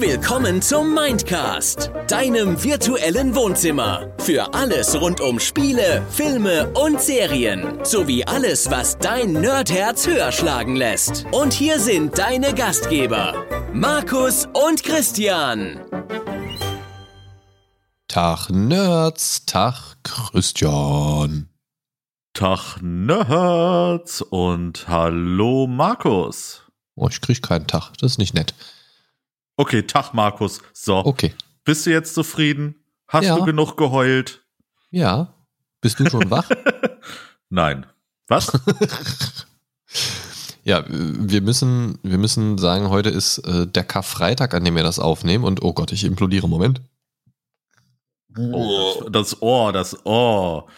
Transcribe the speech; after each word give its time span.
Willkommen 0.00 0.62
zum 0.62 0.94
Mindcast, 0.94 1.90
deinem 2.08 2.64
virtuellen 2.64 3.34
Wohnzimmer. 3.34 4.10
Für 4.16 4.54
alles 4.54 4.98
rund 4.98 5.20
um 5.20 5.38
Spiele, 5.38 6.02
Filme 6.10 6.72
und 6.72 7.02
Serien. 7.02 7.84
Sowie 7.84 8.24
alles, 8.24 8.70
was 8.70 8.96
dein 8.96 9.34
Nerdherz 9.34 10.06
höher 10.06 10.32
schlagen 10.32 10.74
lässt. 10.74 11.26
Und 11.32 11.52
hier 11.52 11.78
sind 11.78 12.16
deine 12.16 12.54
Gastgeber, 12.54 13.34
Markus 13.74 14.48
und 14.54 14.82
Christian. 14.82 15.78
Tag 18.08 18.48
Nerds, 18.48 19.44
Tag 19.44 19.98
Christian. 20.02 21.50
Tag 22.32 22.78
Nerds 22.80 24.22
und 24.22 24.88
hallo 24.88 25.66
Markus. 25.66 26.62
Oh, 26.94 27.08
ich 27.08 27.20
krieg 27.20 27.42
keinen 27.42 27.66
Tag, 27.66 27.92
das 28.00 28.12
ist 28.12 28.18
nicht 28.18 28.32
nett. 28.32 28.54
Okay, 29.60 29.82
Tag 29.82 30.14
Markus. 30.14 30.62
So. 30.72 31.04
Okay. 31.04 31.34
Bist 31.64 31.84
du 31.84 31.90
jetzt 31.90 32.14
zufrieden? 32.14 32.76
Hast 33.06 33.26
Ja. 33.26 33.36
du 33.36 33.44
genug 33.44 33.76
geheult? 33.76 34.40
Ja. 34.90 35.34
Bist 35.82 36.00
du 36.00 36.08
schon 36.08 36.30
wach? 36.30 36.48
Nein. 37.50 37.84
Was? 38.26 38.50
ja, 40.64 40.82
wir 40.88 41.42
müssen, 41.42 41.98
wir 42.02 42.16
müssen 42.16 42.56
sagen, 42.56 42.88
heute 42.88 43.10
ist 43.10 43.36
äh, 43.40 43.66
der 43.66 43.84
Karfreitag, 43.84 44.54
an 44.54 44.64
dem 44.64 44.76
wir 44.76 44.82
das 44.82 44.98
aufnehmen 44.98 45.44
und 45.44 45.62
oh 45.62 45.74
Gott, 45.74 45.92
ich 45.92 46.04
implodiere. 46.04 46.48
Moment. 46.48 46.80
Oh, 48.38 49.10
das 49.10 49.42
Ohr, 49.42 49.74
das 49.74 50.06
Ohr. 50.06 50.68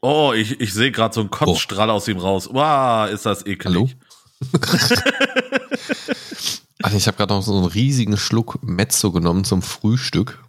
Oh, 0.00 0.32
ich, 0.32 0.60
ich 0.60 0.72
sehe 0.72 0.92
gerade 0.92 1.12
so 1.12 1.22
einen 1.22 1.30
Kotzstrahl 1.30 1.90
aus 1.90 2.06
ihm 2.06 2.18
raus. 2.18 2.48
Wow, 2.52 3.10
ist 3.10 3.26
das 3.26 3.44
eklig. 3.46 3.74
Hallo? 3.74 3.90
Ach, 6.82 6.92
ich 6.92 7.06
habe 7.06 7.16
gerade 7.16 7.34
noch 7.34 7.42
so 7.42 7.56
einen 7.56 7.66
riesigen 7.66 8.16
Schluck 8.16 8.58
Mezzo 8.62 9.12
genommen 9.12 9.44
zum 9.44 9.62
Frühstück. 9.62 10.42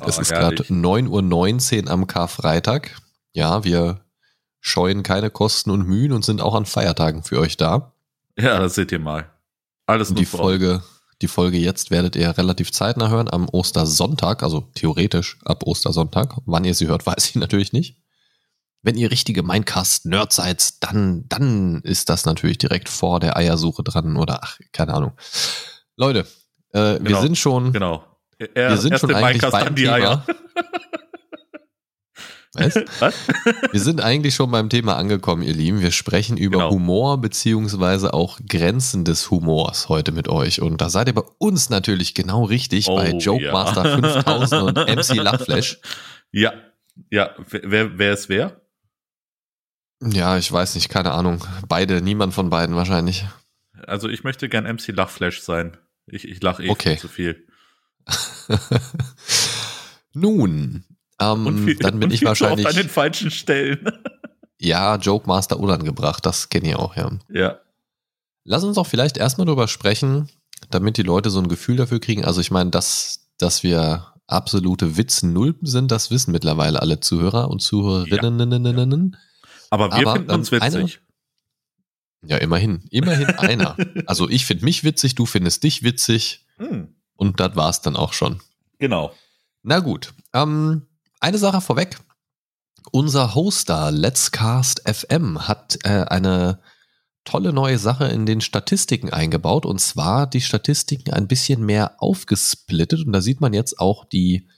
Es 0.00 0.18
Oh, 0.18 0.20
ist 0.20 0.30
herrlich. 0.32 0.58
gerade 0.68 0.72
9.19 0.74 1.84
Uhr 1.86 1.90
am 1.90 2.06
Karfreitag. 2.06 2.96
Ja, 3.32 3.64
wir 3.64 4.00
scheuen 4.60 5.02
keine 5.02 5.30
Kosten 5.30 5.70
und 5.70 5.86
Mühen 5.86 6.12
und 6.12 6.24
sind 6.24 6.40
auch 6.40 6.54
an 6.54 6.66
Feiertagen 6.66 7.22
für 7.22 7.38
euch 7.40 7.56
da. 7.56 7.92
Ja, 8.38 8.58
das 8.58 8.74
seht 8.74 8.92
ihr 8.92 8.98
mal. 8.98 9.30
Alles 9.86 10.14
die. 10.14 10.24
Folge, 10.24 10.82
die 11.22 11.28
Folge 11.28 11.58
jetzt 11.58 11.90
werdet 11.90 12.16
ihr 12.16 12.36
relativ 12.36 12.72
zeitnah 12.72 13.08
hören 13.08 13.28
am 13.30 13.48
Ostersonntag, 13.48 14.42
also 14.42 14.68
theoretisch 14.74 15.38
ab 15.44 15.64
Ostersonntag. 15.64 16.36
Wann 16.46 16.64
ihr 16.64 16.74
sie 16.74 16.86
hört, 16.88 17.06
weiß 17.06 17.28
ich 17.30 17.34
natürlich 17.36 17.72
nicht. 17.72 17.96
Wenn 18.82 18.96
ihr 18.96 19.10
richtige 19.10 19.42
Minecast-Nerds 19.42 20.36
seid, 20.36 20.82
dann, 20.82 21.24
dann 21.28 21.80
ist 21.82 22.08
das 22.08 22.24
natürlich 22.24 22.58
direkt 22.58 22.88
vor 22.88 23.20
der 23.20 23.36
Eiersuche 23.36 23.82
dran 23.82 24.16
oder 24.16 24.40
ach, 24.42 24.58
keine 24.72 24.94
Ahnung. 24.94 25.12
Leute, 25.96 26.20
äh, 26.72 26.78
wir 26.94 26.98
Genau, 27.00 27.20
sind 27.22 27.36
schon, 27.38 27.72
Genau. 27.72 28.04
Er, 28.54 28.70
wir 28.70 28.76
sind 28.78 28.98
schon 28.98 29.14
eigentlich 29.14 29.42
Minecast 29.42 29.64
beim 29.64 29.76
Thema. 29.76 29.92
Eier. 29.92 30.26
Was? 32.54 32.74
Was? 32.98 33.14
Wir 33.70 33.80
sind 33.80 34.00
eigentlich 34.00 34.34
schon 34.34 34.50
beim 34.50 34.68
Thema 34.70 34.96
angekommen, 34.96 35.42
ihr 35.42 35.52
Lieben. 35.54 35.80
Wir 35.80 35.92
sprechen 35.92 36.36
über 36.36 36.58
Genau. 36.58 36.70
Humor 36.70 37.20
beziehungsweise 37.20 38.12
auch 38.12 38.40
Grenzen 38.48 39.04
des 39.04 39.30
Humors 39.30 39.88
heute 39.88 40.10
mit 40.10 40.28
euch. 40.28 40.60
Und 40.60 40.80
da 40.80 40.90
seid 40.90 41.06
ihr 41.06 41.14
bei 41.14 41.22
uns 41.38 41.70
natürlich 41.70 42.12
genau 42.12 42.42
richtig 42.44 42.88
Oh, 42.88 42.96
bei 42.96 43.10
Joke 43.12 43.44
ja. 43.44 43.52
Master 43.52 43.84
5000 43.84 44.62
und 44.62 44.76
MC 44.78 45.14
Lachflash. 45.16 45.78
Ja. 46.32 46.52
Ja, 47.10 47.30
wer, 47.50 47.98
wer 47.98 48.12
ist 48.12 48.28
wer? 48.28 48.59
Ja, 50.02 50.38
ich 50.38 50.50
weiß 50.50 50.74
nicht, 50.74 50.88
keine 50.88 51.12
Ahnung. 51.12 51.44
Beide, 51.68 52.00
niemand 52.00 52.32
von 52.32 52.50
beiden 52.50 52.74
wahrscheinlich. 52.74 53.26
Also 53.86 54.08
ich 54.08 54.24
möchte 54.24 54.48
gern 54.48 54.64
MC 54.64 54.88
Lachflash 54.88 55.40
sein. 55.40 55.76
Ich, 56.06 56.26
ich 56.26 56.42
lache 56.42 56.64
eh 56.64 56.70
Okay. 56.70 56.96
zu 56.96 57.08
viel. 57.08 57.46
Nun, 60.12 60.84
ähm, 61.20 61.64
viel, 61.64 61.76
dann 61.76 62.00
bin 62.00 62.10
ich 62.10 62.24
wahrscheinlich, 62.24 62.66
oft 62.66 62.76
an 62.76 62.82
den 62.82 62.88
falschen 62.88 63.30
Stellen. 63.30 63.92
ja, 64.58 64.96
Joke 64.96 65.28
Master 65.28 65.60
unangebracht, 65.60 66.24
das 66.26 66.48
kenne 66.48 66.70
ich 66.70 66.76
auch, 66.76 66.96
ja. 66.96 67.10
ja. 67.28 67.60
Lass 68.44 68.64
uns 68.64 68.76
doch 68.76 68.86
vielleicht 68.86 69.18
erstmal 69.18 69.46
drüber 69.46 69.68
sprechen, 69.68 70.28
damit 70.70 70.96
die 70.96 71.02
Leute 71.02 71.30
so 71.30 71.38
ein 71.40 71.48
Gefühl 71.48 71.76
dafür 71.76 72.00
kriegen. 72.00 72.24
Also 72.24 72.40
ich 72.40 72.50
meine, 72.50 72.70
dass, 72.70 73.28
dass 73.38 73.62
wir 73.62 74.06
absolute 74.26 74.96
Witznulpen 74.96 75.66
sind, 75.66 75.90
das 75.90 76.10
wissen 76.10 76.32
mittlerweile 76.32 76.80
alle 76.80 77.00
Zuhörer 77.00 77.50
und 77.50 77.60
Zuhörerinnen. 77.60 79.16
Aber 79.70 79.86
wir 79.90 80.06
Aber, 80.06 80.12
finden 80.14 80.30
uns 80.32 80.52
ähm, 80.52 80.60
eine- 80.62 80.74
witzig. 80.80 81.00
Ja, 82.22 82.36
immerhin. 82.36 82.84
Immerhin 82.90 83.28
einer. 83.28 83.76
Also 84.06 84.28
ich 84.28 84.44
finde 84.44 84.64
mich 84.66 84.84
witzig, 84.84 85.14
du 85.14 85.24
findest 85.24 85.62
dich 85.64 85.82
witzig 85.82 86.44
Hm, 86.58 86.94
und 87.16 87.40
das 87.40 87.56
war's 87.56 87.80
dann 87.80 87.96
auch 87.96 88.12
schon. 88.12 88.40
genau. 88.78 89.14
Na 89.62 89.78
gut. 89.80 90.12
Ähm, 90.34 90.86
eine 91.20 91.38
Sache 91.38 91.60
vorweg. 91.60 91.98
Unser 92.92 93.34
Hoster 93.34 93.90
Let's 93.90 94.30
Cast 94.32 94.82
FM 94.88 95.46
hat 95.48 95.78
äh, 95.84 96.04
eine 96.08 96.60
tolle 97.24 97.52
neue 97.52 97.78
Sache 97.78 98.06
in 98.06 98.24
den 98.26 98.40
Statistiken 98.40 99.10
eingebaut 99.10 99.66
und 99.66 99.80
zwar 99.80 100.26
die 100.26 100.40
Statistiken 100.40 101.12
ein 101.12 101.28
bisschen 101.28 101.64
mehr 101.64 101.94
aufgesplittet 102.02 103.06
und 103.06 103.12
da 103.12 103.20
sieht 103.20 103.40
man 103.42 103.52
jetzt 103.52 103.78
auch 103.78 104.06
die 104.06 104.48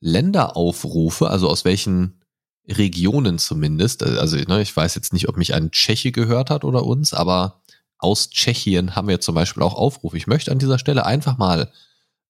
Länderaufrufe, 0.00 1.28
also 1.28 1.48
aus 1.48 1.64
welchen 1.64 2.19
Regionen 2.68 3.38
zumindest. 3.38 4.02
Also 4.02 4.36
ne, 4.36 4.62
ich 4.62 4.74
weiß 4.76 4.94
jetzt 4.94 5.12
nicht, 5.12 5.28
ob 5.28 5.36
mich 5.36 5.54
ein 5.54 5.70
Tscheche 5.70 6.12
gehört 6.12 6.50
hat 6.50 6.64
oder 6.64 6.84
uns, 6.84 7.14
aber 7.14 7.60
aus 7.98 8.30
Tschechien 8.30 8.96
haben 8.96 9.08
wir 9.08 9.20
zum 9.20 9.34
Beispiel 9.34 9.62
auch 9.62 9.74
Aufrufe. 9.74 10.16
Ich 10.16 10.26
möchte 10.26 10.50
an 10.52 10.58
dieser 10.58 10.78
Stelle 10.78 11.04
einfach 11.06 11.36
mal 11.38 11.70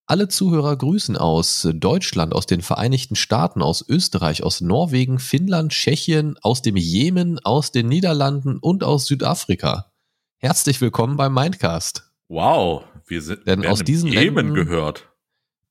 alle 0.07 0.27
Zuhörer 0.27 0.75
grüßen 0.77 1.17
aus 1.17 1.69
Deutschland, 1.73 2.35
aus 2.35 2.47
den 2.47 2.63
Vereinigten 2.63 3.15
Staaten, 3.15 3.63
aus 3.63 3.85
Österreich, 3.89 4.43
aus 4.43 4.61
Norwegen, 4.61 5.21
Finnland, 5.21 5.71
Tschechien, 5.71 6.37
aus 6.43 6.63
dem 6.63 6.77
Jemen, 6.77 7.39
aus 7.39 7.71
den 7.71 7.87
Niederlanden 7.89 8.59
und 8.59 8.83
aus 8.83 9.07
Südafrika. 9.07 9.93
Herzlich 10.39 10.81
willkommen 10.81 11.17
beim 11.17 11.35
Mindcast. 11.35 12.11
Wow, 12.27 12.83
wir 13.07 13.23
sind 13.23 13.47
Denn 13.47 13.65
aus 13.67 13.85
diesen 13.85 14.09
Jemen 14.09 14.49
Ländern- 14.49 14.55
gehört. 14.55 15.10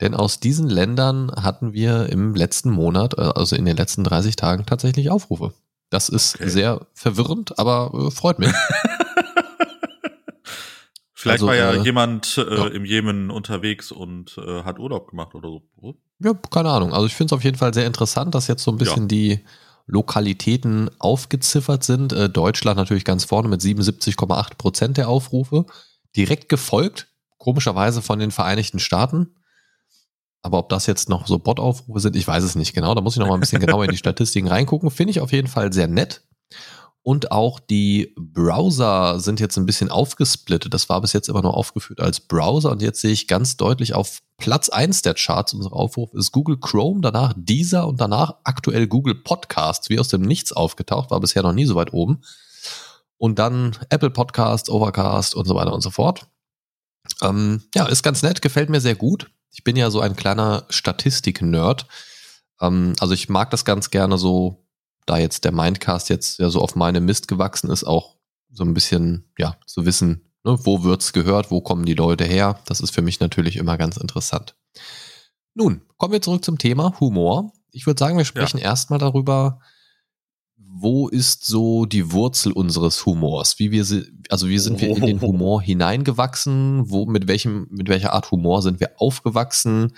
Denn 0.02 0.14
aus 0.16 0.40
diesen 0.40 0.70
Ländern 0.70 1.32
hatten 1.32 1.74
wir 1.74 2.08
im 2.10 2.34
letzten 2.36 2.70
Monat, 2.70 3.16
äh, 3.18 3.22
also 3.22 3.56
in 3.56 3.66
den 3.66 3.78
letzten 3.78 4.04
30 4.04 4.36
Tagen 4.36 4.66
tatsächlich 4.66 5.10
Aufrufe. 5.10 5.54
Das 5.90 6.08
ist 6.10 6.36
Okay. 6.36 6.50
sehr 6.50 6.88
verwirrend, 6.94 7.58
aber 7.60 7.92
äh, 8.08 8.12
freut 8.12 8.40
mich. 8.40 8.52
Vielleicht 11.14 11.36
Also, 11.42 11.48
war 11.48 11.56
ja 11.56 11.74
äh, 11.74 11.82
jemand 11.84 12.38
äh, 12.38 12.56
ja. 12.58 12.68
im 12.68 12.86
Jemen 12.86 13.30
unterwegs 13.30 13.92
und 13.92 14.38
äh, 14.38 14.64
hat 14.64 14.80
Urlaub 14.80 15.10
gemacht 15.10 15.36
oder 15.36 15.50
so. 15.50 15.98
Ja, 16.20 16.34
keine 16.50 16.70
Ahnung. 16.70 16.94
Also 16.94 17.08
ich 17.08 17.16
finde 17.16 17.34
es 17.34 17.38
auf 17.38 17.44
jeden 17.44 17.58
Fall 17.58 17.74
sehr 17.74 17.86
interessant, 17.86 18.34
dass 18.36 18.48
jetzt 18.48 18.64
so 18.64 18.72
ein 18.72 18.78
bisschen 18.78 19.04
Ja. 19.04 19.08
die 19.08 19.40
Lokalitäten 19.86 20.90
aufgeziffert 21.00 21.84
sind. 21.84 22.14
Äh, 22.14 22.30
Deutschland 22.30 22.78
natürlich 22.78 23.04
ganz 23.04 23.26
vorne 23.26 23.50
mit 23.50 23.60
77,8 23.60 24.56
Prozent 24.58 24.96
der 24.98 25.10
Aufrufe. 25.10 25.66
Direkt 26.16 26.48
gefolgt, 26.48 27.08
komischerweise 27.38 28.02
von 28.02 28.20
den 28.20 28.32
Vereinigten 28.32 28.80
Staaten. 28.80 29.36
Aber 30.42 30.60
ob 30.60 30.70
das 30.70 30.86
jetzt 30.86 31.10
noch 31.10 31.28
so 31.28 31.38
Bot-Aufrufe 31.38 32.00
sind, 32.00 32.16
ich 32.16 32.28
weiß 32.28 32.44
es 32.44 32.56
nicht 32.56 32.74
genau. 32.74 32.96
Da 32.96 33.02
muss 33.02 33.16
ich 33.16 33.20
noch 33.20 33.28
mal 33.28 33.34
ein 33.34 33.40
bisschen 33.40 33.60
genauer 33.60 33.86
in 33.86 33.92
die 33.92 33.98
Statistiken 33.98 34.48
reingucken. 34.48 34.90
Finde 34.90 35.12
ich 35.12 35.22
auf 35.22 35.32
jeden 35.32 35.48
Fall 35.48 35.74
sehr 35.74 35.88
nett. 35.88 36.22
Und 37.02 37.32
auch 37.32 37.60
die 37.60 38.14
Browser 38.18 39.20
sind 39.20 39.40
jetzt 39.40 39.58
ein 39.58 39.66
bisschen 39.66 39.90
aufgesplittet. 39.90 40.74
Das 40.74 40.90
war 40.90 41.02
bis 41.02 41.14
jetzt 41.14 41.30
immer 41.30 41.42
nur 41.42 41.56
aufgeführt 41.56 42.02
als 42.02 42.20
Browser. 42.20 42.72
Und 42.72 42.82
jetzt 42.82 43.02
sehe 43.02 43.12
ich 43.12 43.28
ganz 43.28 43.58
deutlich 43.58 43.94
auf 43.94 44.22
Platz 44.38 44.70
eins 44.70 45.02
der 45.02 45.14
Charts 45.14 45.54
unserer 45.54 45.76
Aufrufe 45.76 46.18
ist 46.18 46.32
Google 46.32 46.58
Chrome, 46.58 47.02
danach 47.02 47.34
Deezer 47.36 47.88
und 47.88 48.00
danach 48.00 48.36
aktuell 48.44 48.88
Google 48.88 49.16
Podcasts, 49.16 49.90
wie 49.90 50.00
aus 50.00 50.08
dem 50.08 50.22
Nichts 50.22 50.54
aufgetaucht, 50.54 51.12
war 51.12 51.20
bisher 51.20 51.44
noch 51.44 51.54
nie 51.54 51.66
so 51.66 51.76
weit 51.76 51.94
oben. 51.94 52.22
Und 53.18 53.38
dann 53.40 53.76
Apple 53.90 54.12
Podcasts, 54.12 54.70
Overcast 54.70 55.36
und 55.36 55.46
so 55.46 55.56
weiter 55.56 55.74
und 55.74 55.82
so 55.82 55.90
fort. 55.90 56.28
Ähm, 57.22 57.64
ja, 57.76 57.86
ist 57.86 58.04
ganz 58.04 58.24
nett, 58.24 58.42
gefällt 58.42 58.70
mir 58.70 58.82
sehr 58.82 58.96
gut. 58.96 59.30
Ich 59.52 59.64
bin 59.64 59.76
ja 59.76 59.90
so 59.90 60.00
ein 60.00 60.16
kleiner 60.16 60.66
Statistik-Nerd. 60.70 61.88
Ähm, 62.62 62.94
also 63.00 63.14
ich 63.14 63.30
mag 63.30 63.50
das 63.52 63.66
ganz 63.66 63.90
gerne 63.90 64.18
so, 64.18 64.66
da 65.06 65.18
jetzt 65.18 65.44
der 65.44 65.52
Mindcast 65.52 66.10
jetzt 66.10 66.40
ja 66.40 66.50
so 66.50 66.62
auf 66.62 66.76
meine 66.76 67.02
Mist 67.02 67.28
gewachsen 67.28 67.70
ist, 67.70 67.84
auch 67.84 68.16
so 68.52 68.64
ein 68.64 68.74
bisschen, 68.74 69.32
ja, 69.38 69.58
zu 69.66 69.86
wissen, 69.86 70.32
ne, 70.44 70.58
wo 70.64 70.84
wird's 70.84 71.14
gehört, 71.14 71.52
wo 71.52 71.62
kommen 71.62 71.86
die 71.86 71.94
Leute 71.94 72.26
her. 72.26 72.60
Das 72.66 72.80
ist 72.80 72.94
für 72.94 73.02
mich 73.02 73.20
natürlich 73.20 73.58
immer 73.58 73.78
ganz 73.78 73.98
interessant. 73.98 74.56
Nun, 75.54 75.82
kommen 75.98 76.14
wir 76.14 76.22
zurück 76.22 76.46
zum 76.46 76.58
Thema 76.58 77.00
Humor. 77.00 77.52
Ich 77.72 77.86
würde 77.86 78.00
sagen, 78.00 78.18
wir 78.18 78.26
sprechen 78.26 78.60
erstmal 78.60 79.00
darüber, 79.00 79.62
wo 80.72 81.08
ist 81.08 81.46
so 81.46 81.86
die 81.86 82.12
Wurzel 82.12 82.52
unseres 82.52 83.06
Humors? 83.06 83.58
Wie 83.58 83.72
wir, 83.72 83.84
also 84.30 84.50
wie 84.50 84.60
sind 84.60 84.80
wir 84.80 84.90
in 84.90 85.06
den 85.06 85.22
Humor 85.22 85.62
hineingewachsen? 85.62 86.90
Wo, 86.90 87.06
mit 87.06 87.28
welchem, 87.28 87.68
mit 87.72 87.90
welcher 87.90 88.14
Art 88.14 88.30
Humor 88.30 88.62
sind 88.62 88.80
wir 88.80 88.92
aufgewachsen? 88.98 89.94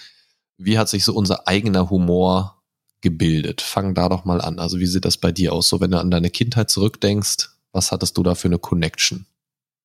Wie 0.57 0.77
hat 0.77 0.87
sich 0.87 1.03
so 1.03 1.13
unser 1.13 1.47
eigener 1.47 1.89
Humor 1.89 2.63
gebildet? 3.01 3.59
Fang 3.59 3.93
da 3.93 4.07
doch 4.07 4.23
mal 4.23 4.39
an. 4.39 4.59
Also 4.59 4.79
wie 4.79 4.85
sieht 4.85 5.03
das 5.03 5.17
bei 5.17 5.33
dir 5.33 5.51
aus? 5.51 5.67
So, 5.67 5.81
wenn 5.81 5.91
du 5.91 5.99
an 5.99 6.09
deine 6.09 6.29
Kindheit 6.29 6.69
zurückdenkst, 6.69 7.49
was 7.73 7.91
hattest 7.91 8.17
du 8.17 8.23
da 8.23 8.35
für 8.35 8.47
eine 8.47 8.59
Connection? 8.59 9.25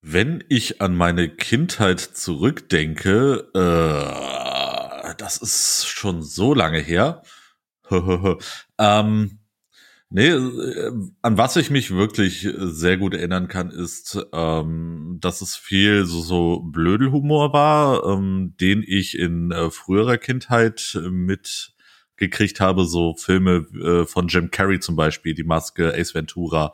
Wenn 0.03 0.45
ich 0.49 0.81
an 0.81 0.95
meine 0.95 1.29
Kindheit 1.29 2.01
zurückdenke, 2.01 3.49
äh, 3.55 5.15
das 5.19 5.39
ist 5.39 5.87
schon 5.89 6.23
so 6.23 6.55
lange 6.55 6.79
her. 6.79 7.23
ähm, 8.79 9.39
nee, 10.11 10.29
äh, 10.29 10.93
an 11.23 11.39
was 11.39 11.57
ich 11.57 11.71
mich 11.71 11.91
wirklich 11.91 12.49
sehr 12.55 12.97
gut 12.97 13.15
erinnern 13.15 13.49
kann, 13.49 13.71
ist, 13.71 14.19
ähm, 14.33 15.19
dass 15.21 15.41
es 15.41 15.57
viel 15.57 16.05
so, 16.05 16.21
so 16.21 16.61
Blödelhumor 16.61 17.53
war, 17.53 18.05
ähm, 18.05 18.55
den 18.61 18.83
ich 18.87 19.19
in 19.19 19.51
äh, 19.51 19.71
früherer 19.71 20.19
Kindheit 20.19 20.99
mit 21.11 21.73
gekriegt 22.17 22.61
habe, 22.61 22.85
so 22.87 23.15
Filme 23.15 23.67
äh, 23.83 24.07
von 24.07 24.29
Jim 24.29 24.51
Carrey 24.51 24.81
zum 24.81 24.97
Beispiel, 24.97 25.35
Die 25.35 25.45
Maske, 25.45 25.95
Ace 25.95 26.15
Ventura, 26.15 26.73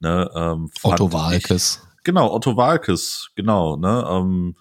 ne, 0.00 0.30
ähm, 0.34 0.70
Otto 0.82 1.12
Walkes. 1.12 1.86
Genau, 2.04 2.32
Otto 2.32 2.56
Walkes, 2.56 3.30
genau, 3.36 3.76
ne, 3.76 4.04
ähm, 4.10 4.56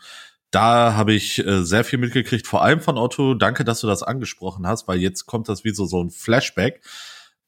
da 0.52 0.94
habe 0.96 1.14
ich 1.14 1.46
äh, 1.46 1.64
sehr 1.64 1.84
viel 1.84 1.98
mitgekriegt, 1.98 2.46
vor 2.46 2.62
allem 2.62 2.82
von 2.82 2.98
Otto. 2.98 3.34
Danke, 3.36 3.64
dass 3.64 3.80
du 3.80 3.88
das 3.88 4.04
angesprochen 4.04 4.68
hast, 4.68 4.88
weil 4.88 5.00
jetzt 5.00 5.26
kommt 5.26 5.48
das 5.48 5.64
wie 5.64 5.74
so, 5.74 5.86
so 5.86 6.04
ein 6.04 6.12
Flashback 6.12 6.82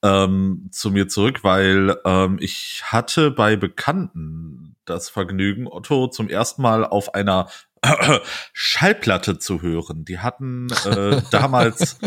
ähm, 0.03 0.69
zu 0.71 0.91
mir 0.91 1.07
zurück, 1.07 1.43
weil 1.43 1.97
ähm, 2.05 2.37
ich 2.39 2.83
hatte 2.85 3.31
bei 3.31 3.55
Bekannten 3.55 4.75
das 4.85 5.09
Vergnügen, 5.09 5.67
Otto 5.67 6.07
zum 6.07 6.29
ersten 6.29 6.61
Mal 6.61 6.85
auf 6.85 7.13
einer 7.15 7.47
Schallplatte 8.53 9.39
zu 9.39 9.61
hören. 9.61 10.05
Die 10.05 10.19
hatten 10.19 10.67
äh, 10.85 11.21
damals 11.31 11.97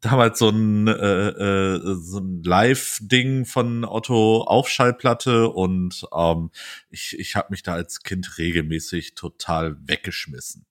damals 0.00 0.38
so 0.38 0.50
ein 0.50 0.86
äh, 0.86 0.92
äh, 0.92 1.96
so 1.96 2.18
ein 2.18 2.42
Live-Ding 2.44 3.44
von 3.44 3.84
Otto 3.84 4.42
auf 4.42 4.68
Schallplatte 4.68 5.48
und 5.48 6.06
ähm, 6.16 6.50
ich 6.90 7.18
ich 7.18 7.34
habe 7.34 7.48
mich 7.50 7.64
da 7.64 7.74
als 7.74 8.02
Kind 8.02 8.38
regelmäßig 8.38 9.14
total 9.14 9.76
weggeschmissen. 9.84 10.64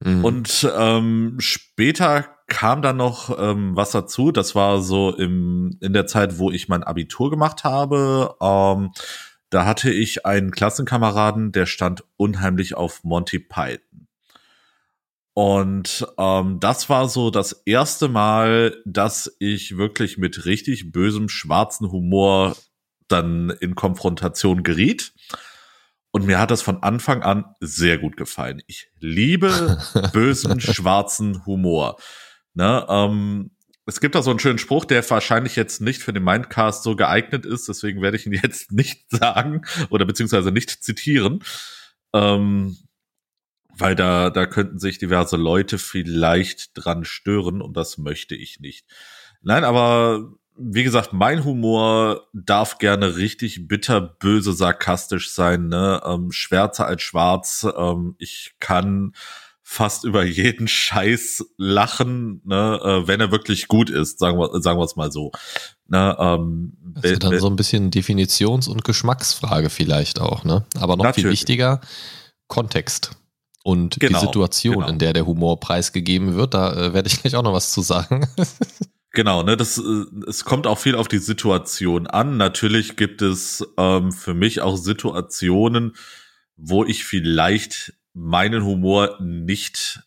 Mhm. 0.00 0.24
Und 0.24 0.72
ähm, 0.76 1.36
später 1.38 2.35
kam 2.46 2.82
dann 2.82 2.96
noch 2.96 3.36
ähm, 3.38 3.76
was 3.76 3.90
dazu. 3.90 4.32
Das 4.32 4.54
war 4.54 4.80
so 4.80 5.14
im 5.14 5.76
in 5.80 5.92
der 5.92 6.06
Zeit, 6.06 6.38
wo 6.38 6.50
ich 6.50 6.68
mein 6.68 6.82
Abitur 6.82 7.30
gemacht 7.30 7.64
habe. 7.64 8.36
Ähm, 8.40 8.92
da 9.50 9.64
hatte 9.64 9.90
ich 9.90 10.26
einen 10.26 10.50
Klassenkameraden, 10.50 11.52
der 11.52 11.66
stand 11.66 12.04
unheimlich 12.16 12.74
auf 12.74 13.04
Monty 13.04 13.38
Python. 13.38 14.08
Und 15.34 16.06
ähm, 16.18 16.60
das 16.60 16.88
war 16.88 17.08
so 17.08 17.30
das 17.30 17.52
erste 17.66 18.08
Mal, 18.08 18.82
dass 18.86 19.36
ich 19.38 19.76
wirklich 19.76 20.16
mit 20.16 20.46
richtig 20.46 20.92
bösem 20.92 21.28
schwarzen 21.28 21.92
Humor 21.92 22.56
dann 23.06 23.50
in 23.60 23.74
Konfrontation 23.74 24.62
geriet. 24.62 25.12
Und 26.10 26.24
mir 26.24 26.38
hat 26.38 26.50
das 26.50 26.62
von 26.62 26.82
Anfang 26.82 27.22
an 27.22 27.44
sehr 27.60 27.98
gut 27.98 28.16
gefallen. 28.16 28.62
Ich 28.66 28.88
liebe 28.98 29.78
bösen 30.14 30.58
schwarzen 30.60 31.44
Humor. 31.44 31.98
Ne, 32.56 32.86
ähm, 32.88 33.50
es 33.84 34.00
gibt 34.00 34.14
da 34.14 34.22
so 34.22 34.30
einen 34.30 34.38
schönen 34.38 34.58
Spruch, 34.58 34.86
der 34.86 35.08
wahrscheinlich 35.08 35.56
jetzt 35.56 35.82
nicht 35.82 36.02
für 36.02 36.14
den 36.14 36.24
Mindcast 36.24 36.82
so 36.82 36.96
geeignet 36.96 37.44
ist, 37.44 37.68
deswegen 37.68 38.00
werde 38.00 38.16
ich 38.16 38.26
ihn 38.26 38.32
jetzt 38.42 38.72
nicht 38.72 39.04
sagen 39.10 39.64
oder 39.90 40.06
beziehungsweise 40.06 40.50
nicht 40.50 40.82
zitieren. 40.82 41.44
Ähm, 42.14 42.78
weil 43.78 43.94
da, 43.94 44.30
da 44.30 44.46
könnten 44.46 44.78
sich 44.78 44.96
diverse 44.96 45.36
Leute 45.36 45.76
vielleicht 45.76 46.70
dran 46.72 47.04
stören 47.04 47.60
und 47.60 47.76
das 47.76 47.98
möchte 47.98 48.34
ich 48.34 48.58
nicht. 48.58 48.86
Nein, 49.42 49.64
aber 49.64 50.32
wie 50.56 50.82
gesagt, 50.82 51.12
mein 51.12 51.44
Humor 51.44 52.26
darf 52.32 52.78
gerne 52.78 53.16
richtig 53.16 53.68
bitter, 53.68 54.00
böse, 54.00 54.54
sarkastisch 54.54 55.30
sein, 55.30 55.68
ne? 55.68 56.00
Ähm, 56.06 56.32
schwärzer 56.32 56.86
als 56.86 57.02
schwarz. 57.02 57.66
Ähm, 57.76 58.14
ich 58.18 58.54
kann 58.60 59.12
fast 59.68 60.04
über 60.04 60.24
jeden 60.24 60.68
Scheiß 60.68 61.44
lachen, 61.56 62.40
ne, 62.44 62.80
äh, 62.84 63.08
wenn 63.08 63.20
er 63.20 63.32
wirklich 63.32 63.66
gut 63.66 63.90
ist, 63.90 64.20
sagen 64.20 64.38
wir, 64.38 64.62
sagen 64.62 64.78
wir 64.78 64.84
es 64.84 64.94
mal 64.94 65.10
so. 65.10 65.32
Ne, 65.88 66.16
ähm, 66.20 66.76
das 66.94 67.10
ist 67.10 67.24
dann 67.24 67.40
so 67.40 67.48
ein 67.48 67.56
bisschen 67.56 67.90
Definitions- 67.90 68.68
und 68.68 68.84
Geschmacksfrage 68.84 69.68
vielleicht 69.68 70.20
auch, 70.20 70.44
ne? 70.44 70.64
Aber 70.78 70.96
noch 70.96 71.04
natürlich. 71.04 71.24
viel 71.24 71.32
wichtiger, 71.32 71.80
Kontext 72.46 73.10
und 73.64 73.98
genau, 73.98 74.20
die 74.20 74.26
Situation, 74.26 74.74
genau. 74.74 74.88
in 74.88 75.00
der 75.00 75.12
der 75.12 75.26
Humor 75.26 75.58
preisgegeben 75.58 76.36
wird. 76.36 76.54
Da 76.54 76.72
äh, 76.72 76.94
werde 76.94 77.08
ich 77.08 77.20
gleich 77.20 77.34
auch 77.34 77.42
noch 77.42 77.52
was 77.52 77.72
zu 77.72 77.82
sagen. 77.82 78.28
Genau, 79.12 79.42
ne, 79.42 79.56
das 79.56 79.78
äh, 79.78 80.04
es 80.28 80.44
kommt 80.44 80.66
auch 80.66 80.78
viel 80.78 80.94
auf 80.94 81.08
die 81.08 81.16
Situation 81.16 82.06
an. 82.06 82.36
Natürlich 82.36 82.96
gibt 82.96 83.22
es 83.22 83.66
ähm, 83.78 84.12
für 84.12 84.34
mich 84.34 84.60
auch 84.60 84.76
Situationen, 84.76 85.96
wo 86.58 86.84
ich 86.84 87.06
vielleicht 87.06 87.94
meinen 88.16 88.64
Humor 88.64 89.18
nicht 89.20 90.00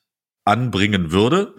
anbringen 0.43 1.11
würde. 1.11 1.55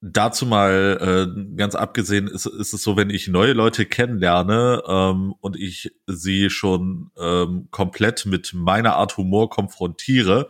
Dazu 0.00 0.46
mal 0.46 0.98
äh, 1.36 1.56
ganz 1.56 1.74
abgesehen 1.74 2.28
ist, 2.28 2.46
ist 2.46 2.72
es 2.72 2.82
so, 2.82 2.96
wenn 2.96 3.10
ich 3.10 3.28
neue 3.28 3.52
Leute 3.52 3.84
kennenlerne 3.84 4.82
ähm, 4.86 5.34
und 5.40 5.56
ich 5.56 5.92
sie 6.06 6.48
schon 6.48 7.10
ähm, 7.18 7.68
komplett 7.70 8.24
mit 8.24 8.52
meiner 8.54 8.94
Art 8.96 9.16
Humor 9.16 9.50
konfrontiere, 9.50 10.48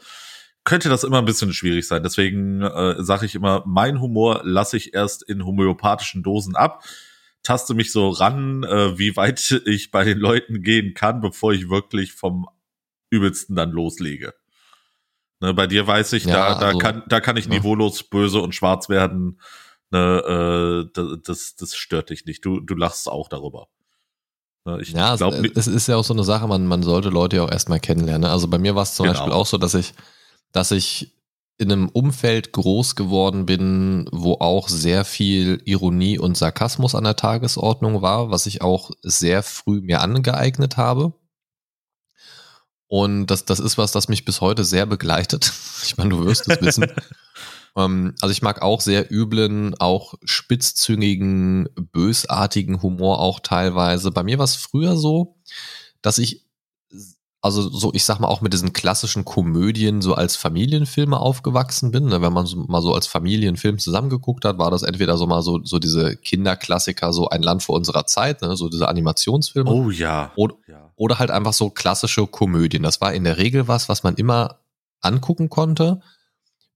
könnte 0.65 0.91
das 0.91 1.05
immer 1.05 1.19
ein 1.19 1.25
bisschen 1.25 1.55
schwierig 1.55 1.87
sein. 1.87 2.03
Deswegen 2.03 2.61
äh, 2.61 3.03
sage 3.03 3.27
ich 3.27 3.35
immer, 3.35 3.63
mein 3.67 4.01
Humor 4.01 4.43
lasse 4.45 4.77
ich 4.77 4.95
erst 4.95 5.23
in 5.23 5.45
homöopathischen 5.45 6.23
Dosen 6.23 6.55
ab, 6.55 6.85
taste 7.43 7.75
mich 7.75 7.93
so 7.93 8.11
ran, 8.11 8.63
äh, 8.63 8.99
wie 8.99 9.17
weit 9.17 9.63
ich 9.67 9.91
bei 9.91 10.05
den 10.05 10.19
Leuten 10.19 10.63
gehen 10.63 10.93
kann, 10.93 11.21
bevor 11.23 11.53
ich 11.53 11.71
wirklich 11.71 12.13
vom 12.13 12.47
übelsten 13.11 13.57
dann 13.57 13.71
loslege. 13.71 14.35
Ne, 15.43 15.53
bei 15.53 15.67
dir 15.67 15.89
weiß 15.89 16.13
ich, 16.13 16.25
ja, 16.25 16.55
da, 16.55 16.61
da, 16.61 16.67
also, 16.69 16.79
kann, 16.79 17.03
da 17.09 17.21
kann 17.21 17.37
ich 17.37 17.47
ja. 17.47 17.51
niveaulos 17.51 18.05
böse 18.05 18.41
und 18.41 18.55
schwarz 18.55 18.89
werden. 18.89 19.41
Ne, 19.91 20.87
äh, 20.95 21.19
das, 21.25 21.57
das 21.57 21.75
stört 21.75 22.11
dich 22.11 22.27
nicht. 22.27 22.45
Du, 22.45 22.61
du 22.61 22.77
lachst 22.77 23.09
auch 23.09 23.29
darüber. 23.29 23.67
Ne, 24.65 24.81
ich 24.81 24.93
ja, 24.93 25.17
glaub, 25.17 25.35
es, 25.35 25.67
es 25.67 25.67
ist 25.67 25.89
ja 25.89 25.97
auch 25.97 26.05
so 26.05 26.15
eine 26.15 26.23
Sache, 26.23 26.47
man, 26.47 26.69
man 26.69 26.85
sollte 26.85 27.09
Leute 27.09 27.37
ja 27.37 27.43
auch 27.43 27.51
erstmal 27.51 27.81
kennenlernen. 27.81 28.31
Also 28.31 28.47
bei 28.47 28.59
mir 28.59 28.77
war 28.77 28.85
es 28.85 28.95
zum 28.95 29.05
genau. 29.05 29.19
Beispiel 29.19 29.33
auch 29.33 29.47
so, 29.47 29.59
dass 29.59 29.75
ich, 29.75 29.95
dass 30.53 30.71
ich 30.71 31.13
in 31.59 31.73
einem 31.73 31.89
Umfeld 31.89 32.53
groß 32.53 32.95
geworden 32.95 33.45
bin, 33.45 34.09
wo 34.13 34.35
auch 34.35 34.69
sehr 34.69 35.05
viel 35.05 35.61
Ironie 35.65 36.21
und 36.21 36.37
Sarkasmus 36.37 36.95
an 36.95 37.03
der 37.03 37.17
Tagesordnung 37.17 38.01
war, 38.01 38.31
was 38.31 38.47
ich 38.47 38.63
auch 38.63 38.93
sehr 39.03 39.43
früh 39.43 39.81
mir 39.81 40.03
angeeignet 40.03 40.77
habe. 40.77 41.15
Und 42.93 43.29
das, 43.29 43.47
das 43.47 43.59
ist 43.59 43.79
was, 43.79 43.91
das 43.91 44.11
mich 44.11 44.27
bis 44.27 44.43
heute 44.43 44.65
sehr 44.65 44.85
begleitet. 44.85 45.51
Ich 45.85 45.97
meine, 45.97 46.11
du 46.11 46.27
wirst 46.27 46.47
es 46.49 46.61
wissen. 46.61 46.87
ähm, 47.77 48.15
also 48.21 48.31
ich 48.31 48.43
mag 48.43 48.61
auch 48.61 48.83
sehr 48.83 49.11
üblen, 49.11 49.75
auch 49.81 50.15
spitzzüngigen, 50.25 51.71
bösartigen 51.75 52.83
Humor 52.83 53.19
auch 53.19 53.41
teilweise. 53.41 54.13
Bei 54.13 54.23
mir 54.23 54.37
war 54.37 54.45
es 54.45 54.57
früher 54.57 54.97
so, 54.97 55.37
dass 56.03 56.19
ich 56.19 56.45
also 57.41 57.69
so, 57.69 57.93
ich 57.95 58.05
sag 58.05 58.21
mal, 58.21 58.29
auch 58.29 58.43
mit 58.43 58.53
diesen 58.53 58.75
klassischen 58.75 59.25
Komödien 59.25 60.03
so 60.03 60.15
als 60.15 60.37
Familienfilme 60.37 61.19
aufgewachsen 61.19 61.91
bin. 61.91 62.05
Ne? 62.05 62.21
Wenn 62.21 62.33
man 62.33 62.47
so, 62.47 62.59
mal 62.59 62.83
so 62.83 62.95
als 62.95 63.07
Familienfilm 63.07 63.79
zusammengeguckt 63.79 64.45
hat, 64.45 64.59
war 64.59 64.71
das 64.71 64.83
entweder 64.83 65.17
so 65.17 65.27
mal 65.27 65.43
so, 65.43 65.65
so 65.65 65.79
diese 65.79 66.17
Kinderklassiker, 66.17 67.13
so 67.15 67.29
ein 67.29 67.43
Land 67.43 67.63
vor 67.65 67.75
unserer 67.75 68.07
Zeit, 68.07 68.43
ne? 68.43 68.55
so 68.55 68.69
diese 68.69 68.87
Animationsfilme. 68.87 69.71
Oh 69.71 69.91
ja. 69.91 70.31
Oder, 70.37 70.55
ja. 70.69 70.82
Oder 70.97 71.19
halt 71.19 71.31
einfach 71.31 71.53
so 71.53 71.71
klassische 71.71 72.27
Komödien. 72.27 72.83
Das 72.83 73.01
war 73.01 73.13
in 73.13 73.25
der 73.25 73.39
Regel 73.39 73.69
was, 73.69 73.89
was 73.89 74.03
man 74.03 74.17
immer 74.17 74.61
angucken 75.01 75.49
konnte. 75.49 76.01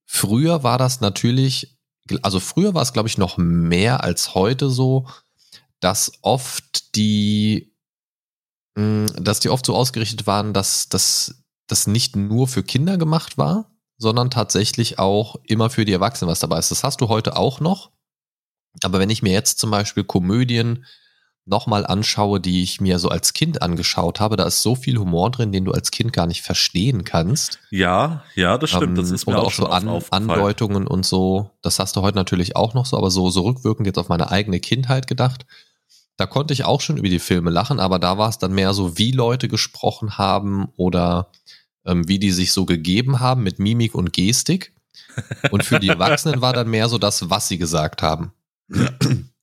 Früher 0.04 0.62
war 0.62 0.78
das 0.78 1.00
natürlich, 1.00 1.76
also 2.22 2.40
früher 2.40 2.74
war 2.74 2.82
es, 2.82 2.92
glaube 2.92 3.08
ich, 3.08 3.18
noch 3.18 3.38
mehr 3.38 4.02
als 4.02 4.34
heute 4.34 4.70
so, 4.70 5.06
dass 5.80 6.12
oft 6.22 6.96
die 6.96 7.76
Mm, 8.76 9.06
dass 9.18 9.40
die 9.40 9.48
oft 9.48 9.66
so 9.66 9.74
ausgerichtet 9.74 10.26
waren, 10.26 10.52
dass 10.52 10.88
das 10.88 11.86
nicht 11.86 12.14
nur 12.14 12.46
für 12.46 12.62
Kinder 12.62 12.98
gemacht 12.98 13.38
war, 13.38 13.70
sondern 13.98 14.30
tatsächlich 14.30 14.98
auch 14.98 15.36
immer 15.44 15.70
für 15.70 15.84
die 15.84 15.94
Erwachsenen 15.94 16.30
was 16.30 16.40
dabei 16.40 16.58
ist. 16.58 16.70
Das 16.70 16.84
hast 16.84 17.00
du 17.00 17.08
heute 17.08 17.36
auch 17.36 17.60
noch. 17.60 17.90
Aber 18.82 18.98
wenn 18.98 19.10
ich 19.10 19.22
mir 19.22 19.32
jetzt 19.32 19.58
zum 19.58 19.70
Beispiel 19.70 20.04
Komödien 20.04 20.84
nochmal 21.46 21.86
anschaue, 21.86 22.40
die 22.40 22.62
ich 22.62 22.80
mir 22.80 22.98
so 22.98 23.08
als 23.08 23.32
Kind 23.32 23.62
angeschaut 23.62 24.20
habe, 24.20 24.36
da 24.36 24.44
ist 24.44 24.62
so 24.62 24.74
viel 24.74 24.98
Humor 24.98 25.30
drin, 25.30 25.52
den 25.52 25.64
du 25.64 25.72
als 25.72 25.90
Kind 25.90 26.12
gar 26.12 26.26
nicht 26.26 26.42
verstehen 26.42 27.04
kannst. 27.04 27.60
Ja, 27.70 28.24
ja, 28.34 28.58
das 28.58 28.70
stimmt. 28.70 28.98
Das 28.98 29.10
ist 29.10 29.26
mir 29.26 29.32
Oder 29.32 29.42
auch, 29.42 29.46
auch 29.46 29.52
so 29.52 29.66
An 29.66 29.88
Andeutungen 30.10 30.86
und 30.86 31.06
so. 31.06 31.50
Das 31.62 31.78
hast 31.78 31.96
du 31.96 32.02
heute 32.02 32.16
natürlich 32.16 32.56
auch 32.56 32.74
noch 32.74 32.84
so, 32.84 32.98
aber 32.98 33.10
so, 33.10 33.30
so 33.30 33.42
rückwirkend 33.42 33.86
jetzt 33.86 33.98
auf 33.98 34.08
meine 34.08 34.30
eigene 34.30 34.60
Kindheit 34.60 35.06
gedacht 35.06 35.46
da 36.16 36.26
konnte 36.26 36.54
ich 36.54 36.64
auch 36.64 36.80
schon 36.80 36.96
über 36.96 37.08
die 37.08 37.18
Filme 37.18 37.50
lachen, 37.50 37.78
aber 37.78 37.98
da 37.98 38.18
war 38.18 38.28
es 38.28 38.38
dann 38.38 38.54
mehr 38.54 38.72
so, 38.72 38.96
wie 38.98 39.12
Leute 39.12 39.48
gesprochen 39.48 40.16
haben 40.18 40.68
oder 40.76 41.30
ähm, 41.84 42.08
wie 42.08 42.18
die 42.18 42.30
sich 42.30 42.52
so 42.52 42.64
gegeben 42.64 43.20
haben 43.20 43.42
mit 43.42 43.58
Mimik 43.58 43.94
und 43.94 44.12
Gestik. 44.12 44.72
Und 45.50 45.64
für 45.64 45.78
die 45.78 45.88
Erwachsenen 45.88 46.40
war 46.40 46.52
dann 46.52 46.68
mehr 46.68 46.88
so 46.88 46.98
das, 46.98 47.30
was 47.30 47.48
sie 47.48 47.58
gesagt 47.58 48.02
haben. 48.02 48.32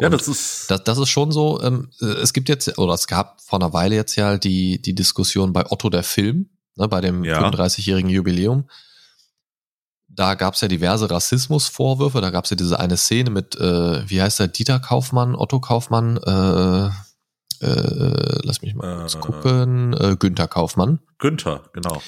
ja, 0.00 0.08
das 0.08 0.28
ist. 0.28 0.70
Das, 0.70 0.84
das 0.84 0.98
ist 0.98 1.08
schon 1.08 1.32
so, 1.32 1.62
ähm, 1.62 1.90
äh, 2.00 2.06
es 2.06 2.32
gibt 2.32 2.48
jetzt, 2.48 2.78
oder 2.78 2.94
es 2.94 3.06
gab 3.06 3.40
vor 3.40 3.60
einer 3.60 3.72
Weile 3.72 3.94
jetzt 3.94 4.16
ja 4.16 4.38
die, 4.38 4.80
die 4.80 4.94
Diskussion 4.94 5.52
bei 5.52 5.70
Otto 5.70 5.90
der 5.90 6.02
Film, 6.02 6.50
ne, 6.76 6.88
bei 6.88 7.00
dem 7.00 7.24
ja. 7.24 7.40
35-jährigen 7.40 8.10
Jubiläum 8.10 8.68
da 10.16 10.34
gab 10.34 10.54
es 10.54 10.62
ja 10.62 10.68
diverse 10.68 11.10
Rassismusvorwürfe. 11.10 12.20
Da 12.20 12.30
gab 12.30 12.44
es 12.44 12.50
ja 12.50 12.56
diese 12.56 12.80
eine 12.80 12.96
Szene 12.96 13.30
mit, 13.30 13.54
äh, 13.56 14.08
wie 14.08 14.20
heißt 14.20 14.40
der, 14.40 14.48
Dieter 14.48 14.80
Kaufmann, 14.80 15.34
Otto 15.34 15.60
Kaufmann, 15.60 16.16
äh, 16.16 16.86
äh, 17.64 18.40
lass 18.42 18.62
mich 18.62 18.74
mal 18.74 19.00
kurz 19.00 19.14
Äh. 19.14 19.18
gucken, 19.20 19.92
äh, 19.94 20.16
Günther 20.18 20.48
Kaufmann, 20.48 21.00
Günther, 21.18 21.64
genau. 21.72 22.02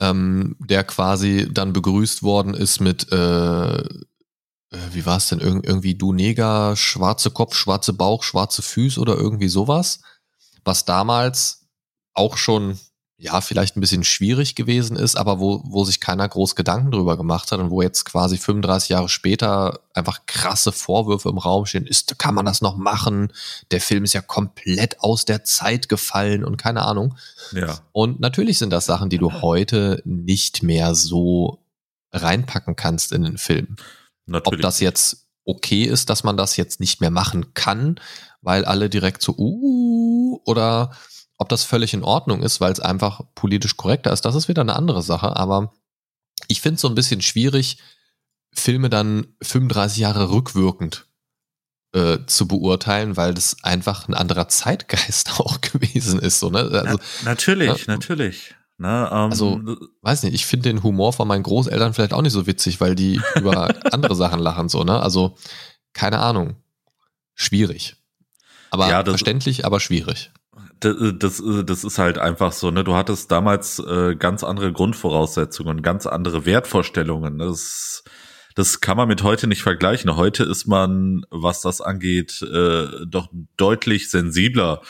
ähm, 0.00 0.56
der 0.60 0.84
quasi 0.84 1.48
dann 1.50 1.72
begrüßt 1.72 2.22
worden 2.22 2.54
ist 2.54 2.80
mit, 2.80 3.10
äh, 3.12 3.84
äh, 4.70 4.78
wie 4.92 5.06
war 5.06 5.18
es 5.18 5.28
denn, 5.28 5.40
Irg 5.40 5.66
irgendwie 5.66 5.94
du 5.94 6.12
Neger, 6.12 6.76
schwarze 6.76 7.30
Kopf, 7.30 7.54
schwarze 7.54 7.92
Bauch, 7.92 8.22
schwarze 8.22 8.62
Füße 8.62 9.00
oder 9.00 9.16
irgendwie 9.16 9.48
sowas, 9.48 10.00
was 10.64 10.84
damals 10.84 11.66
auch 12.14 12.36
schon 12.36 12.78
ja, 13.18 13.40
vielleicht 13.40 13.76
ein 13.76 13.80
bisschen 13.80 14.04
schwierig 14.04 14.56
gewesen 14.56 14.96
ist, 14.96 15.16
aber 15.16 15.40
wo, 15.40 15.62
wo 15.64 15.84
sich 15.84 16.00
keiner 16.00 16.28
groß 16.28 16.54
Gedanken 16.54 16.90
drüber 16.90 17.16
gemacht 17.16 17.50
hat 17.50 17.60
und 17.60 17.70
wo 17.70 17.80
jetzt 17.80 18.04
quasi 18.04 18.36
35 18.36 18.90
Jahre 18.90 19.08
später 19.08 19.80
einfach 19.94 20.26
krasse 20.26 20.70
Vorwürfe 20.70 21.30
im 21.30 21.38
Raum 21.38 21.64
stehen, 21.64 21.86
ist, 21.86 22.18
kann 22.18 22.34
man 22.34 22.44
das 22.44 22.60
noch 22.60 22.76
machen? 22.76 23.32
Der 23.70 23.80
Film 23.80 24.04
ist 24.04 24.12
ja 24.12 24.20
komplett 24.20 25.00
aus 25.00 25.24
der 25.24 25.44
Zeit 25.44 25.88
gefallen 25.88 26.44
und 26.44 26.58
keine 26.58 26.82
Ahnung. 26.82 27.16
Ja. 27.52 27.78
Und 27.92 28.20
natürlich 28.20 28.58
sind 28.58 28.70
das 28.70 28.84
Sachen, 28.84 29.08
die 29.08 29.18
du 29.18 29.32
heute 29.40 30.02
nicht 30.04 30.62
mehr 30.62 30.94
so 30.94 31.64
reinpacken 32.12 32.76
kannst 32.76 33.12
in 33.12 33.22
den 33.22 33.38
Film. 33.38 33.76
Natürlich. 34.26 34.58
Ob 34.58 34.62
das 34.62 34.80
jetzt 34.80 35.28
okay 35.44 35.84
ist, 35.84 36.10
dass 36.10 36.24
man 36.24 36.36
das 36.36 36.56
jetzt 36.56 36.80
nicht 36.80 37.00
mehr 37.00 37.10
machen 37.10 37.54
kann, 37.54 38.00
weil 38.42 38.64
alle 38.64 38.90
direkt 38.90 39.22
so, 39.22 39.34
uh, 39.36 40.40
oder 40.44 40.90
ob 41.38 41.48
das 41.48 41.64
völlig 41.64 41.94
in 41.94 42.02
Ordnung 42.02 42.42
ist, 42.42 42.60
weil 42.60 42.72
es 42.72 42.80
einfach 42.80 43.20
politisch 43.34 43.76
korrekter 43.76 44.12
ist, 44.12 44.24
das 44.24 44.34
ist 44.34 44.48
wieder 44.48 44.62
eine 44.62 44.76
andere 44.76 45.02
Sache. 45.02 45.36
Aber 45.36 45.72
ich 46.48 46.60
finde 46.60 46.76
es 46.76 46.80
so 46.80 46.88
ein 46.88 46.94
bisschen 46.94 47.22
schwierig, 47.22 47.78
Filme 48.52 48.90
dann 48.90 49.26
35 49.42 49.98
Jahre 49.98 50.30
rückwirkend 50.30 51.06
äh, 51.92 52.18
zu 52.26 52.48
beurteilen, 52.48 53.16
weil 53.16 53.34
das 53.34 53.62
einfach 53.62 54.08
ein 54.08 54.14
anderer 54.14 54.48
Zeitgeist 54.48 55.30
auch 55.40 55.60
gewesen 55.60 56.18
ist. 56.18 56.40
So, 56.40 56.50
ne? 56.50 56.58
also, 56.58 56.98
Na, 57.22 57.30
natürlich, 57.30 57.86
ja. 57.86 57.94
natürlich. 57.94 58.55
Ne, 58.78 59.08
ähm, 59.10 59.30
Also, 59.30 59.60
weiß 60.02 60.24
nicht, 60.24 60.34
ich 60.34 60.44
finde 60.46 60.68
den 60.68 60.82
Humor 60.82 61.12
von 61.14 61.26
meinen 61.26 61.42
Großeltern 61.42 61.94
vielleicht 61.94 62.12
auch 62.12 62.20
nicht 62.22 62.32
so 62.34 62.46
witzig, 62.46 62.80
weil 62.80 62.94
die 62.94 63.20
über 63.36 63.74
andere 63.92 64.14
Sachen 64.14 64.38
lachen, 64.40 64.68
so, 64.68 64.84
ne? 64.84 65.00
Also, 65.00 65.36
keine 65.94 66.18
Ahnung. 66.18 66.56
Schwierig. 67.34 67.96
Aber 68.70 68.88
Ja, 68.88 69.02
das- 69.02 69.12
verständlich, 69.12 69.64
aber 69.64 69.80
schwierig. 69.80 70.30
das, 70.80 70.94
das, 71.18 71.42
das 71.64 71.84
ist 71.84 71.98
halt 71.98 72.18
einfach 72.18 72.52
so, 72.52 72.70
ne? 72.70 72.84
Du 72.84 72.94
hattest 72.94 73.30
damals 73.30 73.78
äh, 73.78 74.14
ganz 74.16 74.44
andere 74.44 74.72
Grundvoraussetzungen, 74.72 75.80
ganz 75.80 76.06
andere 76.06 76.44
Wertvorstellungen. 76.44 77.38
Das, 77.38 78.04
das 78.56 78.80
kann 78.82 78.98
man 78.98 79.08
mit 79.08 79.22
heute 79.22 79.46
nicht 79.46 79.62
vergleichen. 79.62 80.16
Heute 80.16 80.44
ist 80.44 80.66
man, 80.66 81.24
was 81.30 81.62
das 81.62 81.80
angeht, 81.80 82.42
äh, 82.42 82.88
doch 83.06 83.28
deutlich 83.56 84.10
sensibler. 84.10 84.82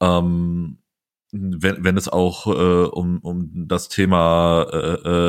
Ähm, 0.00 0.78
wenn, 1.36 1.82
wenn 1.84 1.96
es 1.96 2.08
auch 2.08 2.46
äh, 2.46 2.50
um, 2.86 3.18
um 3.18 3.50
das 3.66 3.88
Thema, 3.88 4.62
äh, 4.72 4.76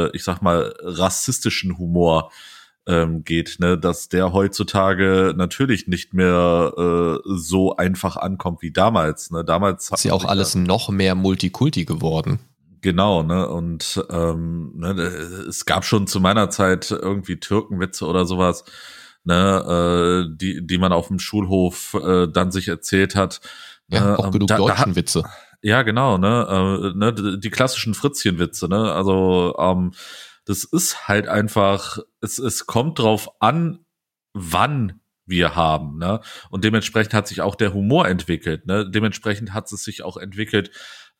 äh, 0.08 0.10
ich 0.14 0.24
sag 0.24 0.42
mal, 0.42 0.74
rassistischen 0.82 1.78
Humor 1.80 2.32
ähm, 2.88 3.24
geht, 3.24 3.58
ne, 3.60 3.78
dass 3.80 4.10
der 4.10 4.32
heutzutage 4.32 5.34
natürlich 5.36 5.88
nicht 5.88 6.14
mehr 6.14 6.74
äh, 6.78 7.20
so 7.26 7.76
einfach 7.78 8.16
ankommt 8.18 8.62
wie 8.62 8.72
damals. 8.72 9.32
Ne? 9.32 9.44
Damals 9.44 9.90
Ist 9.90 10.04
ja 10.06 10.14
auch 10.14 10.26
alles 10.26 10.54
noch 10.54 10.90
mehr 10.90 11.16
Multikulti 11.16 11.86
geworden. 11.86 12.40
Genau, 12.82 13.24
ne? 13.24 13.50
Und 13.50 14.06
ähm, 14.12 14.74
ne, 14.76 14.92
es 15.50 15.66
gab 15.66 15.84
schon 15.86 16.06
zu 16.06 16.20
meiner 16.20 16.52
Zeit 16.52 16.92
irgendwie 16.92 17.40
Türkenwitze 17.40 18.06
oder 18.06 18.26
sowas, 18.28 18.64
ne, 19.24 20.28
äh, 20.28 20.38
die, 20.38 20.66
die 20.68 20.78
man 20.78 20.94
auf 20.94 21.08
dem 21.08 21.18
Schulhof 21.18 21.96
äh, 21.96 22.28
dann 22.28 22.52
sich 22.52 22.68
erzählt 22.68 23.16
hat. 23.16 23.42
Ja, 23.88 24.04
Ne, 24.12 24.20
auch 24.20 24.26
ähm, 24.26 24.32
genug 24.34 24.48
da- 24.50 24.58
da 24.58 24.62
deutschen 24.66 24.78
hat- 24.92 24.96
Witze. 24.96 25.24
Ja, 25.66 25.82
genau, 25.82 26.20
ne, 26.20 26.92
äh, 26.94 26.96
ne, 26.96 27.40
die 27.40 27.50
klassischen 27.50 27.96
Fritzchenwitze, 27.96 28.68
ne? 28.68 28.92
Also 28.94 29.56
ähm, 29.58 29.94
das 30.46 30.64
ist 30.64 31.08
halt 31.08 31.28
einfach, 31.28 31.98
es, 32.22 32.38
es 32.38 32.68
kommt 32.68 33.00
drauf 33.00 33.42
an, 33.42 33.84
wann 34.36 35.02
wir 35.26 35.56
haben, 35.56 35.98
ne? 35.98 36.22
Und 36.52 36.64
dementsprechend 36.64 37.16
hat 37.16 37.28
sich 37.28 37.42
auch 37.42 37.56
der 37.56 37.74
Humor 37.74 38.08
entwickelt, 38.08 38.68
ne? 38.68 38.88
Dementsprechend 38.88 39.56
hat 39.56 39.72
es 39.72 39.84
sich 39.84 40.04
auch 40.04 40.18
entwickelt, 40.18 40.70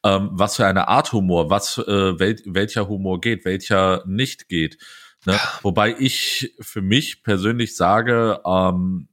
ähm, 0.04 0.30
was 0.32 0.58
für 0.58 0.68
eine 0.68 0.90
Art 0.90 1.12
Humor, 1.12 1.50
was 1.50 1.80
äh, 1.80 2.20
wel, 2.20 2.36
welcher 2.46 2.88
Humor 2.88 3.22
geht, 3.22 3.46
welcher 3.46 4.04
nicht 4.06 4.48
geht. 4.48 4.78
Ne? 5.26 5.40
Wobei 5.64 5.96
ich 5.98 6.56
für 6.60 6.84
mich 6.84 7.24
persönlich 7.24 7.76
sage, 7.76 8.42
ähm, 8.46 9.08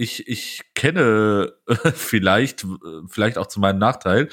ich, 0.00 0.26
ich 0.28 0.62
kenne 0.74 1.52
vielleicht, 1.94 2.66
vielleicht 3.08 3.38
auch 3.38 3.46
zu 3.46 3.60
meinem 3.60 3.78
Nachteil, 3.78 4.28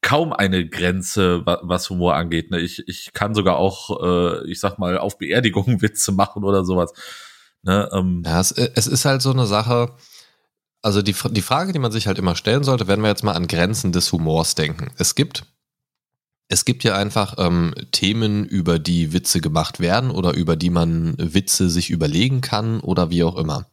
kaum 0.00 0.32
eine 0.32 0.68
Grenze, 0.68 1.44
wa- 1.44 1.60
was 1.62 1.90
Humor 1.90 2.14
angeht. 2.14 2.50
Ne? 2.50 2.60
Ich, 2.60 2.86
ich 2.88 3.12
kann 3.12 3.34
sogar 3.34 3.56
auch, 3.56 4.02
äh, 4.02 4.50
ich 4.50 4.60
sag 4.60 4.78
mal, 4.78 4.98
auf 4.98 5.18
Beerdigungen 5.18 5.82
Witze 5.82 6.12
machen 6.12 6.44
oder 6.44 6.64
sowas. 6.64 6.92
Ne? 7.62 7.88
Ähm, 7.92 8.22
Ja, 8.24 8.40
es, 8.40 8.52
es 8.52 8.86
ist 8.86 9.04
halt 9.04 9.22
so 9.22 9.32
eine 9.32 9.46
Sache, 9.46 9.94
also 10.82 11.02
die, 11.02 11.14
die 11.30 11.42
Frage, 11.42 11.72
die 11.72 11.80
man 11.80 11.92
sich 11.92 12.06
halt 12.06 12.18
immer 12.18 12.36
stellen 12.36 12.62
sollte, 12.64 12.86
wenn 12.86 13.00
wir 13.02 13.08
jetzt 13.08 13.24
mal 13.24 13.32
an 13.32 13.48
Grenzen 13.48 13.90
des 13.92 14.12
Humors 14.12 14.54
denken. 14.54 14.92
Es 14.96 15.16
gibt, 15.16 15.44
es 16.48 16.64
gibt 16.64 16.84
ja 16.84 16.96
einfach 16.96 17.34
ähm, 17.38 17.74
Themen, 17.90 18.44
über 18.46 18.78
die 18.78 19.12
Witze 19.12 19.40
gemacht 19.40 19.80
werden 19.80 20.10
oder 20.10 20.34
über 20.34 20.54
die 20.56 20.70
man 20.70 21.14
Witze 21.18 21.68
sich 21.68 21.90
überlegen 21.90 22.40
kann 22.40 22.80
oder 22.80 23.10
wie 23.10 23.24
auch 23.24 23.36
immer. 23.36 23.66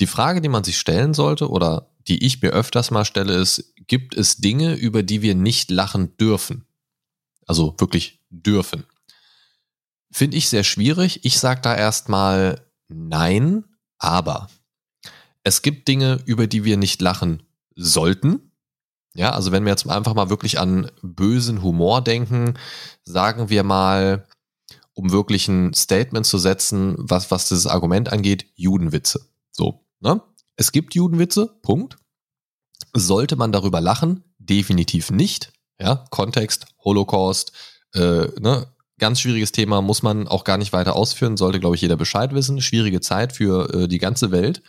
Die 0.00 0.06
Frage, 0.06 0.40
die 0.40 0.48
man 0.48 0.64
sich 0.64 0.78
stellen 0.78 1.14
sollte 1.14 1.50
oder 1.50 1.90
die 2.08 2.24
ich 2.24 2.42
mir 2.42 2.50
öfters 2.50 2.90
mal 2.90 3.04
stelle, 3.04 3.34
ist, 3.34 3.72
gibt 3.86 4.16
es 4.16 4.36
Dinge, 4.36 4.74
über 4.74 5.02
die 5.02 5.22
wir 5.22 5.34
nicht 5.34 5.70
lachen 5.70 6.16
dürfen? 6.16 6.66
Also 7.46 7.74
wirklich 7.78 8.20
dürfen. 8.30 8.84
Finde 10.10 10.36
ich 10.36 10.48
sehr 10.48 10.64
schwierig. 10.64 11.24
Ich 11.24 11.38
sage 11.38 11.60
da 11.62 11.74
erstmal 11.74 12.66
nein, 12.88 13.64
aber 13.98 14.48
es 15.44 15.62
gibt 15.62 15.88
Dinge, 15.88 16.20
über 16.26 16.46
die 16.46 16.64
wir 16.64 16.76
nicht 16.76 17.00
lachen 17.00 17.42
sollten. 17.74 18.52
Ja, 19.14 19.30
also 19.30 19.52
wenn 19.52 19.64
wir 19.64 19.70
jetzt 19.70 19.88
einfach 19.88 20.14
mal 20.14 20.30
wirklich 20.30 20.58
an 20.58 20.90
bösen 21.02 21.62
Humor 21.62 22.02
denken, 22.02 22.54
sagen 23.04 23.50
wir 23.50 23.62
mal, 23.62 24.26
um 24.94 25.10
wirklich 25.10 25.48
ein 25.48 25.74
Statement 25.74 26.26
zu 26.26 26.38
setzen, 26.38 26.94
was, 26.98 27.30
was 27.30 27.48
dieses 27.48 27.66
Argument 27.66 28.12
angeht, 28.12 28.46
Judenwitze. 28.54 29.31
So, 29.52 29.86
ne? 30.00 30.20
Es 30.56 30.72
gibt 30.72 30.94
Judenwitze, 30.94 31.46
Punkt. 31.62 31.96
Sollte 32.92 33.36
man 33.36 33.52
darüber 33.52 33.80
lachen? 33.80 34.24
Definitiv 34.38 35.10
nicht. 35.10 35.52
Ja, 35.80 36.04
Kontext, 36.10 36.66
Holocaust, 36.84 37.52
äh, 37.94 38.28
ne? 38.40 38.66
Ganz 38.98 39.20
schwieriges 39.20 39.50
Thema, 39.50 39.82
muss 39.82 40.02
man 40.02 40.28
auch 40.28 40.44
gar 40.44 40.58
nicht 40.58 40.72
weiter 40.72 40.94
ausführen, 40.94 41.36
sollte, 41.36 41.58
glaube 41.58 41.74
ich, 41.74 41.82
jeder 41.82 41.96
Bescheid 41.96 42.34
wissen. 42.34 42.60
Schwierige 42.60 43.00
Zeit 43.00 43.32
für 43.32 43.72
äh, 43.74 43.88
die 43.88 43.98
ganze 43.98 44.30
Welt 44.30 44.62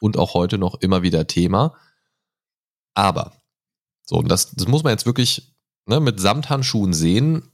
und 0.00 0.16
auch 0.16 0.34
heute 0.34 0.58
noch 0.58 0.74
immer 0.80 1.02
wieder 1.02 1.26
Thema. 1.26 1.74
Aber, 2.94 3.32
so, 4.04 4.16
und 4.16 4.28
das, 4.28 4.52
das 4.52 4.66
muss 4.66 4.82
man 4.82 4.92
jetzt 4.92 5.06
wirklich 5.06 5.54
ne, 5.86 6.00
mit 6.00 6.18
Samthandschuhen 6.18 6.94
sehen, 6.94 7.52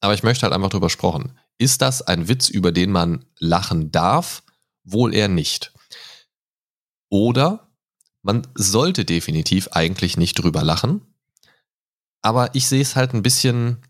aber 0.00 0.14
ich 0.14 0.22
möchte 0.22 0.42
halt 0.42 0.52
einfach 0.52 0.70
drüber 0.70 0.90
sprechen. 0.90 1.38
Ist 1.58 1.82
das 1.82 2.02
ein 2.02 2.28
Witz, 2.28 2.48
über 2.48 2.72
den 2.72 2.90
man 2.90 3.24
lachen 3.38 3.90
darf? 3.90 4.42
Wohl 4.84 5.14
eher 5.14 5.28
nicht. 5.28 5.71
Oder 7.12 7.68
man 8.22 8.46
sollte 8.54 9.04
definitiv 9.04 9.68
eigentlich 9.72 10.16
nicht 10.16 10.36
drüber 10.36 10.64
lachen. 10.64 11.02
Aber 12.22 12.54
ich 12.54 12.68
sehe 12.68 12.80
es 12.80 12.96
halt 12.96 13.12
ein 13.12 13.22
bisschen, 13.22 13.82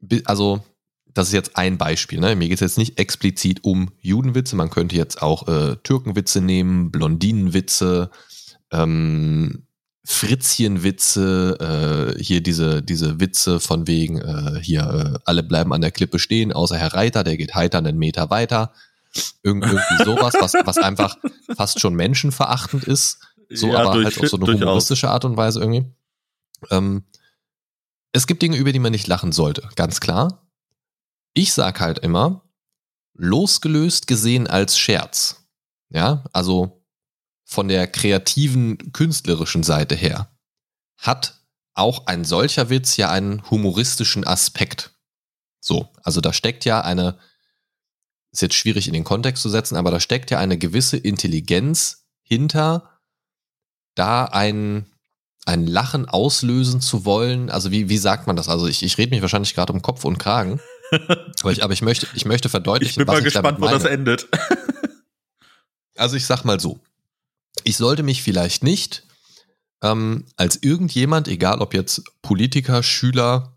bi- 0.00 0.22
also 0.26 0.64
das 1.06 1.28
ist 1.28 1.34
jetzt 1.34 1.56
ein 1.56 1.76
Beispiel. 1.76 2.20
Ne? 2.20 2.36
Mir 2.36 2.48
geht 2.48 2.58
es 2.58 2.60
jetzt 2.60 2.78
nicht 2.78 3.00
explizit 3.00 3.64
um 3.64 3.90
Judenwitze. 4.00 4.54
Man 4.54 4.70
könnte 4.70 4.94
jetzt 4.94 5.22
auch 5.22 5.48
äh, 5.48 5.74
Türkenwitze 5.82 6.40
nehmen, 6.40 6.92
Blondinenwitze, 6.92 8.10
ähm, 8.70 9.66
Fritzchenwitze, 10.04 12.14
äh, 12.16 12.22
hier 12.22 12.42
diese, 12.42 12.80
diese 12.80 13.18
Witze 13.18 13.58
von 13.58 13.88
wegen, 13.88 14.20
äh, 14.20 14.60
hier, 14.62 14.82
äh, 14.82 15.18
alle 15.24 15.42
bleiben 15.42 15.72
an 15.72 15.80
der 15.80 15.90
Klippe 15.90 16.20
stehen, 16.20 16.52
außer 16.52 16.76
Herr 16.76 16.94
Reiter, 16.94 17.24
der 17.24 17.36
geht 17.36 17.56
heiter 17.56 17.78
einen 17.78 17.98
Meter 17.98 18.30
weiter. 18.30 18.72
Irgend, 19.42 19.64
irgendwie 19.64 20.04
sowas, 20.04 20.34
was, 20.40 20.54
was 20.64 20.78
einfach 20.78 21.16
fast 21.56 21.80
schon 21.80 21.94
menschenverachtend 21.94 22.84
ist. 22.84 23.18
So, 23.50 23.72
Ja, 23.72 23.80
aber 23.84 23.92
durch- 23.92 24.06
halt 24.16 24.18
auf 24.24 24.28
so 24.30 24.36
eine 24.36 24.46
humoristische 24.46 25.10
Art 25.10 25.24
und 25.24 25.36
Weise 25.36 25.60
irgendwie. 25.60 25.84
Ähm, 26.70 27.04
es 28.12 28.26
gibt 28.26 28.42
Dinge, 28.42 28.56
über 28.56 28.72
die 28.72 28.78
man 28.78 28.92
nicht 28.92 29.06
lachen 29.06 29.32
sollte, 29.32 29.68
ganz 29.76 30.00
klar. 30.00 30.48
Ich 31.34 31.52
sag 31.52 31.80
halt 31.80 31.98
immer, 32.00 32.42
losgelöst 33.14 34.06
gesehen 34.06 34.46
als 34.46 34.78
Scherz. 34.78 35.46
Ja, 35.90 36.24
also 36.32 36.82
von 37.44 37.68
der 37.68 37.86
kreativen, 37.86 38.92
künstlerischen 38.92 39.62
Seite 39.62 39.94
her, 39.94 40.36
hat 40.98 41.40
auch 41.74 42.06
ein 42.06 42.24
solcher 42.24 42.70
Witz 42.70 42.96
ja 42.96 43.10
einen 43.10 43.48
humoristischen 43.50 44.26
Aspekt. 44.26 44.92
So, 45.60 45.92
also 46.02 46.20
da 46.20 46.32
steckt 46.32 46.64
ja 46.64 46.80
eine 46.80 47.18
ist 48.36 48.42
jetzt 48.42 48.54
schwierig 48.54 48.86
in 48.86 48.92
den 48.92 49.04
Kontext 49.04 49.42
zu 49.42 49.48
setzen, 49.48 49.76
aber 49.76 49.90
da 49.90 49.98
steckt 49.98 50.30
ja 50.30 50.38
eine 50.38 50.58
gewisse 50.58 50.96
Intelligenz 50.96 52.04
hinter, 52.22 52.90
da 53.94 54.26
ein, 54.26 54.86
ein 55.46 55.66
Lachen 55.66 56.06
auslösen 56.06 56.80
zu 56.80 57.04
wollen. 57.04 57.50
Also 57.50 57.70
wie, 57.70 57.88
wie 57.88 57.98
sagt 57.98 58.26
man 58.26 58.36
das? 58.36 58.48
Also 58.48 58.66
ich, 58.66 58.82
ich 58.82 58.98
rede 58.98 59.10
mich 59.10 59.22
wahrscheinlich 59.22 59.54
gerade 59.54 59.72
um 59.72 59.80
Kopf 59.80 60.04
und 60.04 60.18
Kragen. 60.18 60.60
aber, 61.40 61.50
ich, 61.50 61.64
aber 61.64 61.72
ich 61.72 61.82
möchte, 61.82 62.06
ich 62.14 62.26
möchte 62.26 62.48
verdeutlichen, 62.48 63.00
ich 63.00 63.06
bin 63.06 63.06
mal 63.06 63.22
gespannt, 63.22 63.60
wo 63.60 63.68
das 63.68 63.84
endet. 63.84 64.28
also 65.96 66.16
ich 66.16 66.26
sag 66.26 66.44
mal 66.44 66.60
so. 66.60 66.78
Ich 67.64 67.78
sollte 67.78 68.02
mich 68.02 68.22
vielleicht 68.22 68.62
nicht 68.62 69.04
ähm, 69.82 70.26
als 70.36 70.62
irgendjemand, 70.62 71.26
egal 71.26 71.60
ob 71.60 71.72
jetzt 71.72 72.02
Politiker, 72.20 72.82
Schüler, 72.82 73.55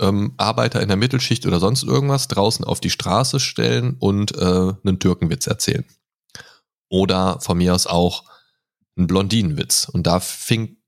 ähm, 0.00 0.34
Arbeiter 0.36 0.80
in 0.80 0.88
der 0.88 0.96
Mittelschicht 0.96 1.46
oder 1.46 1.60
sonst 1.60 1.82
irgendwas, 1.82 2.28
draußen 2.28 2.64
auf 2.64 2.80
die 2.80 2.90
Straße 2.90 3.40
stellen 3.40 3.96
und 3.98 4.36
äh, 4.36 4.72
einen 4.84 4.98
Türkenwitz 4.98 5.46
erzählen. 5.46 5.84
Oder 6.88 7.40
von 7.40 7.58
mir 7.58 7.74
aus 7.74 7.86
auch 7.86 8.24
einen 8.96 9.06
Blondinenwitz. 9.06 9.88
Und 9.88 10.06
da 10.06 10.20
fing, 10.20 10.78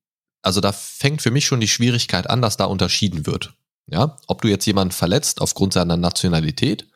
also 0.43 0.61
da 0.61 0.73
fängt 0.73 1.23
für 1.23 1.31
mich 1.31 1.47
schon 1.47 1.61
die 1.61 1.69
Schwierigkeit 1.69 2.29
an, 2.29 2.43
dass 2.43 2.57
da 2.57 2.65
unterschieden 2.65 3.27
wird. 3.27 3.55
Ja, 3.87 4.17
ob 4.29 4.43
du 4.43 4.49
jetzt 4.49 4.67
jemanden 4.67 4.93
verletzt 4.93 5.41
aufgrund 5.41 5.73
seiner 5.73 5.97
Nationalität 5.97 6.89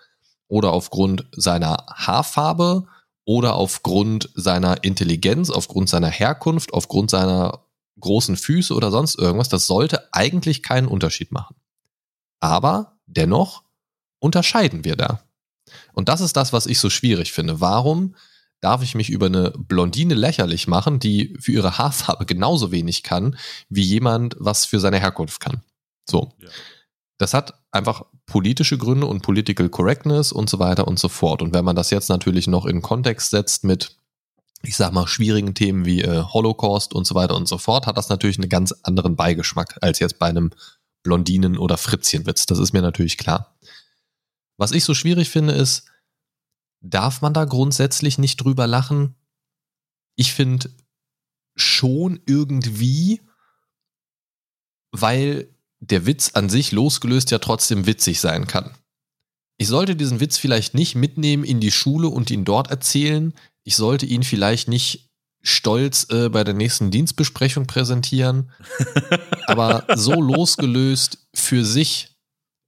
oder 0.49 0.73
aufgrund 0.73 1.26
seiner 1.32 1.85
Haarfarbe 1.92 2.87
oder 3.25 3.54
aufgrund 3.54 4.30
seiner 4.35 4.85
Intelligenz, 4.85 5.50
aufgrund 5.50 5.88
seiner 5.88 6.08
Herkunft, 6.08 6.73
aufgrund 6.73 7.11
seiner 7.11 7.64
großen 7.99 8.37
Füße 8.37 8.73
oder 8.73 8.90
sonst 8.90 9.18
irgendwas, 9.18 9.49
das 9.49 9.66
sollte 9.66 10.12
eigentlich 10.12 10.62
keinen 10.62 10.87
Unterschied 10.87 11.32
machen. 11.32 11.56
Aber 12.46 12.98
dennoch 13.06 13.64
unterscheiden 14.20 14.84
wir 14.84 14.94
da. 14.94 15.20
Und 15.92 16.08
das 16.08 16.20
ist 16.20 16.36
das, 16.36 16.52
was 16.52 16.66
ich 16.66 16.78
so 16.78 16.90
schwierig 16.90 17.32
finde. 17.32 17.60
Warum 17.60 18.14
darf 18.60 18.82
ich 18.82 18.94
mich 18.94 19.10
über 19.10 19.26
eine 19.26 19.50
Blondine 19.50 20.14
lächerlich 20.14 20.68
machen, 20.68 21.00
die 21.00 21.36
für 21.40 21.52
ihre 21.52 21.76
Haarfarbe 21.76 22.24
genauso 22.24 22.70
wenig 22.70 23.02
kann, 23.02 23.36
wie 23.68 23.82
jemand, 23.82 24.36
was 24.38 24.64
für 24.64 24.78
seine 24.78 25.00
Herkunft 25.00 25.40
kann? 25.40 25.62
So. 26.08 26.32
Ja. 26.40 26.48
Das 27.18 27.34
hat 27.34 27.54
einfach 27.72 28.04
politische 28.26 28.78
Gründe 28.78 29.06
und 29.06 29.22
Political 29.22 29.68
Correctness 29.68 30.30
und 30.30 30.48
so 30.48 30.60
weiter 30.60 30.86
und 30.86 31.00
so 31.00 31.08
fort. 31.08 31.42
Und 31.42 31.52
wenn 31.52 31.64
man 31.64 31.74
das 31.74 31.90
jetzt 31.90 32.10
natürlich 32.10 32.46
noch 32.46 32.66
in 32.66 32.82
Kontext 32.82 33.30
setzt 33.30 33.64
mit, 33.64 33.96
ich 34.62 34.76
sag 34.76 34.92
mal, 34.92 35.08
schwierigen 35.08 35.54
Themen 35.54 35.84
wie 35.84 36.02
äh, 36.02 36.22
Holocaust 36.22 36.94
und 36.94 37.06
so 37.06 37.14
weiter 37.16 37.34
und 37.34 37.48
so 37.48 37.58
fort, 37.58 37.86
hat 37.86 37.96
das 37.96 38.08
natürlich 38.08 38.38
einen 38.38 38.50
ganz 38.50 38.72
anderen 38.82 39.16
Beigeschmack 39.16 39.78
als 39.80 39.98
jetzt 39.98 40.18
bei 40.18 40.26
einem 40.26 40.50
Blondinen- 41.06 41.58
oder 41.58 41.78
Fritzchenwitz. 41.78 42.46
Das 42.46 42.58
ist 42.58 42.72
mir 42.72 42.82
natürlich 42.82 43.16
klar. 43.16 43.56
Was 44.58 44.72
ich 44.72 44.84
so 44.84 44.94
schwierig 44.94 45.30
finde, 45.30 45.54
ist, 45.54 45.86
darf 46.80 47.22
man 47.22 47.32
da 47.32 47.44
grundsätzlich 47.44 48.18
nicht 48.18 48.36
drüber 48.38 48.66
lachen? 48.66 49.14
Ich 50.16 50.32
finde 50.32 50.70
schon 51.54 52.20
irgendwie, 52.26 53.20
weil 54.90 55.48
der 55.80 56.06
Witz 56.06 56.32
an 56.34 56.48
sich 56.48 56.72
losgelöst 56.72 57.30
ja 57.30 57.38
trotzdem 57.38 57.86
witzig 57.86 58.20
sein 58.20 58.46
kann. 58.46 58.75
Ich 59.58 59.68
sollte 59.68 59.96
diesen 59.96 60.20
Witz 60.20 60.36
vielleicht 60.36 60.75
nicht 60.75 60.94
mitnehmen 60.94 61.44
in 61.44 61.60
die 61.60 61.70
Schule 61.70 62.08
und 62.08 62.30
ihn 62.30 62.44
dort 62.44 62.70
erzählen. 62.70 63.32
Ich 63.64 63.76
sollte 63.76 64.06
ihn 64.06 64.22
vielleicht 64.22 64.68
nicht 64.68 65.05
stolz 65.46 66.08
äh, 66.10 66.28
bei 66.28 66.44
der 66.44 66.54
nächsten 66.54 66.90
Dienstbesprechung 66.90 67.66
präsentieren. 67.66 68.50
Aber 69.46 69.86
so 69.94 70.20
losgelöst 70.20 71.18
für 71.34 71.64
sich, 71.64 72.16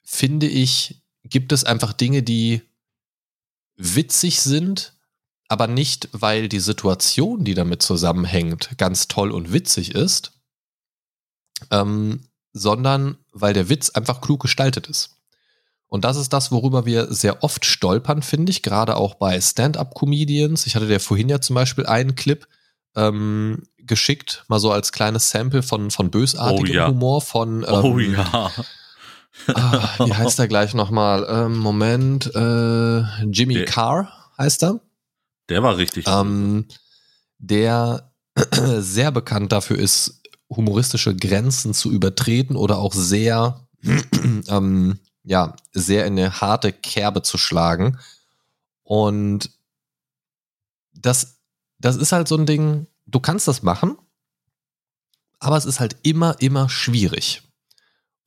finde 0.04 0.46
ich, 0.46 1.02
gibt 1.24 1.52
es 1.52 1.64
einfach 1.64 1.92
Dinge, 1.92 2.22
die 2.22 2.62
witzig 3.76 4.40
sind, 4.40 4.94
aber 5.48 5.66
nicht, 5.66 6.08
weil 6.12 6.48
die 6.48 6.60
Situation, 6.60 7.44
die 7.44 7.54
damit 7.54 7.82
zusammenhängt, 7.82 8.70
ganz 8.76 9.08
toll 9.08 9.32
und 9.32 9.52
witzig 9.52 9.94
ist, 9.94 10.32
ähm, 11.70 12.20
sondern 12.52 13.18
weil 13.32 13.54
der 13.54 13.68
Witz 13.68 13.90
einfach 13.90 14.20
klug 14.20 14.40
gestaltet 14.40 14.86
ist. 14.86 15.16
Und 15.88 16.04
das 16.04 16.18
ist 16.18 16.32
das, 16.34 16.52
worüber 16.52 16.84
wir 16.84 17.12
sehr 17.12 17.42
oft 17.42 17.64
stolpern, 17.64 18.22
finde 18.22 18.50
ich, 18.50 18.62
gerade 18.62 18.96
auch 18.96 19.14
bei 19.14 19.40
Stand-up-Comedians. 19.40 20.66
Ich 20.66 20.76
hatte 20.76 20.86
dir 20.86 21.00
vorhin 21.00 21.30
ja 21.30 21.40
zum 21.40 21.54
Beispiel 21.54 21.86
einen 21.86 22.14
Clip 22.14 22.46
ähm, 22.98 23.62
geschickt, 23.78 24.44
mal 24.48 24.58
so 24.58 24.70
als 24.70 24.92
kleines 24.92 25.30
Sample 25.30 25.62
von, 25.62 25.90
von 25.90 26.10
bösartigem 26.10 26.70
oh, 26.70 26.74
ja. 26.74 26.88
Humor 26.88 27.22
von 27.22 27.62
ähm, 27.62 27.84
Oh 27.84 27.98
ja. 27.98 28.50
ah, 29.54 30.06
wie 30.06 30.14
heißt 30.14 30.38
er 30.38 30.48
gleich 30.48 30.74
nochmal? 30.74 31.26
Ähm, 31.28 31.56
Moment, 31.58 32.34
äh, 32.34 33.24
Jimmy 33.24 33.54
der, 33.54 33.64
Carr 33.64 34.30
heißt 34.36 34.62
er. 34.64 34.80
Der 35.48 35.62
war 35.62 35.76
richtig. 35.76 36.06
Ähm, 36.06 36.66
der 37.38 38.12
sehr 38.78 39.10
bekannt 39.10 39.52
dafür 39.52 39.78
ist, 39.78 40.22
humoristische 40.50 41.14
Grenzen 41.14 41.74
zu 41.74 41.90
übertreten 41.90 42.56
oder 42.56 42.78
auch 42.78 42.94
sehr, 42.94 43.66
ähm, 44.48 44.98
ja, 45.24 45.54
sehr 45.72 46.06
in 46.06 46.18
eine 46.18 46.40
harte 46.40 46.72
Kerbe 46.72 47.22
zu 47.22 47.38
schlagen. 47.38 47.98
Und 48.82 49.50
das, 50.94 51.37
das 51.78 51.96
ist 51.96 52.12
halt 52.12 52.28
so 52.28 52.36
ein 52.36 52.46
Ding, 52.46 52.86
du 53.06 53.20
kannst 53.20 53.48
das 53.48 53.62
machen, 53.62 53.96
aber 55.38 55.56
es 55.56 55.64
ist 55.64 55.80
halt 55.80 55.96
immer, 56.02 56.36
immer 56.40 56.68
schwierig. 56.68 57.42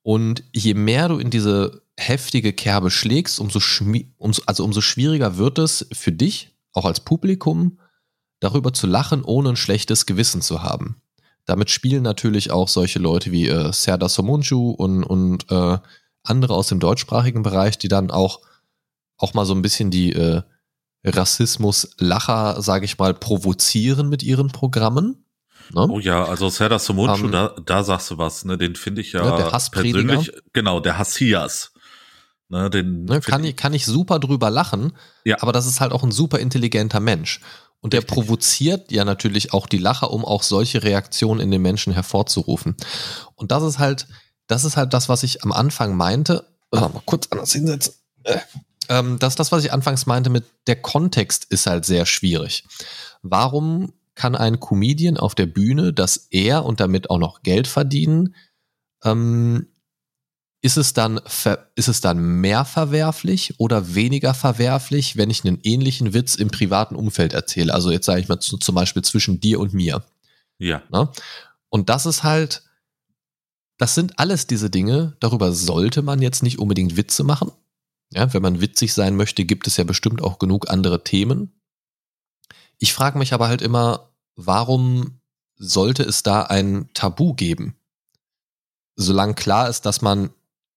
Und 0.04 0.44
je 0.54 0.74
mehr 0.74 1.10
du 1.10 1.18
in 1.18 1.30
diese 1.30 1.84
heftige 1.98 2.54
Kerbe 2.54 2.90
schlägst, 2.90 3.40
umso, 3.40 3.60
umso, 4.18 4.42
also 4.46 4.64
umso 4.64 4.82
schwieriger 4.82 5.38
wird 5.38 5.60
es 5.60 5.88
für 5.94 6.12
dich, 6.12 6.56
auch 6.74 6.86
als 6.86 7.02
Publikum, 7.02 7.80
darüber 8.40 8.74
zu 8.74 8.88
lachen, 8.88 9.24
ohne 9.24 9.50
ein 9.50 9.56
schlechtes 9.56 10.06
Gewissen 10.06 10.42
zu 10.42 10.64
haben. 10.64 11.02
Damit 11.46 11.70
spielen 11.70 12.04
natürlich 12.04 12.52
auch 12.52 12.68
solche 12.68 13.00
Leute 13.00 13.32
wie 13.32 13.48
äh, 13.48 13.72
Serdar 13.74 14.10
Somuncu 14.10 14.72
und, 14.72 15.04
und 15.04 15.52
äh, 15.52 15.78
andere 16.24 16.54
aus 16.54 16.68
dem 16.68 16.80
deutschsprachigen 16.80 17.44
Bereich, 17.44 17.78
die 17.78 17.88
dann 17.88 18.10
auch, 18.10 18.42
auch 19.18 19.34
mal 19.34 19.46
so 19.46 19.54
ein 19.54 19.62
bisschen 19.62 19.92
die 19.92 20.14
äh, 20.14 20.42
Rassismus-Lacher, 21.04 22.62
sage 22.62 22.86
ich 22.86 22.98
mal, 22.98 23.14
provozieren 23.14 24.10
mit 24.10 24.24
ihren 24.24 24.50
Programmen. 24.50 25.26
Ne? 25.74 25.88
Oh 25.90 26.00
ja, 26.00 26.26
also 26.26 26.50
Serdar 26.50 26.80
Somuncu, 26.80 27.14
um, 27.14 27.26
ähm, 27.26 27.32
da, 27.32 27.56
da 27.66 27.84
sagst 27.84 28.12
du 28.12 28.18
was, 28.18 28.46
ne? 28.46 28.58
Den 28.58 28.76
finde 28.76 29.02
ich 29.02 29.14
ja, 29.14 29.24
ja 29.24 29.38
der 29.38 29.60
persönlich, 29.72 30.32
genau, 30.54 30.80
der 30.80 30.98
Hassias. 30.98 31.72
Ne, 32.50 32.70
den 32.70 33.06
ne, 33.06 33.22
kann, 33.22 33.46
ich, 33.46 33.56
kann 33.56 33.74
ich 33.74 33.86
super 33.86 34.20
drüber 34.20 34.50
lachen, 34.50 34.92
ja. 35.24 35.38
aber 35.40 35.54
das 35.54 35.66
ist 35.66 35.80
halt 35.80 35.94
auch 35.94 36.04
ein 36.04 36.12
super 36.12 36.40
intelligenter 36.40 37.00
Mensch. 37.00 37.40
Und 37.80 37.94
der 37.94 38.02
provoziert 38.02 38.92
ja 38.92 39.06
natürlich 39.06 39.54
auch 39.54 39.68
die 39.68 39.78
Lacher, 39.78 40.12
um 40.12 40.26
auch 40.26 40.44
solche 40.44 40.84
Reaktionen 40.84 41.40
in 41.40 41.50
den 41.50 41.62
Menschen 41.62 41.94
hervorzurufen. 41.94 42.76
Und 43.36 43.52
das 43.52 43.64
ist 43.64 43.80
halt, 43.80 44.08
das 44.48 44.66
ist 44.66 44.76
halt 44.76 44.94
das, 44.94 45.08
was 45.08 45.24
ich 45.24 45.44
am 45.44 45.52
Anfang 45.54 45.96
meinte. 45.96 46.46
Oh, 46.72 46.80
mal 46.80 47.02
kurz 47.06 47.28
anders 47.32 47.54
hinsetzen. 47.54 47.94
Äh, 48.88 49.00
ähm, 49.00 49.20
das 49.20 49.34
ist 49.34 49.40
das, 49.40 49.52
was 49.52 49.64
ich 49.64 49.74
anfangs 49.74 50.06
meinte 50.06 50.30
mit 50.30 50.46
der 50.68 50.82
Kontext 50.82 51.46
ist 51.46 51.68
halt 51.68 51.86
sehr 51.86 52.06
schwierig. 52.06 52.64
Warum 53.22 53.94
kann 54.16 54.36
ein 54.36 54.60
Comedian 54.60 55.18
auf 55.18 55.36
der 55.36 55.46
Bühne, 55.46 55.94
dass 55.94 56.28
er 56.30 56.66
und 56.66 56.80
damit 56.80 57.10
auch 57.10 57.18
noch 57.18 57.44
Geld 57.44 57.68
verdienen, 57.68 58.36
ähm, 59.04 59.68
ist 60.64 60.78
es 60.78 60.94
dann, 60.94 61.20
ist 61.76 61.88
es 61.88 62.02
dann 62.02 62.20
mehr 62.20 62.66
verwerflich 62.66 63.56
oder 63.58 63.96
weniger 63.96 64.36
verwerflich, 64.36 65.18
wenn 65.18 65.32
ich 65.32 65.44
einen 65.44 65.60
ähnlichen 65.64 66.14
Witz 66.14 66.36
im 66.36 66.52
privaten 66.52 66.96
Umfeld 66.96 67.34
erzähle? 67.34 67.74
Also 67.74 67.90
jetzt 67.90 68.06
sage 68.06 68.22
ich 68.22 68.28
mal 68.28 68.40
zu, 68.40 68.58
zum 68.58 68.76
Beispiel 68.76 69.02
zwischen 69.02 69.40
dir 69.40 69.60
und 69.60 69.74
mir. 69.74 70.04
Ja. 70.60 70.84
Na? 70.90 71.06
Ne? 71.06 71.12
Und 71.70 71.90
das 71.90 72.06
ist 72.06 72.22
halt, 72.22 72.64
das 73.80 73.96
sind 73.96 74.20
alles 74.20 74.46
diese 74.46 74.70
Dinge, 74.70 75.16
darüber 75.20 75.52
sollte 75.52 76.04
man 76.04 76.22
jetzt 76.22 76.44
nicht 76.44 76.60
unbedingt 76.60 76.96
Witze 76.96 77.24
machen. 77.24 77.52
Ja, 78.14 78.34
wenn 78.34 78.42
man 78.42 78.62
witzig 78.62 78.94
sein 78.94 79.16
möchte, 79.16 79.46
gibt 79.46 79.68
es 79.68 79.78
ja 79.78 79.84
bestimmt 79.84 80.22
auch 80.22 80.38
genug 80.38 80.70
andere 80.70 81.04
Themen. 81.04 81.62
Ich 82.78 82.94
frage 82.94 83.18
mich 83.18 83.34
aber 83.34 83.48
halt 83.48 83.62
immer, 83.62 84.12
warum 84.36 85.22
sollte 85.56 86.04
es 86.04 86.24
da 86.24 86.44
ein 86.44 86.90
Tabu 86.94 87.34
geben? 87.34 87.78
Solange 88.96 89.36
klar 89.36 89.70
ist, 89.70 89.86
dass 89.86 90.02
man 90.02 90.32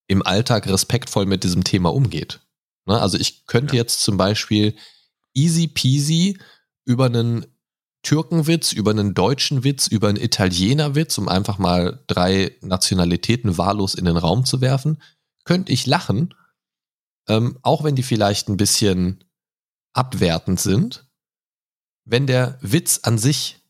im 0.06 0.24
Alltag 0.24 0.68
respektvoll 0.68 1.26
mit 1.26 1.44
diesem 1.44 1.64
Thema 1.64 1.92
umgeht. 1.92 2.40
Ne? 2.86 3.00
Also 3.00 3.18
ich 3.18 3.46
könnte 3.46 3.74
ja. 3.74 3.82
jetzt 3.82 4.02
zum 4.02 4.16
Beispiel 4.16 4.76
easy 5.32 5.66
peasy 5.66 6.38
über 6.84 7.06
einen 7.06 7.46
Türkenwitz, 8.02 8.72
über 8.72 8.90
einen 8.90 9.14
deutschen 9.14 9.64
Witz, 9.64 9.86
über 9.86 10.08
einen 10.08 10.20
Italienerwitz, 10.20 11.16
um 11.18 11.28
einfach 11.28 11.58
mal 11.58 12.04
drei 12.06 12.54
Nationalitäten 12.60 13.56
wahllos 13.56 13.94
in 13.94 14.04
den 14.04 14.18
Raum 14.18 14.44
zu 14.44 14.60
werfen, 14.60 15.02
könnte 15.44 15.72
ich 15.72 15.86
lachen, 15.86 16.34
ähm, 17.28 17.58
auch 17.62 17.84
wenn 17.84 17.96
die 17.96 18.02
vielleicht 18.02 18.48
ein 18.48 18.56
bisschen 18.56 19.24
abwertend 19.92 20.60
sind, 20.60 21.06
wenn 22.04 22.26
der 22.26 22.58
Witz 22.60 23.00
an 23.02 23.18
sich 23.18 23.60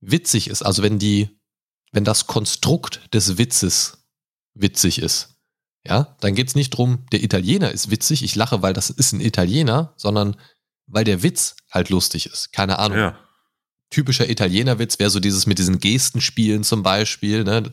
witzig 0.00 0.48
ist, 0.48 0.62
also 0.62 0.82
wenn 0.82 0.98
die, 0.98 1.40
wenn 1.92 2.04
das 2.04 2.26
Konstrukt 2.26 3.12
des 3.12 3.38
Witzes 3.38 4.06
witzig 4.54 5.00
ist 5.00 5.36
Ja, 5.86 6.16
dann 6.20 6.34
geht's 6.34 6.54
nicht 6.54 6.70
drum, 6.70 7.06
der 7.12 7.22
Italiener 7.22 7.70
ist 7.70 7.90
witzig, 7.90 8.22
ich 8.22 8.34
lache, 8.34 8.62
weil 8.62 8.74
das 8.74 8.90
ist 8.90 9.12
ein 9.12 9.20
Italiener, 9.20 9.94
sondern 9.96 10.36
weil 10.86 11.04
der 11.04 11.22
Witz 11.22 11.56
halt 11.70 11.88
lustig 11.90 12.26
ist. 12.26 12.52
Keine 12.52 12.78
Ahnung. 12.78 12.98
Ja. 12.98 13.18
Typischer 13.90 14.28
Italienerwitz 14.28 14.98
wäre 14.98 15.10
so 15.10 15.20
dieses 15.20 15.46
mit 15.46 15.58
diesen 15.58 15.78
Gestenspielen 15.78 16.62
zum 16.62 16.82
Beispiel, 16.82 17.44
ne? 17.44 17.72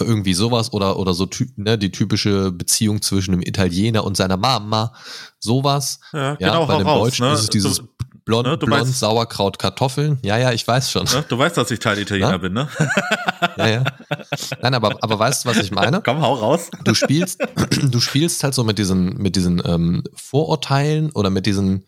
Irgendwie 0.00 0.34
sowas 0.34 0.72
oder, 0.72 0.98
oder 0.98 1.12
so 1.14 1.26
ty- 1.26 1.52
ne, 1.56 1.76
die 1.78 1.90
typische 1.92 2.50
Beziehung 2.52 3.02
zwischen 3.02 3.32
einem 3.34 3.42
Italiener 3.42 4.04
und 4.04 4.16
seiner 4.16 4.36
Mama. 4.36 4.94
Sowas. 5.38 6.00
Ja, 6.12 6.36
Ja, 6.38 6.48
genau, 6.48 6.66
bei 6.66 6.74
hau 6.74 6.78
dem 6.78 6.86
raus, 6.86 7.02
Deutschen 7.10 7.26
ne? 7.26 7.34
ist 7.34 7.40
es 7.40 7.50
dieses 7.50 7.76
Du, 7.78 7.88
blond, 8.24 8.46
ne, 8.46 8.56
du 8.56 8.66
blond 8.66 8.84
meinst- 8.84 9.00
Sauerkraut, 9.00 9.58
Kartoffeln. 9.58 10.18
Ja, 10.22 10.38
ja, 10.38 10.52
ich 10.52 10.66
weiß 10.66 10.90
schon. 10.90 11.04
ne? 11.04 11.24
du 11.28 11.36
weißt, 11.38 11.56
dass 11.56 11.70
ich 11.70 11.78
Teil 11.80 11.98
Italiener 11.98 12.30
Na? 12.30 12.36
bin, 12.38 12.52
ne? 12.52 12.68
Ja, 13.58 13.68
ja. 13.68 13.84
Nein, 14.62 14.74
aber, 14.74 14.96
aber 15.02 15.18
weißt 15.18 15.44
du, 15.44 15.48
was 15.50 15.56
ich 15.58 15.72
meine? 15.72 16.00
Komm, 16.00 16.22
hau 16.22 16.34
raus. 16.34 16.70
du 16.84 16.94
spielst, 16.94 17.40
du 17.82 18.00
spielst 18.00 18.42
halt 18.44 18.54
so 18.54 18.64
mit 18.64 18.78
diesen, 18.78 19.16
mit 19.18 19.36
diesen 19.36 19.60
ähm, 19.66 20.04
Vorurteilen 20.14 21.10
oder 21.10 21.28
mit 21.28 21.44
diesen, 21.46 21.84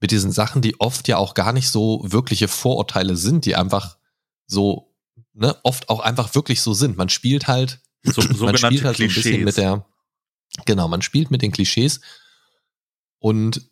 mit 0.00 0.10
diesen 0.10 0.32
Sachen, 0.32 0.60
die 0.62 0.80
oft 0.80 1.06
ja 1.06 1.18
auch 1.18 1.34
gar 1.34 1.52
nicht 1.52 1.68
so 1.68 2.00
wirkliche 2.04 2.48
Vorurteile 2.48 3.16
sind, 3.16 3.44
die 3.44 3.54
einfach 3.54 3.96
so, 4.46 4.93
ne, 5.34 5.56
oft 5.62 5.88
auch 5.88 6.00
einfach 6.00 6.34
wirklich 6.34 6.62
so 6.62 6.72
sind. 6.74 6.96
Man 6.96 7.08
spielt 7.08 7.46
halt, 7.46 7.80
So, 8.04 8.22
man 8.22 8.34
sogenannte 8.36 8.66
spielt 8.66 8.84
halt 8.84 8.96
so 8.96 9.02
ein 9.02 9.08
bisschen 9.08 9.44
mit 9.44 9.56
der, 9.56 9.86
genau, 10.66 10.88
man 10.88 11.02
spielt 11.02 11.30
mit 11.30 11.42
den 11.42 11.52
Klischees 11.52 12.00
und 13.18 13.70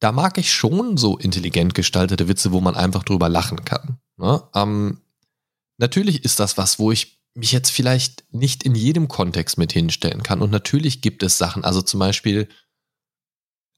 da 0.00 0.12
mag 0.12 0.38
ich 0.38 0.52
schon 0.52 0.96
so 0.96 1.18
intelligent 1.18 1.74
gestaltete 1.74 2.26
Witze, 2.26 2.52
wo 2.52 2.60
man 2.60 2.74
einfach 2.74 3.04
drüber 3.04 3.28
lachen 3.28 3.64
kann. 3.64 3.98
Ne? 4.16 4.42
Ähm, 4.54 5.02
natürlich 5.76 6.24
ist 6.24 6.40
das 6.40 6.56
was, 6.56 6.78
wo 6.78 6.90
ich 6.90 7.20
mich 7.34 7.52
jetzt 7.52 7.70
vielleicht 7.70 8.24
nicht 8.32 8.64
in 8.64 8.74
jedem 8.74 9.08
Kontext 9.08 9.58
mit 9.58 9.72
hinstellen 9.72 10.22
kann. 10.22 10.42
Und 10.42 10.50
natürlich 10.50 11.00
gibt 11.00 11.22
es 11.22 11.38
Sachen, 11.38 11.64
also 11.64 11.82
zum 11.82 12.00
Beispiel, 12.00 12.48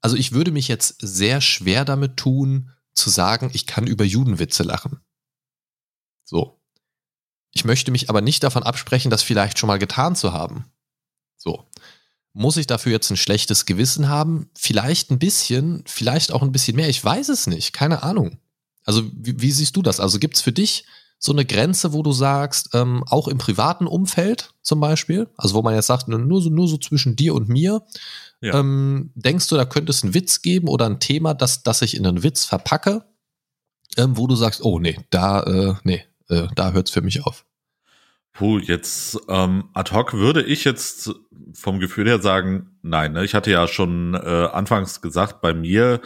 also 0.00 0.16
ich 0.16 0.32
würde 0.32 0.52
mich 0.52 0.68
jetzt 0.68 0.96
sehr 1.00 1.40
schwer 1.40 1.84
damit 1.84 2.16
tun, 2.16 2.70
zu 2.94 3.10
sagen, 3.10 3.50
ich 3.52 3.66
kann 3.66 3.86
über 3.86 4.04
Judenwitze 4.04 4.62
lachen. 4.62 5.00
So. 6.24 6.61
Ich 7.52 7.64
möchte 7.64 7.90
mich 7.90 8.08
aber 8.10 8.20
nicht 8.20 8.42
davon 8.42 8.62
absprechen, 8.62 9.10
das 9.10 9.22
vielleicht 9.22 9.58
schon 9.58 9.66
mal 9.68 9.78
getan 9.78 10.16
zu 10.16 10.32
haben. 10.32 10.64
So. 11.36 11.66
Muss 12.32 12.56
ich 12.56 12.66
dafür 12.66 12.92
jetzt 12.92 13.10
ein 13.10 13.16
schlechtes 13.18 13.66
Gewissen 13.66 14.08
haben? 14.08 14.48
Vielleicht 14.56 15.10
ein 15.10 15.18
bisschen, 15.18 15.84
vielleicht 15.86 16.32
auch 16.32 16.42
ein 16.42 16.52
bisschen 16.52 16.76
mehr. 16.76 16.88
Ich 16.88 17.04
weiß 17.04 17.28
es 17.28 17.46
nicht. 17.46 17.72
Keine 17.74 18.02
Ahnung. 18.02 18.38
Also, 18.84 19.02
wie, 19.14 19.40
wie 19.40 19.52
siehst 19.52 19.76
du 19.76 19.82
das? 19.82 20.00
Also, 20.00 20.18
gibt 20.18 20.36
es 20.36 20.40
für 20.42 20.52
dich 20.52 20.86
so 21.18 21.30
eine 21.32 21.44
Grenze, 21.44 21.92
wo 21.92 22.02
du 22.02 22.10
sagst, 22.12 22.70
ähm, 22.72 23.04
auch 23.06 23.28
im 23.28 23.38
privaten 23.38 23.86
Umfeld 23.86 24.54
zum 24.60 24.80
Beispiel, 24.80 25.28
also 25.36 25.54
wo 25.54 25.62
man 25.62 25.74
jetzt 25.74 25.86
sagt, 25.86 26.08
nur 26.08 26.42
so, 26.42 26.50
nur 26.50 26.66
so 26.66 26.78
zwischen 26.78 27.14
dir 27.14 27.34
und 27.34 27.48
mir, 27.48 27.82
Ja. 28.40 28.58
ähm, 28.58 29.12
denkst 29.14 29.46
du, 29.46 29.54
da 29.54 29.64
könnte 29.64 29.90
es 29.90 30.02
einen 30.02 30.14
Witz 30.14 30.42
geben 30.42 30.66
oder 30.66 30.86
ein 30.86 30.98
Thema, 30.98 31.32
das, 31.34 31.62
das 31.62 31.80
ich 31.82 31.96
in 31.96 32.04
einen 32.06 32.24
Witz 32.24 32.44
verpacke, 32.44 33.04
ähm, 33.96 34.16
wo 34.16 34.26
du 34.26 34.34
sagst, 34.34 34.64
oh 34.64 34.80
nee, 34.80 34.98
da, 35.10 35.42
äh, 35.44 35.74
nee, 35.84 36.04
äh, 36.32 36.48
da 36.54 36.72
hört's 36.72 36.90
für 36.90 37.02
mich 37.02 37.24
auf. 37.24 37.44
Puh, 38.34 38.58
jetzt 38.58 39.18
ähm, 39.28 39.64
ad 39.74 39.94
hoc 39.94 40.14
würde 40.14 40.42
ich 40.42 40.64
jetzt 40.64 41.10
vom 41.52 41.80
Gefühl 41.80 42.08
her 42.08 42.18
sagen, 42.18 42.70
nein. 42.80 43.12
Ne? 43.12 43.26
Ich 43.26 43.34
hatte 43.34 43.50
ja 43.50 43.68
schon 43.68 44.14
äh, 44.14 44.18
anfangs 44.18 45.02
gesagt, 45.02 45.42
bei 45.42 45.52
mir 45.52 46.00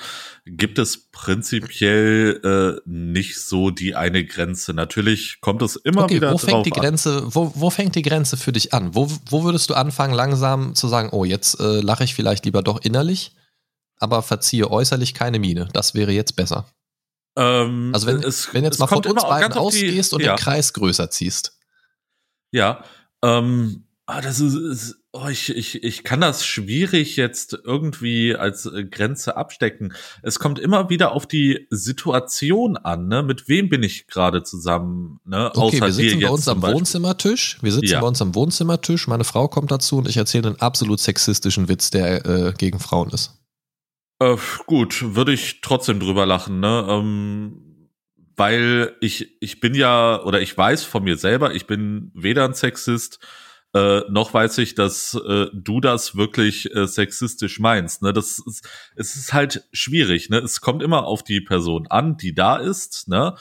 gibt 0.45 0.81
es 0.81 1.09
prinzipiell 1.11 2.41
äh, 2.43 2.81
nicht 2.85 3.41
so 3.41 3.71
die 3.71 3.95
eine 3.95 4.25
Grenze. 4.25 4.75
Natürlich 4.75 5.41
kommt 5.41 5.62
es 5.62 5.77
immer 5.77 6.03
okay, 6.03 6.17
wieder 6.17 6.33
wo 6.33 6.33
drauf 6.33 6.43
fängt 6.43 6.67
die 6.67 6.73
an. 6.73 6.81
Grenze, 6.81 7.23
wo, 7.33 7.53
wo 7.55 7.71
fängt 7.71 7.95
die 7.95 8.03
Grenze 8.03 8.37
für 8.37 8.51
dich 8.51 8.75
an? 8.75 8.97
Wo, 8.97 9.09
wo 9.31 9.45
würdest 9.45 9.71
du 9.71 9.75
anfangen, 9.75 10.12
langsam 10.12 10.75
zu 10.75 10.89
sagen, 10.89 11.11
oh, 11.12 11.25
jetzt 11.25 11.61
äh, 11.61 11.81
lache 11.81 12.03
ich 12.03 12.17
vielleicht 12.17 12.45
lieber 12.45 12.62
doch 12.62 12.81
innerlich, 12.83 13.37
aber 13.99 14.23
verziehe 14.23 14.69
äußerlich 14.69 15.15
keine 15.15 15.39
Miene. 15.39 15.69
Das 15.73 15.95
wäre 15.95 16.11
jetzt 16.11 16.35
besser. 16.35 16.67
Ähm, 17.37 17.90
Also 17.94 18.07
wenn, 18.07 18.22
es, 18.22 18.53
wenn 18.55 18.64
jetzt 18.64 18.79
mal 18.79 18.87
von 18.87 19.05
uns 19.05 19.22
beiden 19.22 19.53
ausgehst 19.53 20.12
und 20.14 20.22
ja. 20.22 20.35
den 20.35 20.38
Kreis 20.38 20.72
größer 20.72 21.11
ziehst. 21.11 21.59
Ja, 22.51 22.85
ähm, 23.22 23.85
ah, 24.07 24.20
das 24.20 24.40
ist, 24.40 24.55
ist 24.55 24.96
oh, 25.12 25.29
ich, 25.29 25.51
ich, 25.55 25.83
ich 25.83 26.05
kann 26.05 26.20
das 26.20 26.46
schwierig 26.46 27.16
jetzt 27.16 27.59
irgendwie 27.64 28.35
als 28.35 28.66
äh, 28.66 28.85
Grenze 28.85 29.37
abstecken. 29.37 29.92
Es 30.22 30.38
kommt 30.38 30.59
immer 30.59 30.88
wieder 30.90 31.12
auf 31.12 31.27
die 31.27 31.66
Situation 31.70 32.77
an, 32.77 33.09
ne? 33.09 33.22
Mit 33.22 33.49
wem 33.49 33.68
bin 33.68 33.83
ich 33.83 34.07
gerade 34.07 34.42
zusammen, 34.42 35.20
ne? 35.25 35.51
Okay, 35.55 35.81
wir 35.81 35.87
dir 35.87 35.92
sitzen 35.92 36.20
bei 36.20 36.31
uns 36.31 36.49
am. 36.49 36.62
Wohnzimmertisch. 36.62 37.59
Wir 37.62 37.72
sitzen 37.72 37.87
Ja. 37.87 38.01
bei 38.01 38.07
uns 38.07 38.22
am 38.22 38.35
Wohnzimmertisch. 38.35 39.09
Meine 39.09 39.25
Frau 39.25 39.49
kommt 39.49 39.70
dazu 39.70 39.99
und 39.99 40.09
ich 40.09 40.16
erzähle 40.16 40.49
einen 40.49 40.61
absolut 40.61 41.01
sexistischen 41.01 41.68
Witz, 41.68 41.90
der 41.90 42.25
äh, 42.27 42.53
gegen 42.57 42.79
Frauen 42.79 43.11
ist. 43.11 43.33
Äh, 44.18 44.37
gut, 44.66 45.14
würde 45.14 45.33
ich 45.33 45.61
trotzdem 45.61 46.00
drüber 46.00 46.24
lachen, 46.26 46.61
ne? 46.61 46.87
Ähm, 46.88 47.90
weil 48.37 48.96
ich, 49.00 49.37
ich 49.40 49.61
bin 49.61 49.74
ja, 49.74 50.22
oder 50.22 50.40
ich 50.40 50.57
weiß 50.57 50.85
von 50.85 51.05
mir 51.05 51.16
selber, 51.16 51.55
ich 51.55 51.66
bin 51.66 52.11
weder 52.14 52.44
ein 52.44 52.55
Sexist, 52.55 53.18
äh, 53.74 54.02
noch 54.11 54.33
weiß 54.33 54.59
ich, 54.59 54.74
dass 54.74 55.14
äh, 55.14 55.46
du 55.52 55.81
das 55.81 56.16
wirklich 56.16 56.74
äh, 56.74 56.87
sexistisch 56.87 57.61
meinst. 57.61 58.02
Ne? 58.02 58.12
Das 58.12 58.38
ist, 58.46 58.66
es 58.94 59.16
ist 59.16 59.33
halt 59.33 59.64
schwierig, 59.72 60.31
ne? 60.31 60.38
Es 60.38 60.61
kommt 60.61 60.83
immer 60.83 61.05
auf 61.07 61.22
die 61.24 61.40
Person 61.40 61.87
an, 61.88 62.16
die 62.16 62.35
da 62.35 62.57
ist, 62.57 63.09
ne? 63.09 63.35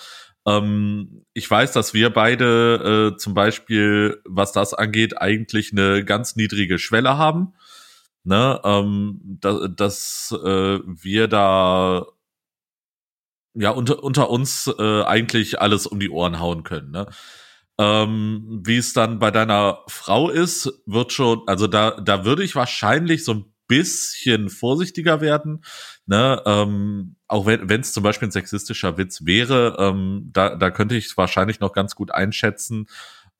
Ähm, 0.45 1.25
ich 1.33 1.49
weiß, 1.49 1.71
dass 1.71 1.93
wir 1.93 2.09
beide 2.11 3.13
äh, 3.13 3.17
zum 3.17 3.33
Beispiel, 3.33 4.21
was 4.25 4.51
das 4.51 4.73
angeht, 4.73 5.17
eigentlich 5.21 5.71
eine 5.71 6.03
ganz 6.03 6.35
niedrige 6.35 6.79
Schwelle 6.79 7.17
haben 7.17 7.53
ne, 8.25 8.59
ähm, 8.63 9.19
da, 9.41 9.67
dass 9.67 10.33
äh, 10.43 10.79
wir 10.85 11.27
da 11.27 12.05
ja 13.53 13.71
unter, 13.71 14.03
unter 14.03 14.29
uns 14.29 14.67
äh, 14.77 15.03
eigentlich 15.03 15.61
alles 15.61 15.87
um 15.87 15.99
die 15.99 16.09
Ohren 16.09 16.39
hauen 16.39 16.63
können, 16.63 16.91
ne? 16.91 17.07
Ähm, 17.77 18.61
wie 18.65 18.77
es 18.77 18.93
dann 18.93 19.19
bei 19.19 19.31
deiner 19.31 19.79
Frau 19.87 20.29
ist, 20.29 20.81
wird 20.85 21.11
schon, 21.11 21.41
also 21.45 21.67
da, 21.67 21.91
da 21.91 22.23
würde 22.23 22.43
ich 22.43 22.55
wahrscheinlich 22.55 23.25
so 23.25 23.33
ein 23.33 23.53
bisschen 23.67 24.49
vorsichtiger 24.49 25.19
werden, 25.19 25.63
ne, 26.05 26.41
ähm, 26.45 27.17
auch 27.27 27.45
wenn 27.45 27.81
es 27.81 27.91
zum 27.91 28.03
Beispiel 28.03 28.27
ein 28.29 28.31
sexistischer 28.31 28.97
Witz 28.97 29.25
wäre, 29.25 29.75
ähm, 29.79 30.29
da, 30.31 30.55
da 30.55 30.71
könnte 30.71 30.95
ich 30.95 31.07
es 31.07 31.17
wahrscheinlich 31.17 31.59
noch 31.59 31.73
ganz 31.73 31.95
gut 31.95 32.11
einschätzen, 32.11 32.87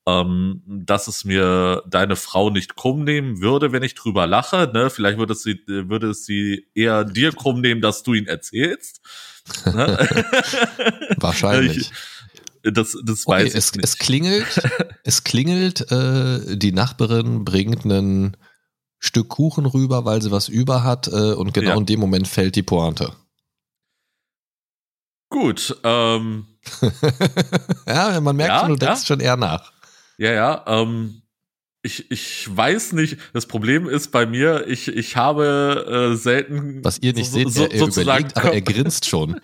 ähm, 0.08 0.62
dass 0.68 1.08
es 1.08 1.26
mir 1.26 1.82
deine 1.88 2.16
Frau 2.16 2.50
nicht 2.50 2.76
krumm 2.76 3.04
nehmen 3.04 3.42
würde, 3.42 3.72
wenn 3.72 3.84
ich 3.84 3.96
drüber 3.96 4.28
lache. 4.28 4.70
Ne? 4.74 4.90
Vielleicht 4.90 5.18
würde 5.18 5.34
es 5.34 5.44
sie, 5.44 5.60
würde 5.68 6.10
es 6.12 6.26
sie 6.26 6.68
eher 6.76 7.04
dir 7.04 7.32
krumm 7.32 7.62
nehmen, 7.62 7.82
dass 7.82 8.04
du 8.04 8.14
ihn 8.14 8.28
erzählst. 8.28 9.02
Ne? 9.66 9.98
Wahrscheinlich. 11.20 11.78
Ich- 11.78 11.92
Das, 12.74 12.98
das 13.04 13.28
Okay, 13.28 13.44
weiß 13.46 13.54
es, 13.54 13.68
ich 13.70 13.76
nicht. 13.76 13.84
es 13.86 13.98
klingelt, 14.00 14.62
es 15.04 15.24
klingelt, 15.24 15.92
äh, 15.92 16.58
die 16.58 16.72
Nachbarin 16.72 17.46
bringt 17.46 17.86
ein 17.86 18.36
Stück 18.98 19.30
Kuchen 19.30 19.68
rüber, 19.68 20.04
weil 20.06 20.20
sie 20.24 20.32
was 20.32 20.48
über 20.50 20.84
hat 20.84 21.08
äh, 21.08 21.34
und 21.34 21.54
genau 21.54 21.70
Ja. 21.72 21.78
in 21.78 21.86
dem 21.86 22.00
Moment 22.00 22.28
fällt 22.28 22.56
die 22.56 22.64
Pointe. 22.64 23.14
Gut, 25.30 25.76
ähm, 25.84 26.46
ja, 27.88 28.20
man 28.22 28.36
merkt 28.36 28.54
Ja, 28.54 28.60
schon, 28.62 28.70
du 28.70 28.84
ja. 28.86 28.92
denkst 28.92 29.06
schon 29.06 29.20
eher 29.20 29.38
nach. 29.38 29.72
Ja, 30.18 30.32
ja, 30.32 30.64
ähm, 30.68 31.22
ich, 31.82 32.10
ich 32.10 32.48
weiß 32.56 32.94
nicht, 32.94 33.18
das 33.34 33.46
Problem 33.46 33.88
ist 33.88 34.12
bei 34.12 34.26
mir, 34.26 34.66
ich, 34.68 34.88
ich 34.88 35.16
habe 35.18 36.12
äh, 36.14 36.16
selten. 36.16 36.84
Was 36.84 36.98
ihr 37.00 37.14
nicht 37.14 37.30
so- 37.32 37.38
seht, 37.38 37.52
so- 37.52 37.64
er, 37.64 37.72
er 37.72 37.78
sozusagen 37.80 38.08
überlegt, 38.08 38.38
aber 38.38 38.54
er 38.54 38.62
grinst 38.74 39.06
schon. 39.06 39.40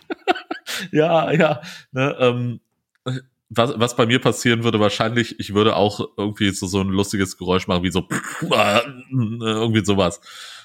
ja, 0.91 1.31
ja. 1.31 1.61
Ne, 1.91 2.15
ähm, 2.19 2.59
was, 3.49 3.73
was 3.77 3.95
bei 3.95 4.05
mir 4.05 4.19
passieren 4.19 4.63
würde, 4.63 4.79
wahrscheinlich, 4.79 5.39
ich 5.39 5.53
würde 5.53 5.75
auch 5.75 5.99
irgendwie 6.17 6.49
so, 6.51 6.67
so 6.67 6.79
ein 6.81 6.87
lustiges 6.87 7.37
Geräusch 7.37 7.67
machen, 7.67 7.83
wie 7.83 7.91
so 7.91 8.07
irgendwie 9.11 9.85
sowas. 9.85 10.21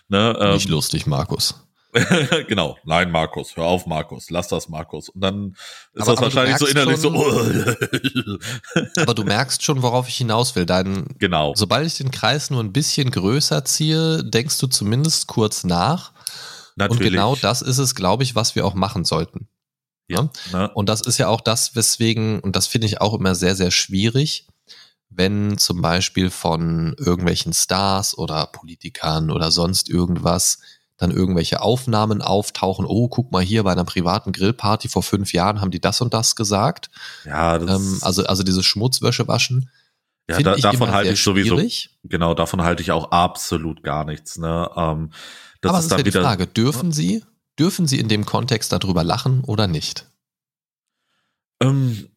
Ne, 0.09 0.37
ähm, 0.41 0.55
Nicht 0.55 0.69
lustig, 0.69 1.07
Markus. 1.07 1.66
genau. 2.49 2.77
Nein, 2.85 3.11
Markus, 3.11 3.57
hör 3.57 3.65
auf, 3.65 3.87
Markus, 3.87 4.31
lass 4.31 4.49
das, 4.49 4.69
Markus. 4.69 5.09
Und 5.09 5.21
dann 5.21 5.57
ist 5.93 6.03
Aber- 6.03 6.13
das 6.13 6.19
aber 6.19 6.31
du 6.31 6.37
wahrscheinlich 6.37 6.59
so 6.59 6.65
merkst 6.67 7.05
innerlich 7.05 8.35
so. 8.95 9.01
Aber 9.03 9.15
du 9.15 9.25
merkst 9.25 9.63
schon, 9.63 9.83
worauf 9.83 10.09
ich 10.09 10.17
hinaus 10.17 10.55
will. 10.57 10.67
Dein, 10.67 11.07
genau. 11.19 11.55
sobald 11.55 11.87
ich 11.87 11.97
den 11.97 12.11
Kreis 12.11 12.51
nur 12.51 12.63
ein 12.63 12.73
bisschen 12.73 13.11
größer 13.11 13.65
ziehe, 13.65 14.23
denkst 14.25 14.59
du 14.59 14.67
zumindest 14.67 15.27
kurz 15.27 15.65
nach. 15.65 16.13
Natürlich. 16.77 17.01
Und 17.01 17.11
genau 17.11 17.37
das 17.37 17.63
ist 17.63 17.79
es, 17.79 17.95
glaube 17.95 18.23
ich, 18.23 18.35
was 18.35 18.55
wir 18.55 18.67
auch 18.67 18.75
machen 18.75 19.05
sollten. 19.05 19.49
Ja. 20.09 20.29
Ne? 20.53 20.71
Und 20.75 20.89
das 20.89 21.01
ist 21.01 21.19
ja 21.19 21.29
auch 21.29 21.41
das, 21.41 21.75
weswegen, 21.75 22.41
und 22.41 22.55
das 22.55 22.67
finde 22.67 22.87
ich 22.87 23.01
auch 23.01 23.15
immer 23.15 23.35
sehr, 23.35 23.57
sehr 23.57 23.71
schwierig, 23.71 24.47
wenn 25.09 25.57
zum 25.59 25.81
Beispiel 25.81 26.31
von 26.31 26.95
irgendwelchen 26.99 27.53
Stars 27.53 28.17
oder 28.17 28.47
Politikern 28.47 29.31
oder 29.31 29.51
sonst 29.51 29.89
irgendwas 29.89 30.59
dann 30.97 31.11
irgendwelche 31.11 31.61
Aufnahmen 31.61 32.23
auftauchen, 32.23 32.87
oh, 32.87 33.09
guck 33.09 33.31
mal 33.33 33.43
hier 33.43 33.63
bei 33.65 33.73
einer 33.73 33.85
privaten 33.85 34.33
Grillparty 34.33 34.89
vor 34.89 35.03
fünf 35.03 35.33
Jahren 35.33 35.61
haben 35.61 35.71
die 35.71 35.81
das 35.81 36.01
und 36.01 36.15
das 36.15 36.37
gesagt. 36.37 36.91
Ja, 37.25 37.59
das 37.59 37.71
Ähm, 37.71 37.99
also, 38.03 38.25
also 38.25 38.43
dieses 38.43 38.65
Schmutzwäsche 38.65 39.29
waschen. 39.29 39.71
Ja, 40.29 40.41
da, 40.41 40.57
davon 40.57 40.91
halte 40.91 41.13
ich 41.13 41.23
sowieso. 41.23 41.61
Genau, 42.05 42.35
davon 42.35 42.63
halte 42.63 42.83
ich 42.83 42.91
auch 42.91 43.13
absolut 43.13 43.83
gar 43.83 44.05
nichts. 44.05 44.39
Ne? 44.39 44.69
Ähm, 44.75 45.11
das 45.61 45.71
Aber 45.71 45.79
ist 45.79 45.91
dann 45.91 45.99
ist 45.99 46.07
ja 46.07 46.07
wieder, 46.07 46.21
die 46.21 46.25
Frage: 46.25 46.47
Dürfen 46.47 46.93
Sie, 46.93 47.23
dürfen 47.59 47.87
Sie 47.87 47.99
in 48.01 48.09
dem 48.09 48.27
Kontext 48.27 48.73
darüber 48.73 49.05
lachen 49.05 49.45
oder 49.45 49.67
nicht? 49.69 50.07
Ähm, 51.61 52.09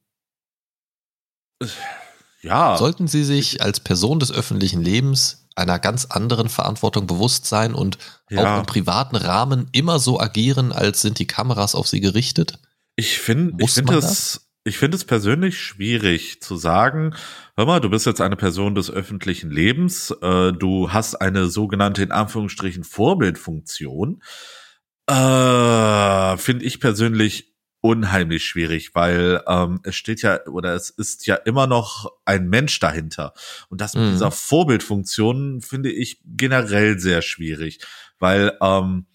ja. 2.41 2.77
Sollten 2.77 3.07
Sie 3.07 3.23
sich 3.23 3.61
als 3.61 3.79
Person 3.79 4.19
des 4.19 4.31
öffentlichen 4.31 4.81
Lebens 4.81 5.47
einer 5.59 5.79
ganz 5.79 6.05
anderen 6.05 6.49
Verantwortung 6.49 7.05
bewusst 7.05 7.45
sein 7.45 7.73
und 7.73 7.97
ja. 8.29 8.55
auch 8.55 8.59
im 8.59 8.65
privaten 8.65 9.15
Rahmen 9.15 9.67
immer 9.71 9.99
so 9.99 10.19
agieren, 10.19 10.71
als 10.71 11.01
sind 11.01 11.19
die 11.19 11.27
Kameras 11.27 11.75
auf 11.75 11.87
Sie 11.87 11.99
gerichtet? 11.99 12.59
Ich 12.95 13.19
finde, 13.19 13.63
ich 13.63 13.71
finde 13.71 13.97
es, 13.97 14.49
ich 14.63 14.77
finde 14.77 14.97
es 14.97 15.05
persönlich 15.05 15.59
schwierig 15.59 16.41
zu 16.41 16.57
sagen, 16.57 17.15
hör 17.55 17.65
mal, 17.65 17.79
du 17.79 17.89
bist 17.89 18.05
jetzt 18.05 18.21
eine 18.21 18.35
Person 18.35 18.75
des 18.75 18.91
öffentlichen 18.91 19.51
Lebens, 19.51 20.11
äh, 20.21 20.51
du 20.51 20.91
hast 20.91 21.15
eine 21.15 21.47
sogenannte 21.47 22.03
in 22.03 22.11
Anführungsstrichen 22.11 22.83
Vorbildfunktion. 22.83 24.21
Äh, 25.07 26.37
finde 26.37 26.65
ich 26.65 26.79
persönlich 26.79 27.48
unheimlich 27.81 28.45
schwierig, 28.45 28.93
weil 28.93 29.41
ähm, 29.47 29.79
es 29.83 29.95
steht 29.95 30.21
ja 30.21 30.45
oder 30.47 30.73
es 30.73 30.89
ist 30.89 31.27
ja 31.27 31.35
immer 31.35 31.67
noch 31.67 32.11
ein 32.25 32.49
Mensch 32.49 32.79
dahinter. 32.79 33.33
Und 33.69 33.81
das 33.81 33.95
mit 33.95 34.05
mhm. 34.05 34.11
dieser 34.11 34.31
Vorbildfunktion 34.31 35.61
finde 35.61 35.91
ich 35.91 36.21
generell 36.25 36.99
sehr 36.99 37.21
schwierig, 37.21 37.79
weil 38.19 38.57
ähm, 38.61 39.05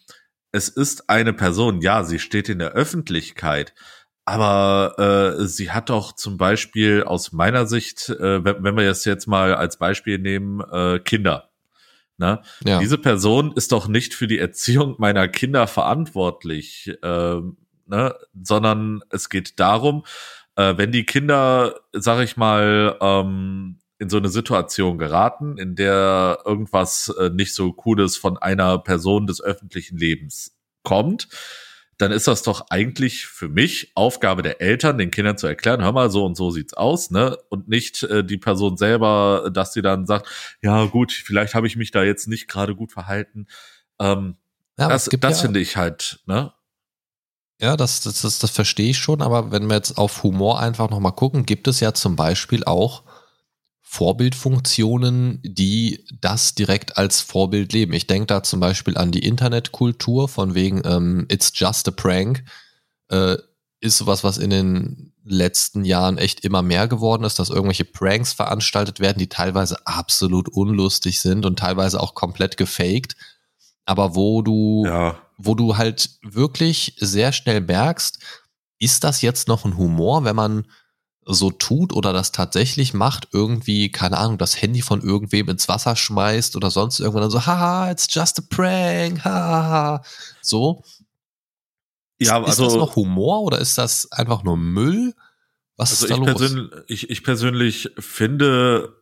es 0.53 0.69
ist 0.69 1.11
eine 1.11 1.33
Person, 1.33 1.81
ja, 1.81 2.05
sie 2.05 2.19
steht 2.19 2.49
in 2.49 2.61
der 2.61 2.73
Öffentlichkeit, 2.73 3.75
aber 4.25 5.37
äh, 5.39 5.47
sie 5.47 5.71
hat 5.71 5.91
doch 5.91 6.15
zum 6.15 6.39
Beispiel 6.39 7.03
aus 7.03 7.33
meiner 7.33 7.67
Sicht, 7.67 8.09
äh, 8.09 8.45
wenn, 8.45 8.65
wenn 8.65 8.77
wir 8.77 8.91
es 8.91 9.05
jetzt 9.05 9.27
mal 9.27 9.55
als 9.55 9.79
Beispiel 9.79 10.19
nehmen, 10.19 10.61
äh, 10.61 11.01
Kinder. 11.01 11.51
Ne? 12.17 12.41
Ja. 12.65 12.79
Diese 12.79 12.97
Person 12.97 13.53
ist 13.57 13.73
doch 13.73 13.89
nicht 13.89 14.15
für 14.15 14.29
die 14.29 14.39
Erziehung 14.39 14.95
meiner 14.99 15.29
Kinder 15.29 15.67
verantwortlich. 15.67 16.91
Äh, 17.03 17.41
ne? 17.87 18.15
sondern 18.43 19.03
es 19.11 19.29
geht 19.29 19.59
darum, 19.61 20.05
äh, 20.57 20.75
wenn 20.77 20.93
die 20.93 21.05
Kinder, 21.05 21.81
sag 21.93 22.23
ich 22.23 22.37
mal, 22.37 22.97
ähm, 23.01 23.79
in 23.99 24.11
so 24.11 24.17
eine 24.17 24.29
Situation 24.29 24.99
geraten, 24.99 25.57
in 25.57 25.77
der 25.77 26.41
irgendwas 26.45 27.15
äh, 27.19 27.31
nicht 27.31 27.55
so 27.55 27.73
Cooles 27.73 28.17
von 28.17 28.37
einer 28.39 28.79
Person 28.79 29.27
des 29.27 29.41
öffentlichen 29.41 29.97
Lebens 29.99 30.57
kommt, 30.83 31.29
dann 31.99 32.11
ist 32.11 32.27
das 32.27 32.43
doch 32.43 32.67
eigentlich 32.71 33.27
für 33.27 33.49
mich 33.49 33.93
Aufgabe 33.95 34.43
der 34.43 34.61
Eltern, 34.61 34.99
den 34.99 35.13
Kindern 35.13 35.39
zu 35.39 35.47
erklären, 35.47 35.83
hör 35.83 35.93
mal, 35.93 36.11
so 36.11 36.25
und 36.25 36.37
so 36.37 36.51
sieht's 36.51 36.75
aus, 36.75 37.11
ne? 37.11 37.39
Und 37.51 37.69
nicht 37.69 38.03
äh, 38.03 38.25
die 38.25 38.37
Person 38.37 38.77
selber, 38.77 39.49
dass 39.53 39.73
sie 39.73 39.83
dann 39.83 40.07
sagt, 40.07 40.29
ja 40.61 40.87
gut, 40.87 41.13
vielleicht 41.13 41.55
habe 41.55 41.67
ich 41.67 41.77
mich 41.77 41.93
da 41.93 42.03
jetzt 42.03 42.27
nicht 42.27 42.49
gerade 42.49 42.75
gut 42.75 42.91
verhalten. 42.91 43.47
Ähm, 44.01 44.37
ja, 44.77 44.89
das 44.89 45.05
das 45.05 45.39
ja 45.39 45.47
finde 45.47 45.61
ich 45.61 45.77
halt, 45.77 46.21
ne? 46.27 46.53
Ja, 47.61 47.77
das, 47.77 48.01
das, 48.01 48.23
das, 48.23 48.39
das 48.39 48.51
verstehe 48.51 48.91
ich 48.91 48.99
schon, 48.99 49.23
aber 49.23 49.51
wenn 49.53 49.69
wir 49.69 49.77
jetzt 49.77 49.97
auf 49.97 50.23
Humor 50.23 50.61
einfach 50.61 50.91
nochmal 50.91 51.13
gucken, 51.13 51.47
gibt 51.47 51.69
es 51.69 51.81
ja 51.81 51.95
zum 51.95 52.17
Beispiel 52.17 52.65
auch 52.65 53.05
Vorbildfunktionen, 53.81 55.41
die 55.45 56.05
das 56.21 56.57
direkt 56.57 56.99
als 56.99 57.21
Vorbild 57.21 57.73
leben. 57.73 57.93
Ich 57.93 58.09
denke 58.09 58.27
da 58.27 58.43
zum 58.43 58.59
Beispiel 58.59 58.97
an 58.97 59.13
die 59.13 59.25
Internetkultur 59.25 60.29
von 60.29 60.55
wegen 60.55 60.83
ähm, 60.85 61.27
It's 61.31 61.53
just 61.55 61.87
a 61.87 61.93
prank. 61.93 62.45
Äh, 63.09 63.37
ist 63.79 63.99
sowas, 63.99 64.25
was 64.25 64.39
in 64.39 64.51
den 64.51 65.13
letzten 65.25 65.85
Jahren 65.85 66.19
echt 66.19 66.45
immer 66.45 66.63
mehr 66.63 66.89
geworden 66.89 67.23
ist, 67.25 67.39
dass 67.39 67.51
irgendwelche 67.51 67.85
Pranks 67.85 68.33
veranstaltet 68.33 68.99
werden, 68.99 69.19
die 69.19 69.29
teilweise 69.29 69.87
absolut 69.87 70.49
unlustig 70.49 71.21
sind 71.21 71.47
und 71.47 71.59
teilweise 71.59 72.01
auch 72.01 72.15
komplett 72.15 72.57
gefaked. 72.57 73.15
Aber 73.85 74.15
wo 74.15 74.43
du 74.43 74.85
ja 74.87 75.17
wo 75.37 75.55
du 75.55 75.77
halt 75.77 76.11
wirklich 76.23 76.97
sehr 76.99 77.33
schnell 77.33 77.61
merkst, 77.61 78.19
ist 78.79 79.05
das 79.05 79.23
jetzt 79.23 79.49
noch 79.49 79.65
ein 79.65 79.77
Humor, 79.77 80.25
wenn 80.25 80.37
man 80.37 80.67
so 81.27 81.51
tut 81.51 81.93
oder 81.93 82.13
das 82.13 82.33
tatsächlich 82.33 82.93
macht, 82.93 83.29
irgendwie, 83.33 83.91
keine 83.91 84.19
Ahnung, 84.19 84.37
das 84.37 84.61
Handy 84.61 84.83
von 84.83 85.01
irgendwem 85.01 85.49
ins 85.49 85.69
Wasser 85.69 85.97
schmeißt 85.97 86.55
oder 86.55 86.71
sonst 86.71 87.01
irgendwann 87.01 87.23
dann 87.23 87.31
so, 87.31 87.47
haha, 87.47 87.91
it's 87.91 88.07
just 88.11 88.39
a 88.39 88.43
prank, 88.49 89.25
haha, 89.25 90.03
so. 90.43 90.83
Ja, 92.19 92.39
ist, 92.39 92.49
also, 92.49 92.67
ist 92.67 92.73
das 92.73 92.79
noch 92.79 92.97
Humor 92.97 93.43
oder 93.43 93.59
ist 93.59 93.79
das 93.79 94.13
einfach 94.13 94.43
nur 94.43 94.57
Müll? 94.57 95.15
Was 95.77 95.91
also 95.91 96.05
ist 96.05 96.11
da 96.11 96.15
ich 96.15 96.21
los? 96.21 96.39
Persönlich, 96.39 96.73
ich, 96.89 97.11
ich 97.11 97.25
persönlich 97.25 97.91
finde, 97.99 98.97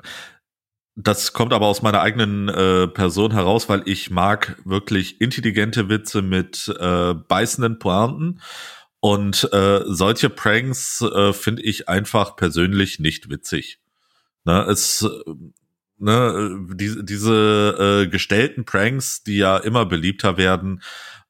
das 0.94 1.32
kommt 1.32 1.52
aber 1.52 1.66
aus 1.66 1.82
meiner 1.82 2.00
eigenen 2.00 2.48
äh, 2.48 2.86
Person 2.88 3.32
heraus, 3.32 3.68
weil 3.68 3.82
ich 3.86 4.10
mag 4.10 4.60
wirklich 4.64 5.20
intelligente 5.20 5.88
Witze 5.88 6.22
mit 6.22 6.68
äh, 6.78 7.14
beißenden 7.14 7.78
Pointen. 7.78 8.40
Und 9.00 9.52
äh, 9.52 9.80
solche 9.86 10.30
Pranks 10.30 11.00
äh, 11.00 11.32
finde 11.32 11.62
ich 11.62 11.88
einfach 11.88 12.36
persönlich 12.36 13.00
nicht 13.00 13.30
witzig. 13.30 13.80
Ne, 14.44 14.62
es, 14.68 15.08
ne, 15.98 16.66
die, 16.74 17.04
diese 17.04 18.04
äh, 18.04 18.08
gestellten 18.08 18.64
Pranks, 18.64 19.22
die 19.22 19.38
ja 19.38 19.56
immer 19.56 19.86
beliebter 19.86 20.36
werden, 20.36 20.82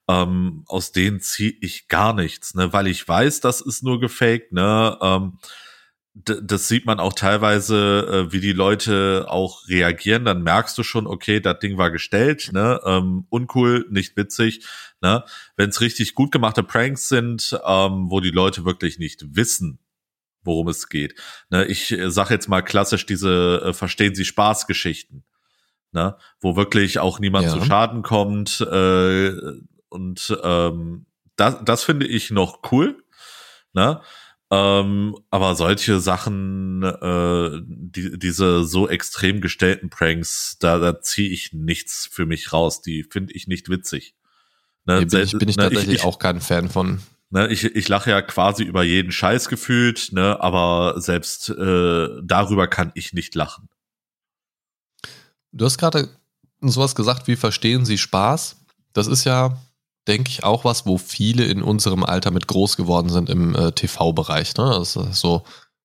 ähm, 0.09 0.65
aus 0.67 0.93
denen 0.93 1.21
ziehe 1.21 1.55
ich 1.61 1.89
gar 1.89 2.15
nichts, 2.15 2.55
ne, 2.55 2.73
weil 2.73 2.89
ich 2.89 3.07
weiß, 3.07 3.41
das 3.41 3.61
ist 3.61 3.83
nur 3.83 4.01
gefaked, 4.01 4.53
ne. 4.53 4.99
Ähm, 5.01 5.39
das 6.15 6.69
sieht 6.69 6.85
man 6.85 7.01
auch 7.01 7.15
teilweise, 7.15 8.27
äh, 8.29 8.33
wie 8.33 8.41
die 8.41 8.53
Leute 8.53 9.27
auch 9.29 9.67
reagieren. 9.69 10.27
Dann 10.27 10.43
merkst 10.43 10.77
du 10.77 10.83
schon, 10.83 11.07
okay, 11.07 11.41
das 11.41 11.59
Ding 11.61 11.79
war 11.79 11.91
gestellt, 11.91 12.51
ne? 12.53 12.81
Ähm, 12.85 13.27
uncool, 13.31 13.87
nicht 13.91 14.17
witzig. 14.17 14.67
Ne? 15.01 15.25
Wenn 15.57 15.71
es 15.71 15.81
richtig 15.81 16.15
gut 16.15 16.31
gemachte 16.31 16.63
Pranks 16.63 17.09
sind, 17.09 17.59
ähm, 17.67 18.11
wo 18.11 18.21
die 18.21 18.31
Leute 18.31 18.67
wirklich 18.67 18.99
nicht 18.99 19.37
wissen, 19.37 19.79
worum 20.43 20.69
es 20.69 20.89
geht. 20.89 21.15
Ne? 21.51 21.65
Ich 21.65 21.91
äh, 21.91 22.11
sag 22.11 22.31
jetzt 22.31 22.49
mal 22.49 22.63
klassisch 22.63 23.07
diese 23.07 23.63
äh, 23.65 23.73
Verstehen 23.73 24.15
Sie 24.15 24.27
Spaß-Geschichten, 24.27 25.25
ne? 25.93 26.17
wo 26.41 26.57
wirklich 26.57 26.99
auch 26.99 27.21
niemand 27.21 27.47
ja. 27.47 27.53
zu 27.53 27.65
Schaden 27.65 28.03
kommt. 28.03 28.61
Äh, 28.61 29.33
und 29.89 30.39
ähm, 30.43 31.07
das, 31.37 31.57
das 31.65 31.85
finde 31.85 32.07
ich 32.07 32.31
noch 32.31 32.61
cool. 32.71 33.03
Ne? 33.73 34.03
Ähm, 34.55 35.17
aber 35.31 35.55
solche 35.55 35.99
Sachen, 35.99 36.83
äh, 36.83 37.63
die, 37.65 38.19
diese 38.19 38.65
so 38.65 38.87
extrem 38.87 39.41
gestellten 39.41 39.89
Pranks, 39.89 40.59
da, 40.61 40.79
da 40.79 41.01
ziehe 41.01 41.31
ich 41.31 41.55
nichts 41.55 42.07
für 42.13 42.27
mich 42.27 42.53
raus. 42.53 42.83
Die 42.83 43.03
finde 43.03 43.33
ich 43.33 43.49
nicht 43.49 43.71
witzig. 43.71 44.15
Ne, 44.85 44.99
nee, 45.01 45.05
bin 45.07 45.23
ich, 45.23 45.33
bin 45.39 45.49
ich 45.49 45.57
ne, 45.57 45.63
tatsächlich 45.63 46.01
ich, 46.01 46.05
auch 46.05 46.19
kein 46.19 46.43
Fan 46.43 46.69
von. 46.69 47.01
Ne, 47.31 47.49
ich, 47.49 47.65
ich 47.65 47.89
lache 47.89 48.11
ja 48.11 48.21
quasi 48.21 48.63
über 48.63 48.83
jeden 48.83 49.11
Scheiß 49.11 49.49
gefühlt, 49.49 50.11
ne, 50.13 50.39
aber 50.43 51.01
selbst 51.01 51.49
äh, 51.49 52.09
darüber 52.23 52.69
kann 52.69 52.93
ich 52.95 53.15
nicht 53.15 53.35
lachen. 53.35 53.71
Du 55.53 55.65
hast 55.65 55.79
gerade 55.79 56.11
sowas 56.61 56.95
gesagt 56.95 57.27
wie 57.27 57.37
verstehen 57.37 57.87
Sie 57.87 57.97
Spaß. 57.97 58.57
Das 58.93 59.07
ist 59.07 59.25
ja 59.25 59.57
denke 60.09 60.31
ich, 60.31 60.45
auch 60.45 60.65
was, 60.65 60.87
wo 60.87 60.99
viele 60.99 61.45
in 61.45 61.63
unserem 61.63 62.05
Alter 62.05 62.31
mit 62.31 62.49
groß 62.49 62.77
geworden 62.77 63.09
sind 63.09 63.31
im 63.31 63.55
äh, 63.55 63.73
TV-Bereich. 63.73 64.57
Ne? 64.57 64.75
Das 64.77 64.97
ist 64.97 65.21
so, 65.21 65.43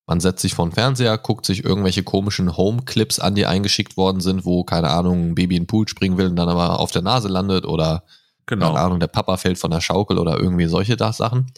man 0.08 0.20
setzt 0.20 0.42
sich 0.42 0.56
vor 0.56 0.66
den 0.66 0.72
Fernseher, 0.72 1.18
guckt 1.18 1.46
sich 1.46 1.64
irgendwelche 1.64 2.04
komischen 2.04 2.56
Home-Clips 2.56 3.20
an, 3.20 3.36
die 3.36 3.46
eingeschickt 3.46 3.98
worden 3.98 4.22
sind, 4.22 4.46
wo, 4.46 4.64
keine 4.64 4.90
Ahnung, 4.90 5.30
ein 5.30 5.36
Baby 5.36 5.58
in 5.58 5.64
den 5.64 5.68
Pool 5.68 5.88
springen 5.88 6.18
will 6.18 6.28
und 6.28 6.36
dann 6.38 6.50
aber 6.50 6.80
auf 6.80 6.92
der 6.92 7.02
Nase 7.02 7.28
landet 7.28 7.66
oder, 7.66 8.04
genau. 8.46 8.68
keine 8.68 8.80
Ahnung, 8.80 9.00
der 9.00 9.08
Papa 9.08 9.38
fällt 9.38 9.60
von 9.60 9.70
der 9.70 9.82
Schaukel 9.82 10.18
oder 10.18 10.40
irgendwie 10.40 10.68
solche 10.68 10.98
Sachen. 10.98 11.52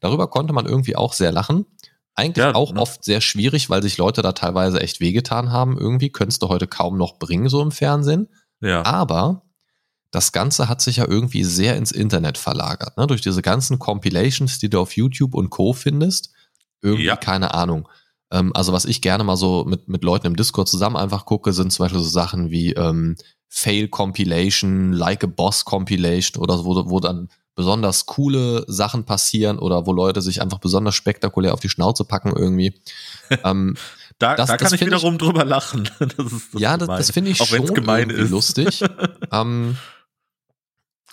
Darüber 0.00 0.28
konnte 0.28 0.52
man 0.52 0.66
irgendwie 0.66 0.96
auch 0.96 1.12
sehr 1.12 1.32
lachen. 1.32 1.66
Eigentlich 2.14 2.44
ja, 2.44 2.54
auch 2.54 2.72
ne? 2.72 2.80
oft 2.80 3.04
sehr 3.04 3.20
schwierig, 3.20 3.70
weil 3.70 3.82
sich 3.82 3.96
Leute 3.96 4.22
da 4.22 4.32
teilweise 4.32 4.80
echt 4.80 5.00
wehgetan 5.00 5.50
haben. 5.50 5.78
Irgendwie 5.78 6.10
könntest 6.10 6.42
du 6.42 6.48
heute 6.48 6.66
kaum 6.66 6.98
noch 6.98 7.18
bringen, 7.18 7.48
so 7.48 7.62
im 7.62 7.70
Fernsehen. 7.70 8.28
Ja. 8.60 8.84
Aber 8.84 9.42
das 10.12 10.30
Ganze 10.30 10.68
hat 10.68 10.80
sich 10.80 10.98
ja 10.98 11.08
irgendwie 11.08 11.42
sehr 11.42 11.76
ins 11.76 11.90
Internet 11.90 12.38
verlagert. 12.38 12.96
Ne? 12.98 13.06
Durch 13.06 13.22
diese 13.22 13.42
ganzen 13.42 13.78
Compilations, 13.78 14.58
die 14.58 14.68
du 14.68 14.78
auf 14.78 14.94
YouTube 14.94 15.34
und 15.34 15.50
Co. 15.50 15.72
findest. 15.72 16.30
Irgendwie, 16.82 17.06
ja. 17.06 17.16
keine 17.16 17.54
Ahnung. 17.54 17.88
Ähm, 18.30 18.52
also 18.54 18.72
was 18.72 18.84
ich 18.84 19.00
gerne 19.00 19.24
mal 19.24 19.36
so 19.36 19.64
mit, 19.64 19.88
mit 19.88 20.04
Leuten 20.04 20.26
im 20.26 20.36
Discord 20.36 20.68
zusammen 20.68 20.96
einfach 20.96 21.24
gucke, 21.24 21.52
sind 21.52 21.72
zum 21.72 21.84
Beispiel 21.84 22.00
so 22.00 22.08
Sachen 22.08 22.50
wie 22.50 22.72
ähm, 22.74 23.16
Fail 23.48 23.88
Compilation, 23.88 24.92
Like 24.92 25.24
a 25.24 25.26
Boss 25.26 25.64
Compilation 25.64 26.42
oder 26.42 26.58
so, 26.58 26.64
wo, 26.66 26.90
wo 26.90 27.00
dann 27.00 27.28
besonders 27.54 28.04
coole 28.06 28.64
Sachen 28.68 29.04
passieren 29.04 29.58
oder 29.58 29.86
wo 29.86 29.92
Leute 29.92 30.20
sich 30.20 30.42
einfach 30.42 30.58
besonders 30.58 30.94
spektakulär 30.94 31.54
auf 31.54 31.60
die 31.60 31.68
Schnauze 31.70 32.04
packen 32.04 32.34
irgendwie. 32.36 32.74
ähm, 33.44 33.76
da, 34.18 34.36
das, 34.36 34.48
da 34.48 34.56
kann 34.58 34.74
ich 34.74 34.80
wiederum 34.80 35.14
ich, 35.14 35.18
drüber 35.20 35.44
lachen. 35.44 35.88
Das 35.98 36.32
ist, 36.32 36.54
das 36.54 36.60
ja, 36.60 36.76
das, 36.76 36.88
das 36.88 37.10
finde 37.10 37.30
ich 37.30 37.40
auch 37.40 37.46
schon 37.46 37.66
gemein 37.66 38.10
ist. 38.10 38.30
lustig. 38.30 38.84
ähm, 39.32 39.76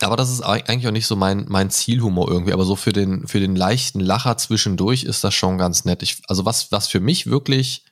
aber 0.04 0.16
das 0.16 0.32
ist 0.32 0.42
eigentlich 0.42 0.88
auch 0.88 0.92
nicht 0.92 1.08
so 1.08 1.16
mein, 1.16 1.46
mein 1.50 1.70
Zielhumor 1.70 2.30
irgendwie. 2.30 2.54
Aber 2.54 2.66
so 2.66 2.76
für 2.76 2.94
den, 2.94 3.28
für 3.28 3.40
den 3.40 3.56
leichten 3.56 4.00
Lacher 4.00 4.38
zwischendurch 4.38 5.04
ist 5.04 5.24
das 5.24 5.34
schon 5.34 5.58
ganz 5.58 5.86
nett. 5.86 6.04
Ich, 6.04 6.22
also 6.28 6.46
was, 6.46 6.72
was 6.72 6.88
für 6.88 7.00
mich 7.00 7.28
wirklich 7.28 7.86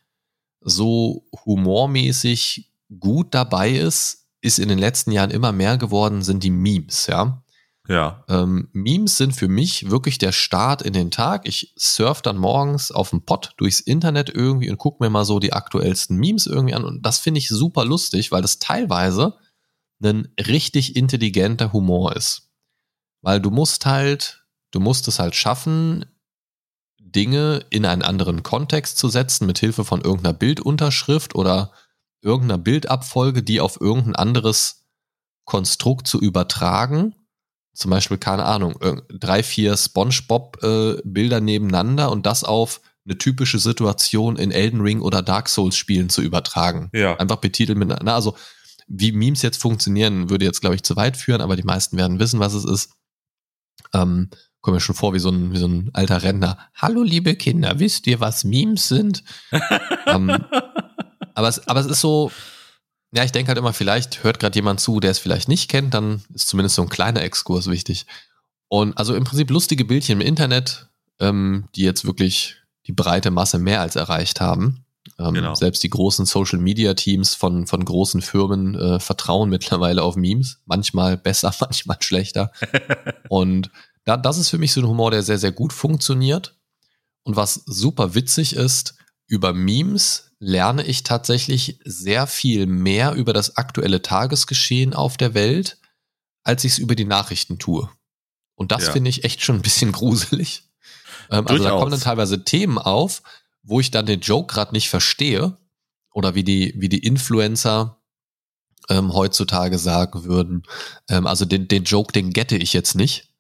so 0.61 1.25
humormäßig 1.45 2.71
gut 2.99 3.33
dabei 3.33 3.71
ist, 3.71 4.27
ist 4.41 4.59
in 4.59 4.69
den 4.69 4.79
letzten 4.79 5.11
Jahren 5.11 5.31
immer 5.31 5.51
mehr 5.51 5.77
geworden, 5.77 6.21
sind 6.21 6.43
die 6.43 6.51
Memes, 6.51 7.07
ja. 7.07 7.43
Ja. 7.87 8.25
Ähm, 8.27 8.67
Memes 8.73 9.17
sind 9.17 9.33
für 9.33 9.47
mich 9.47 9.89
wirklich 9.89 10.17
der 10.17 10.33
Start 10.33 10.81
in 10.81 10.91
den 10.91 11.09
Tag. 11.09 11.47
Ich 11.47 11.73
surf 11.77 12.21
dann 12.21 12.37
morgens 12.37 12.91
auf 12.91 13.11
dem 13.11 13.21
Pott 13.21 13.53
durchs 13.57 13.79
Internet 13.79 14.29
irgendwie 14.29 14.69
und 14.69 14.77
gucke 14.77 15.01
mir 15.01 15.09
mal 15.09 15.23
so 15.23 15.39
die 15.39 15.53
aktuellsten 15.53 16.17
Memes 16.17 16.47
irgendwie 16.47 16.73
an. 16.73 16.83
Und 16.83 17.05
das 17.05 17.19
finde 17.19 17.37
ich 17.39 17.47
super 17.47 17.85
lustig, 17.85 18.31
weil 18.31 18.41
das 18.41 18.59
teilweise 18.59 19.35
ein 20.01 20.33
richtig 20.39 20.95
intelligenter 20.95 21.73
Humor 21.73 22.15
ist. 22.15 22.49
Weil 23.21 23.41
du 23.41 23.49
musst 23.49 23.85
halt, 23.85 24.45
du 24.71 24.79
musst 24.79 25.07
es 25.07 25.19
halt 25.19 25.35
schaffen, 25.35 26.05
Dinge 26.99 27.65
in 27.69 27.85
einen 27.85 28.03
anderen 28.03 28.43
Kontext 28.43 28.97
zu 28.97 29.09
setzen, 29.09 29.47
mit 29.47 29.59
Hilfe 29.59 29.85
von 29.85 30.01
irgendeiner 30.01 30.33
Bildunterschrift 30.33 31.35
oder 31.35 31.71
irgendeiner 32.21 32.57
Bildabfolge, 32.57 33.43
die 33.43 33.61
auf 33.61 33.79
irgendein 33.79 34.15
anderes 34.15 34.85
Konstrukt 35.45 36.07
zu 36.07 36.19
übertragen. 36.19 37.15
Zum 37.73 37.91
Beispiel, 37.91 38.17
keine 38.17 38.45
Ahnung, 38.45 38.77
drei, 39.09 39.43
vier 39.43 39.77
SpongeBob-Bilder 39.77 41.37
äh, 41.37 41.41
nebeneinander 41.41 42.11
und 42.11 42.25
das 42.25 42.43
auf 42.43 42.81
eine 43.05 43.17
typische 43.17 43.59
Situation 43.59 44.35
in 44.35 44.51
Elden 44.51 44.81
Ring 44.81 44.99
oder 44.99 45.21
Dark 45.21 45.47
Souls 45.47 45.77
Spielen 45.77 46.09
zu 46.09 46.21
übertragen. 46.21 46.89
Ja. 46.91 47.15
Einfach 47.17 47.37
betitelt 47.37 47.77
mit, 47.77 47.87
na, 47.87 48.15
also, 48.15 48.35
wie 48.87 49.11
Memes 49.11 49.41
jetzt 49.41 49.61
funktionieren, 49.61 50.29
würde 50.29 50.45
jetzt, 50.45 50.61
glaube 50.61 50.75
ich, 50.75 50.83
zu 50.83 50.95
weit 50.95 51.17
führen, 51.17 51.41
aber 51.41 51.55
die 51.55 51.63
meisten 51.63 51.97
werden 51.97 52.19
wissen, 52.19 52.39
was 52.39 52.53
es 52.53 52.65
ist. 52.65 52.91
Ähm, 53.93 54.29
komme 54.61 54.77
mir 54.77 54.81
schon 54.81 54.95
vor 54.95 55.13
wie 55.13 55.19
so, 55.19 55.29
ein, 55.29 55.53
wie 55.53 55.57
so 55.57 55.67
ein 55.67 55.91
alter 55.93 56.23
Rentner. 56.23 56.57
Hallo, 56.75 57.01
liebe 57.01 57.35
Kinder, 57.35 57.79
wisst 57.79 58.05
ihr, 58.07 58.19
was 58.19 58.43
Memes 58.43 58.87
sind? 58.89 59.23
ähm, 60.07 60.43
aber, 61.35 61.47
es, 61.47 61.67
aber 61.67 61.79
es 61.79 61.85
ist 61.85 62.01
so, 62.01 62.31
ja, 63.13 63.23
ich 63.23 63.31
denke 63.31 63.47
halt 63.47 63.57
immer, 63.57 63.71
vielleicht 63.71 64.23
hört 64.25 64.39
gerade 64.39 64.55
jemand 64.55 64.79
zu, 64.79 64.99
der 64.99 65.11
es 65.11 65.19
vielleicht 65.19 65.47
nicht 65.47 65.69
kennt, 65.69 65.93
dann 65.93 66.21
ist 66.33 66.49
zumindest 66.49 66.75
so 66.75 66.81
ein 66.81 66.89
kleiner 66.89 67.21
Exkurs 67.21 67.69
wichtig. 67.69 68.05
Und 68.67 68.97
also 68.97 69.15
im 69.15 69.23
Prinzip 69.23 69.49
lustige 69.49 69.85
Bildchen 69.85 70.19
im 70.19 70.27
Internet, 70.27 70.89
ähm, 71.19 71.69
die 71.75 71.83
jetzt 71.83 72.05
wirklich 72.05 72.57
die 72.87 72.93
breite 72.93 73.31
Masse 73.31 73.59
mehr 73.59 73.81
als 73.81 73.95
erreicht 73.95 74.41
haben. 74.41 74.85
Ähm, 75.19 75.33
genau. 75.33 75.55
Selbst 75.55 75.83
die 75.83 75.89
großen 75.89 76.25
Social 76.25 76.59
Media 76.59 76.93
Teams 76.93 77.35
von, 77.35 77.67
von 77.67 77.83
großen 77.83 78.21
Firmen 78.21 78.75
äh, 78.75 78.99
vertrauen 78.99 79.49
mittlerweile 79.49 80.03
auf 80.03 80.15
Memes. 80.15 80.59
Manchmal 80.65 81.17
besser, 81.17 81.53
manchmal 81.59 81.97
schlechter. 82.01 82.51
Und 83.29 83.69
da, 84.05 84.17
das 84.17 84.37
ist 84.37 84.49
für 84.49 84.57
mich 84.57 84.73
so 84.73 84.81
ein 84.81 84.87
Humor, 84.87 85.11
der 85.11 85.23
sehr, 85.23 85.37
sehr 85.37 85.51
gut 85.51 85.73
funktioniert. 85.73 86.55
Und 87.23 87.35
was 87.35 87.63
super 87.65 88.15
witzig 88.15 88.55
ist, 88.55 88.95
über 89.27 89.53
Memes 89.53 90.31
lerne 90.39 90.83
ich 90.85 91.03
tatsächlich 91.03 91.79
sehr 91.83 92.27
viel 92.27 92.67
mehr 92.67 93.13
über 93.13 93.33
das 93.33 93.57
aktuelle 93.57 94.01
Tagesgeschehen 94.01 94.93
auf 94.93 95.17
der 95.17 95.33
Welt, 95.33 95.77
als 96.43 96.63
ich 96.63 96.73
es 96.73 96.77
über 96.77 96.95
die 96.95 97.05
Nachrichten 97.05 97.59
tue. 97.59 97.89
Und 98.55 98.71
das 98.71 98.87
ja. 98.87 98.91
finde 98.91 99.09
ich 99.09 99.23
echt 99.23 99.43
schon 99.43 99.57
ein 99.57 99.61
bisschen 99.61 99.91
gruselig. 99.93 100.63
Ähm, 101.29 101.47
also 101.47 101.63
da 101.63 101.71
kommen 101.71 101.91
dann 101.91 101.99
teilweise 101.99 102.43
Themen 102.43 102.77
auf, 102.77 103.21
wo 103.67 103.79
ich 103.81 103.91
dann 103.91 104.05
den 104.05 104.21
Joke 104.21 104.53
gerade 104.53 104.73
nicht 104.73 104.89
verstehe 104.89 105.57
oder 106.13 106.35
wie 106.35 106.43
die, 106.43 106.73
wie 106.77 106.89
die 106.89 107.03
Influencer 107.03 108.01
ähm, 108.89 109.13
heutzutage 109.13 109.77
sagen 109.77 110.23
würden. 110.23 110.63
Ähm, 111.09 111.27
also 111.27 111.43
den, 111.45 111.67
den 111.67 111.83
Joke, 111.83 112.13
den 112.13 112.31
gette 112.31 112.55
ich 112.55 112.71
jetzt 112.71 112.95
nicht. 112.95 113.35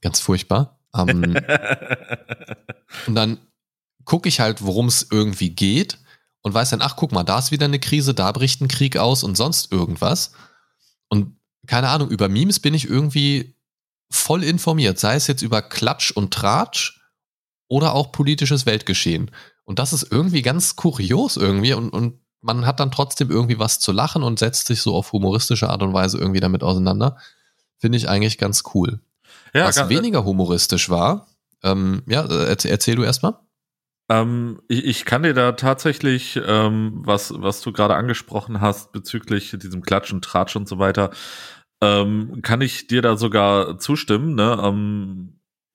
Ganz 0.00 0.20
furchtbar. 0.20 0.80
Ähm, 0.94 1.22
und 3.06 3.14
dann 3.14 3.38
gucke 4.04 4.28
ich 4.28 4.38
halt, 4.38 4.62
worum 4.62 4.86
es 4.86 5.08
irgendwie 5.10 5.50
geht 5.50 5.98
und 6.42 6.54
weiß 6.54 6.70
dann, 6.70 6.82
ach 6.82 6.94
guck 6.94 7.10
mal, 7.10 7.24
da 7.24 7.38
ist 7.38 7.50
wieder 7.50 7.64
eine 7.64 7.80
Krise, 7.80 8.14
da 8.14 8.30
bricht 8.30 8.60
ein 8.60 8.68
Krieg 8.68 8.96
aus 8.96 9.24
und 9.24 9.36
sonst 9.36 9.72
irgendwas. 9.72 10.32
Und 11.08 11.40
keine 11.66 11.88
Ahnung, 11.88 12.08
über 12.08 12.28
Memes 12.28 12.60
bin 12.60 12.74
ich 12.74 12.88
irgendwie 12.88 13.56
voll 14.10 14.44
informiert, 14.44 15.00
sei 15.00 15.16
es 15.16 15.26
jetzt 15.26 15.42
über 15.42 15.60
Klatsch 15.60 16.12
und 16.12 16.32
Tratsch 16.32 17.00
oder 17.68 17.94
auch 17.94 18.12
politisches 18.12 18.66
Weltgeschehen. 18.66 19.30
Und 19.64 19.78
das 19.78 19.92
ist 19.92 20.10
irgendwie 20.10 20.42
ganz 20.42 20.76
kurios 20.76 21.36
irgendwie 21.36 21.72
und, 21.72 21.90
und 21.90 22.20
man 22.40 22.66
hat 22.66 22.78
dann 22.78 22.90
trotzdem 22.90 23.30
irgendwie 23.30 23.58
was 23.58 23.80
zu 23.80 23.90
lachen 23.90 24.22
und 24.22 24.38
setzt 24.38 24.66
sich 24.66 24.82
so 24.82 24.94
auf 24.94 25.12
humoristische 25.12 25.70
Art 25.70 25.82
und 25.82 25.94
Weise 25.94 26.18
irgendwie 26.18 26.40
damit 26.40 26.62
auseinander. 26.62 27.16
Finde 27.78 27.96
ich 27.96 28.08
eigentlich 28.08 28.36
ganz 28.36 28.62
cool. 28.74 29.00
Ja, 29.54 29.64
was 29.64 29.88
weniger 29.88 30.24
humoristisch 30.24 30.90
war, 30.90 31.28
ähm, 31.62 32.02
ja, 32.06 32.26
erzähl, 32.26 32.70
erzähl 32.70 32.96
du 32.96 33.02
erstmal. 33.02 33.34
Ähm, 34.10 34.60
ich, 34.68 34.84
ich, 34.84 35.04
kann 35.06 35.22
dir 35.22 35.32
da 35.32 35.52
tatsächlich, 35.52 36.38
ähm, 36.46 37.00
was, 37.04 37.32
was 37.36 37.62
du 37.62 37.72
gerade 37.72 37.94
angesprochen 37.94 38.60
hast 38.60 38.92
bezüglich 38.92 39.56
diesem 39.58 39.80
Klatsch 39.80 40.12
und 40.12 40.22
Tratsch 40.22 40.56
und 40.56 40.68
so 40.68 40.78
weiter, 40.78 41.10
ähm, 41.80 42.40
kann 42.42 42.60
ich 42.60 42.86
dir 42.86 43.00
da 43.00 43.16
sogar 43.16 43.78
zustimmen. 43.78 44.34
Ne? 44.34 44.58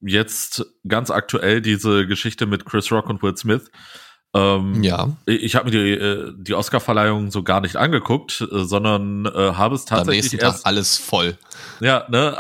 Jetzt 0.01 0.65
ganz 0.87 1.11
aktuell 1.11 1.61
diese 1.61 2.07
Geschichte 2.07 2.45
mit 2.45 2.65
Chris 2.65 2.91
Rock 2.91 3.09
und 3.09 3.21
Will 3.21 3.35
Smith. 3.35 3.69
Ähm, 4.35 4.83
ja. 4.83 5.17
Ich 5.25 5.55
habe 5.55 5.71
mir 5.71 5.71
die, 5.71 5.91
äh, 5.91 6.33
die 6.37 6.53
Oscar-Verleihung 6.53 7.31
so 7.31 7.41
gar 7.41 7.61
nicht 7.61 7.77
angeguckt, 7.77 8.41
äh, 8.41 8.63
sondern 8.63 9.25
äh, 9.25 9.29
habe 9.53 9.73
es 9.73 9.85
tatsächlich 9.85 10.39
erst 10.39 10.67
alles 10.67 10.97
voll. 10.97 11.35
Ja, 11.79 12.05
ne, 12.09 12.37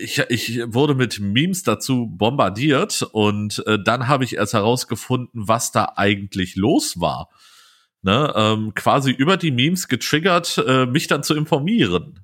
ich, 0.00 0.18
ich 0.28 0.60
wurde 0.66 0.94
mit 0.94 1.18
Memes 1.18 1.64
dazu 1.64 2.06
bombardiert 2.06 3.02
und 3.10 3.66
äh, 3.66 3.78
dann 3.82 4.06
habe 4.06 4.22
ich 4.22 4.36
erst 4.36 4.54
herausgefunden, 4.54 5.48
was 5.48 5.72
da 5.72 5.94
eigentlich 5.96 6.54
los 6.54 7.00
war. 7.00 7.30
Ne, 8.02 8.32
ähm, 8.36 8.74
quasi 8.74 9.10
über 9.10 9.36
die 9.38 9.50
Memes 9.50 9.88
getriggert, 9.88 10.62
äh, 10.64 10.84
mich 10.84 11.06
dann 11.08 11.22
zu 11.22 11.34
informieren. 11.34 12.23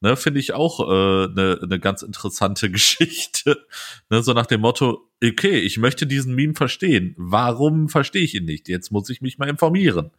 Ne, 0.00 0.16
finde 0.16 0.38
ich 0.38 0.52
auch 0.52 0.78
eine 0.78 1.32
äh, 1.34 1.34
ne, 1.34 1.66
ne 1.66 1.80
ganz 1.80 2.02
interessante 2.02 2.70
Geschichte. 2.70 3.66
ne, 4.10 4.22
so 4.22 4.32
nach 4.32 4.46
dem 4.46 4.60
Motto, 4.60 5.10
okay, 5.22 5.58
ich 5.58 5.78
möchte 5.78 6.06
diesen 6.06 6.34
Meme 6.34 6.54
verstehen. 6.54 7.14
Warum 7.16 7.88
verstehe 7.88 8.22
ich 8.22 8.34
ihn 8.34 8.44
nicht? 8.44 8.68
Jetzt 8.68 8.92
muss 8.92 9.10
ich 9.10 9.20
mich 9.20 9.38
mal 9.38 9.48
informieren. 9.48 10.12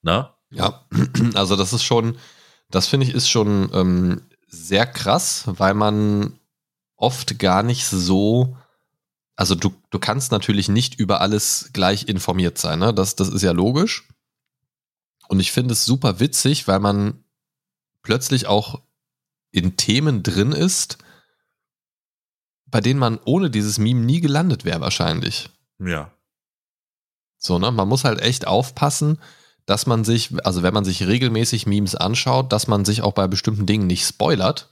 Ne? 0.00 0.30
Ja, 0.50 0.86
also 1.34 1.56
das 1.56 1.74
ist 1.74 1.84
schon, 1.84 2.16
das 2.70 2.88
finde 2.88 3.06
ich 3.06 3.14
ist 3.14 3.28
schon 3.28 3.70
ähm, 3.74 4.22
sehr 4.48 4.86
krass, 4.86 5.44
weil 5.46 5.74
man 5.74 6.38
oft 6.96 7.38
gar 7.38 7.62
nicht 7.62 7.84
so, 7.84 8.56
also 9.36 9.54
du, 9.54 9.74
du 9.90 9.98
kannst 9.98 10.32
natürlich 10.32 10.68
nicht 10.68 10.98
über 10.98 11.20
alles 11.20 11.70
gleich 11.74 12.08
informiert 12.08 12.56
sein, 12.58 12.78
ne? 12.78 12.94
Das, 12.94 13.16
das 13.16 13.28
ist 13.28 13.42
ja 13.42 13.52
logisch. 13.52 14.08
Und 15.28 15.40
ich 15.40 15.52
finde 15.52 15.72
es 15.72 15.84
super 15.84 16.20
witzig, 16.20 16.68
weil 16.68 16.78
man 16.78 17.24
plötzlich 18.02 18.46
auch 18.46 18.80
in 19.52 19.76
Themen 19.76 20.22
drin 20.22 20.52
ist, 20.52 20.98
bei 22.66 22.80
denen 22.80 22.98
man 22.98 23.20
ohne 23.24 23.50
dieses 23.50 23.78
Meme 23.78 24.00
nie 24.00 24.20
gelandet 24.20 24.64
wäre 24.64 24.80
wahrscheinlich. 24.80 25.50
Ja. 25.78 26.10
So, 27.38 27.58
ne? 27.58 27.70
Man 27.70 27.88
muss 27.88 28.04
halt 28.04 28.20
echt 28.20 28.46
aufpassen, 28.46 29.18
dass 29.66 29.86
man 29.86 30.04
sich, 30.04 30.30
also 30.44 30.62
wenn 30.62 30.74
man 30.74 30.84
sich 30.84 31.06
regelmäßig 31.06 31.66
Memes 31.66 31.94
anschaut, 31.94 32.52
dass 32.52 32.66
man 32.66 32.84
sich 32.84 33.02
auch 33.02 33.12
bei 33.12 33.28
bestimmten 33.28 33.66
Dingen 33.66 33.86
nicht 33.86 34.06
spoilert, 34.06 34.68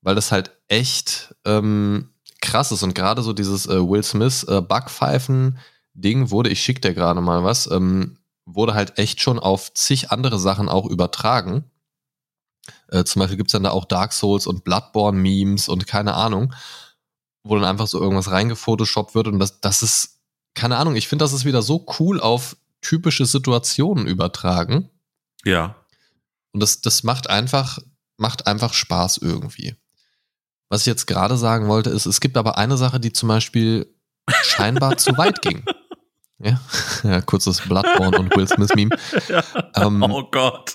weil 0.00 0.14
das 0.14 0.32
halt 0.32 0.52
echt 0.68 1.34
ähm, 1.44 2.10
krass 2.40 2.72
ist. 2.72 2.82
Und 2.82 2.94
gerade 2.94 3.22
so 3.22 3.32
dieses 3.32 3.66
äh, 3.66 3.80
Will 3.86 4.02
Smith 4.02 4.44
äh, 4.44 4.60
Backpfeifen-Ding 4.62 6.30
wurde, 6.30 6.50
ich 6.50 6.62
schick 6.62 6.80
dir 6.80 6.94
gerade 6.94 7.20
mal 7.20 7.42
was, 7.42 7.70
ähm, 7.70 8.18
wurde 8.44 8.74
halt 8.74 8.98
echt 8.98 9.20
schon 9.20 9.38
auf 9.38 9.74
zig 9.74 10.10
andere 10.10 10.38
Sachen 10.38 10.68
auch 10.68 10.86
übertragen. 10.86 11.64
Äh, 12.88 13.04
zum 13.04 13.20
Beispiel 13.20 13.36
gibt's 13.36 13.52
dann 13.52 13.64
da 13.64 13.70
auch 13.70 13.84
Dark 13.84 14.12
Souls 14.12 14.46
und 14.46 14.64
Bloodborne-Memes 14.64 15.68
und 15.68 15.86
keine 15.86 16.14
Ahnung, 16.14 16.54
wo 17.44 17.54
dann 17.54 17.64
einfach 17.64 17.86
so 17.86 18.00
irgendwas 18.00 18.30
reingefotoshoppt 18.30 19.14
wird 19.14 19.28
und 19.28 19.38
das, 19.38 19.60
das 19.60 19.82
ist, 19.82 20.20
keine 20.54 20.76
Ahnung, 20.76 20.96
ich 20.96 21.08
finde, 21.08 21.24
das 21.24 21.32
ist 21.32 21.44
wieder 21.44 21.62
so 21.62 21.86
cool 21.98 22.20
auf 22.20 22.56
typische 22.80 23.26
Situationen 23.26 24.06
übertragen. 24.06 24.90
Ja. 25.44 25.76
Und 26.52 26.60
das, 26.60 26.80
das 26.80 27.02
macht 27.02 27.28
einfach, 27.28 27.78
macht 28.16 28.46
einfach 28.46 28.72
Spaß 28.72 29.18
irgendwie. 29.18 29.76
Was 30.68 30.80
ich 30.82 30.86
jetzt 30.86 31.06
gerade 31.06 31.36
sagen 31.36 31.68
wollte, 31.68 31.90
ist, 31.90 32.06
es 32.06 32.20
gibt 32.20 32.36
aber 32.36 32.58
eine 32.58 32.76
Sache, 32.76 32.98
die 32.98 33.12
zum 33.12 33.28
Beispiel 33.28 33.94
scheinbar 34.42 34.96
zu 34.96 35.16
weit 35.16 35.42
ging. 35.42 35.64
Ja, 36.38 36.60
ja 37.02 37.22
kurzes 37.22 37.62
Bloodborne 37.62 38.18
und 38.18 38.36
Will 38.36 38.46
Smith 38.46 38.74
Meme. 38.74 38.94
Ja. 39.28 39.42
Ähm, 39.74 40.02
oh 40.02 40.22
Gott. 40.30 40.74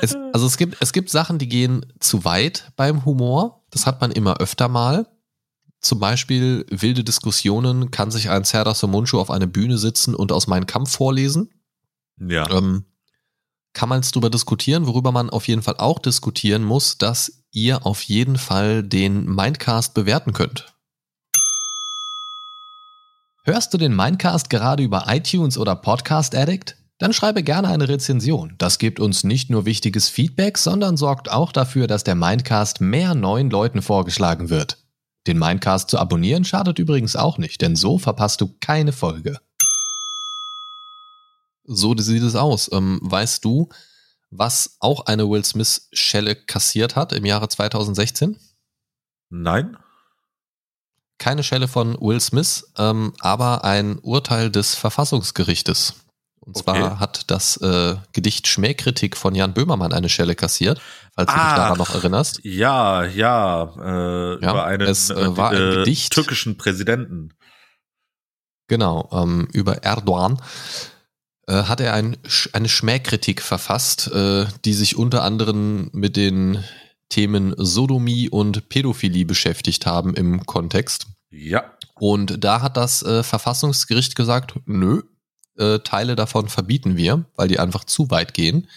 Es, 0.00 0.16
also 0.32 0.46
es 0.46 0.56
gibt, 0.56 0.76
es 0.80 0.92
gibt 0.92 1.10
Sachen, 1.10 1.38
die 1.38 1.48
gehen 1.48 1.86
zu 2.00 2.24
weit 2.24 2.72
beim 2.76 3.04
Humor. 3.04 3.64
Das 3.70 3.86
hat 3.86 4.00
man 4.00 4.12
immer 4.12 4.38
öfter 4.38 4.68
mal. 4.68 5.06
Zum 5.80 5.98
Beispiel 5.98 6.66
wilde 6.70 7.04
Diskussionen, 7.04 7.90
kann 7.90 8.10
sich 8.10 8.30
ein 8.30 8.44
Serdar 8.44 8.74
Somuncu 8.74 9.20
auf 9.20 9.30
eine 9.30 9.46
Bühne 9.46 9.78
sitzen 9.78 10.14
und 10.14 10.32
aus 10.32 10.46
meinem 10.46 10.66
Kampf 10.66 10.92
vorlesen. 10.92 11.50
Ja. 12.18 12.50
Ähm, 12.50 12.86
kann 13.72 13.90
man 13.90 14.00
jetzt 14.00 14.16
darüber 14.16 14.30
diskutieren, 14.30 14.86
worüber 14.86 15.12
man 15.12 15.28
auf 15.28 15.46
jeden 15.48 15.62
Fall 15.62 15.76
auch 15.76 15.98
diskutieren 15.98 16.64
muss, 16.64 16.96
dass 16.96 17.44
ihr 17.52 17.84
auf 17.84 18.02
jeden 18.02 18.38
Fall 18.38 18.82
den 18.82 19.26
Mindcast 19.26 19.92
bewerten 19.92 20.32
könnt. 20.32 20.72
Hörst 23.44 23.72
du 23.74 23.78
den 23.78 23.94
Mindcast 23.94 24.50
gerade 24.50 24.82
über 24.82 25.04
iTunes 25.08 25.58
oder 25.58 25.76
Podcast 25.76 26.34
Addict? 26.34 26.76
Dann 26.98 27.12
schreibe 27.12 27.42
gerne 27.42 27.68
eine 27.68 27.88
Rezension. 27.88 28.54
Das 28.56 28.78
gibt 28.78 29.00
uns 29.00 29.22
nicht 29.22 29.50
nur 29.50 29.66
wichtiges 29.66 30.08
Feedback, 30.08 30.56
sondern 30.56 30.96
sorgt 30.96 31.30
auch 31.30 31.52
dafür, 31.52 31.86
dass 31.86 32.04
der 32.04 32.14
Mindcast 32.14 32.80
mehr 32.80 33.14
neuen 33.14 33.50
Leuten 33.50 33.82
vorgeschlagen 33.82 34.48
wird. 34.48 34.78
Den 35.26 35.38
Mindcast 35.38 35.90
zu 35.90 35.98
abonnieren 35.98 36.44
schadet 36.44 36.78
übrigens 36.78 37.14
auch 37.14 37.36
nicht, 37.36 37.60
denn 37.60 37.76
so 37.76 37.98
verpasst 37.98 38.40
du 38.40 38.54
keine 38.60 38.92
Folge. 38.92 39.38
So 41.64 41.94
sieht 41.98 42.22
es 42.22 42.34
aus. 42.34 42.70
Ähm, 42.72 43.00
weißt 43.02 43.44
du, 43.44 43.68
was 44.30 44.76
auch 44.80 45.06
eine 45.06 45.28
Will 45.28 45.44
Smith-Schelle 45.44 46.34
kassiert 46.34 46.96
hat 46.96 47.12
im 47.12 47.26
Jahre 47.26 47.48
2016? 47.48 48.38
Nein. 49.28 49.76
Keine 51.18 51.42
Schelle 51.42 51.66
von 51.68 52.00
Will 52.00 52.20
Smith, 52.20 52.72
ähm, 52.78 53.12
aber 53.20 53.64
ein 53.64 53.98
Urteil 53.98 54.50
des 54.50 54.74
Verfassungsgerichtes. 54.74 56.05
Und 56.46 56.56
zwar 56.56 56.76
Okay. 56.76 56.96
hat 57.00 57.30
das 57.30 57.56
äh, 57.58 57.96
Gedicht 58.12 58.46
Schmähkritik 58.46 59.16
von 59.16 59.34
Jan 59.34 59.52
Böhmermann 59.52 59.92
eine 59.92 60.08
Schelle 60.08 60.34
kassiert, 60.36 60.80
falls 61.14 61.26
du 61.28 61.34
dich 61.34 61.42
Ach. 61.42 61.56
daran 61.56 61.78
noch 61.78 61.92
erinnerst. 61.94 62.40
Ja, 62.44 63.04
ja, 63.04 63.64
äh, 63.78 64.42
Ja, 64.44 64.50
über 64.52 64.64
einen 64.64 64.86
es, 64.88 65.10
äh, 65.10 65.36
war 65.36 65.50
ein 65.50 65.56
äh, 65.56 65.74
Gedicht. 65.78 66.12
türkischen 66.12 66.56
Präsidenten. 66.56 67.34
Genau, 68.68 69.08
ähm, 69.12 69.48
über 69.52 69.78
Erdogan 69.84 70.40
äh, 71.46 71.64
hat 71.64 71.80
er 71.80 71.94
ein, 71.94 72.16
eine 72.52 72.68
Schmähkritik 72.68 73.42
verfasst, 73.42 74.08
äh, 74.12 74.46
die 74.64 74.72
sich 74.74 74.96
unter 74.96 75.22
anderem 75.22 75.90
mit 75.92 76.16
den 76.16 76.62
Themen 77.08 77.54
Sodomie 77.56 78.28
und 78.28 78.68
Pädophilie 78.68 79.24
beschäftigt 79.24 79.86
haben 79.86 80.14
im 80.14 80.44
Kontext. 80.46 81.06
Ja, 81.30 81.72
Und 82.00 82.42
da 82.44 82.62
hat 82.62 82.76
das 82.76 82.98
Verfassungsgericht 83.22 84.16
gesagt, 84.16 84.54
nö, 84.64 85.02
äh, 85.58 85.78
Teile 85.80 86.16
davon 86.16 86.48
verbieten 86.48 86.96
wir, 86.96 87.24
weil 87.36 87.48
die 87.48 87.58
einfach 87.58 87.84
zu 87.84 88.10
weit 88.10 88.34
gehen. 88.34 88.68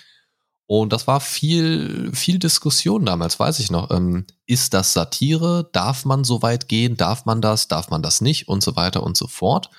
Und 0.68 0.94
das 0.94 1.08
war 1.08 1.20
viel, 1.20 2.12
viel 2.14 2.38
Diskussion 2.38 3.04
damals, 3.06 3.40
weiß 3.40 3.60
ich 3.60 3.72
noch. 3.72 3.90
Ähm, 3.90 4.26
ist 4.46 4.74
das 4.76 4.94
Satire? 4.94 5.68
Darf 5.74 6.06
man 6.06 6.24
so 6.24 6.44
weit 6.44 6.68
gehen? 6.68 6.96
Darf 6.96 7.26
man 7.26 7.42
das? 7.42 7.68
Darf 7.68 7.90
man 7.90 8.04
das 8.04 8.22
nicht? 8.22 8.48
Und 8.48 8.62
so 8.62 8.76
weiter 8.76 9.02
und 9.02 9.18
so 9.18 9.28
fort. 9.28 9.72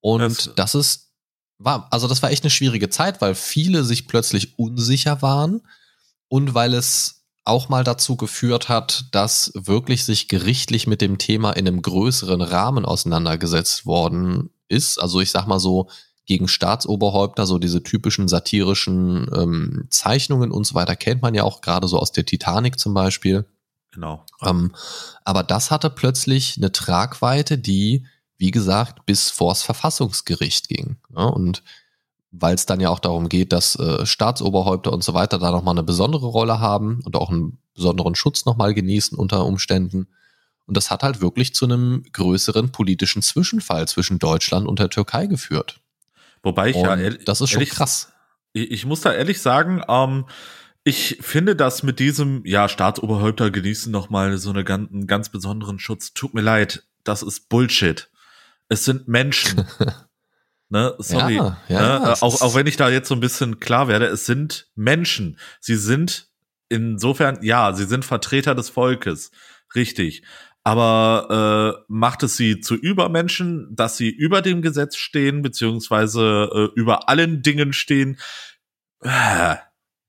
Und 0.00 0.20
Das- 0.20 0.50
das 0.54 0.74
ist, 0.74 1.12
war, 1.58 1.88
also 1.90 2.06
das 2.06 2.22
war 2.22 2.30
echt 2.30 2.44
eine 2.44 2.50
schwierige 2.50 2.90
Zeit, 2.90 3.22
weil 3.22 3.34
viele 3.34 3.82
sich 3.82 4.06
plötzlich 4.08 4.58
unsicher 4.58 5.22
waren 5.22 5.62
und 6.28 6.52
weil 6.54 6.74
es 6.74 7.24
auch 7.46 7.68
mal 7.70 7.84
dazu 7.84 8.16
geführt 8.16 8.68
hat, 8.68 9.06
dass 9.12 9.52
wirklich 9.54 10.04
sich 10.04 10.28
gerichtlich 10.28 10.86
mit 10.86 11.00
dem 11.00 11.16
Thema 11.16 11.52
in 11.52 11.66
einem 11.66 11.80
größeren 11.80 12.42
Rahmen 12.42 12.84
auseinandergesetzt 12.84 13.86
worden 13.86 14.50
ist. 14.68 15.00
Also 15.00 15.20
ich 15.20 15.30
sag 15.30 15.46
mal 15.46 15.60
so 15.60 15.88
gegen 16.26 16.48
Staatsoberhäupter, 16.48 17.46
so 17.46 17.58
diese 17.58 17.82
typischen 17.82 18.28
satirischen 18.28 19.30
ähm, 19.34 19.86
Zeichnungen 19.90 20.50
und 20.50 20.66
so 20.66 20.74
weiter 20.74 20.96
kennt 20.96 21.22
man 21.22 21.34
ja 21.34 21.44
auch 21.44 21.60
gerade 21.60 21.88
so 21.88 21.98
aus 21.98 22.12
der 22.12 22.26
Titanic 22.26 22.78
zum 22.78 22.94
Beispiel. 22.94 23.46
genau. 24.40 24.50
Ähm, 24.50 24.72
aber 25.24 25.42
das 25.44 25.70
hatte 25.70 25.88
plötzlich 25.88 26.56
eine 26.56 26.72
Tragweite, 26.72 27.56
die, 27.58 28.06
wie 28.36 28.50
gesagt, 28.50 29.06
bis 29.06 29.30
vors 29.30 29.62
Verfassungsgericht 29.62 30.68
ging. 30.68 30.96
Ja, 31.16 31.24
und 31.24 31.62
weil 32.32 32.56
es 32.56 32.66
dann 32.66 32.80
ja 32.80 32.90
auch 32.90 32.98
darum 32.98 33.28
geht, 33.28 33.52
dass 33.52 33.76
äh, 33.76 34.04
Staatsoberhäupter 34.04 34.92
und 34.92 35.04
so 35.04 35.14
weiter 35.14 35.38
da 35.38 35.52
nochmal 35.52 35.74
eine 35.74 35.84
besondere 35.84 36.26
Rolle 36.26 36.58
haben 36.58 37.00
und 37.04 37.16
auch 37.16 37.30
einen 37.30 37.58
besonderen 37.74 38.14
Schutz 38.16 38.44
nochmal 38.44 38.74
genießen 38.74 39.16
unter 39.16 39.46
Umständen. 39.46 40.08
Und 40.66 40.76
das 40.76 40.90
hat 40.90 41.04
halt 41.04 41.20
wirklich 41.20 41.54
zu 41.54 41.64
einem 41.64 42.04
größeren 42.12 42.72
politischen 42.72 43.22
Zwischenfall 43.22 43.86
zwischen 43.86 44.18
Deutschland 44.18 44.66
und 44.66 44.80
der 44.80 44.90
Türkei 44.90 45.26
geführt. 45.26 45.80
Wobei 46.46 46.68
ich 46.68 46.76
ja 46.76 46.92
Und 46.92 47.00
ehrlich, 47.00 47.24
das 47.24 47.40
ist 47.40 47.50
schon 47.50 47.60
ehrlich, 47.62 47.74
krass. 47.74 48.12
Ich, 48.52 48.70
ich 48.70 48.86
muss 48.86 49.00
da 49.00 49.12
ehrlich 49.12 49.42
sagen, 49.42 49.82
ähm, 49.88 50.26
ich 50.84 51.18
finde 51.20 51.56
das 51.56 51.82
mit 51.82 51.98
diesem, 51.98 52.46
ja, 52.46 52.68
Staatsoberhäupter 52.68 53.50
genießen 53.50 53.90
noch 53.90 54.10
mal 54.10 54.38
so 54.38 54.50
eine 54.50 54.62
ganz, 54.62 54.92
einen 54.92 55.08
ganz 55.08 55.28
besonderen 55.28 55.80
Schutz. 55.80 56.14
Tut 56.14 56.34
mir 56.34 56.42
leid, 56.42 56.84
das 57.02 57.24
ist 57.24 57.48
Bullshit. 57.48 58.08
Es 58.68 58.84
sind 58.84 59.08
Menschen. 59.08 59.66
ne, 60.68 60.94
sorry. 60.98 61.34
Ja, 61.34 61.56
ja, 61.66 61.80
ne? 61.80 62.04
ja, 62.04 62.12
auch, 62.20 62.40
auch 62.40 62.54
wenn 62.54 62.68
ich 62.68 62.76
da 62.76 62.90
jetzt 62.90 63.08
so 63.08 63.16
ein 63.16 63.20
bisschen 63.20 63.58
klar 63.58 63.88
werde, 63.88 64.06
es 64.06 64.24
sind 64.24 64.68
Menschen. 64.76 65.40
Sie 65.58 65.76
sind 65.76 66.28
insofern, 66.68 67.42
ja, 67.42 67.72
sie 67.72 67.86
sind 67.86 68.04
Vertreter 68.04 68.54
des 68.54 68.70
Volkes. 68.70 69.32
Richtig. 69.74 70.22
Aber 70.66 71.76
äh, 71.78 71.84
macht 71.86 72.24
es 72.24 72.36
sie 72.36 72.58
zu 72.58 72.74
Übermenschen, 72.74 73.68
dass 73.70 73.96
sie 73.96 74.10
über 74.10 74.42
dem 74.42 74.62
Gesetz 74.62 74.96
stehen, 74.96 75.40
beziehungsweise 75.40 76.50
äh, 76.52 76.64
über 76.74 77.08
allen 77.08 77.40
Dingen 77.40 77.72
stehen? 77.72 78.18
Äh, 79.00 79.54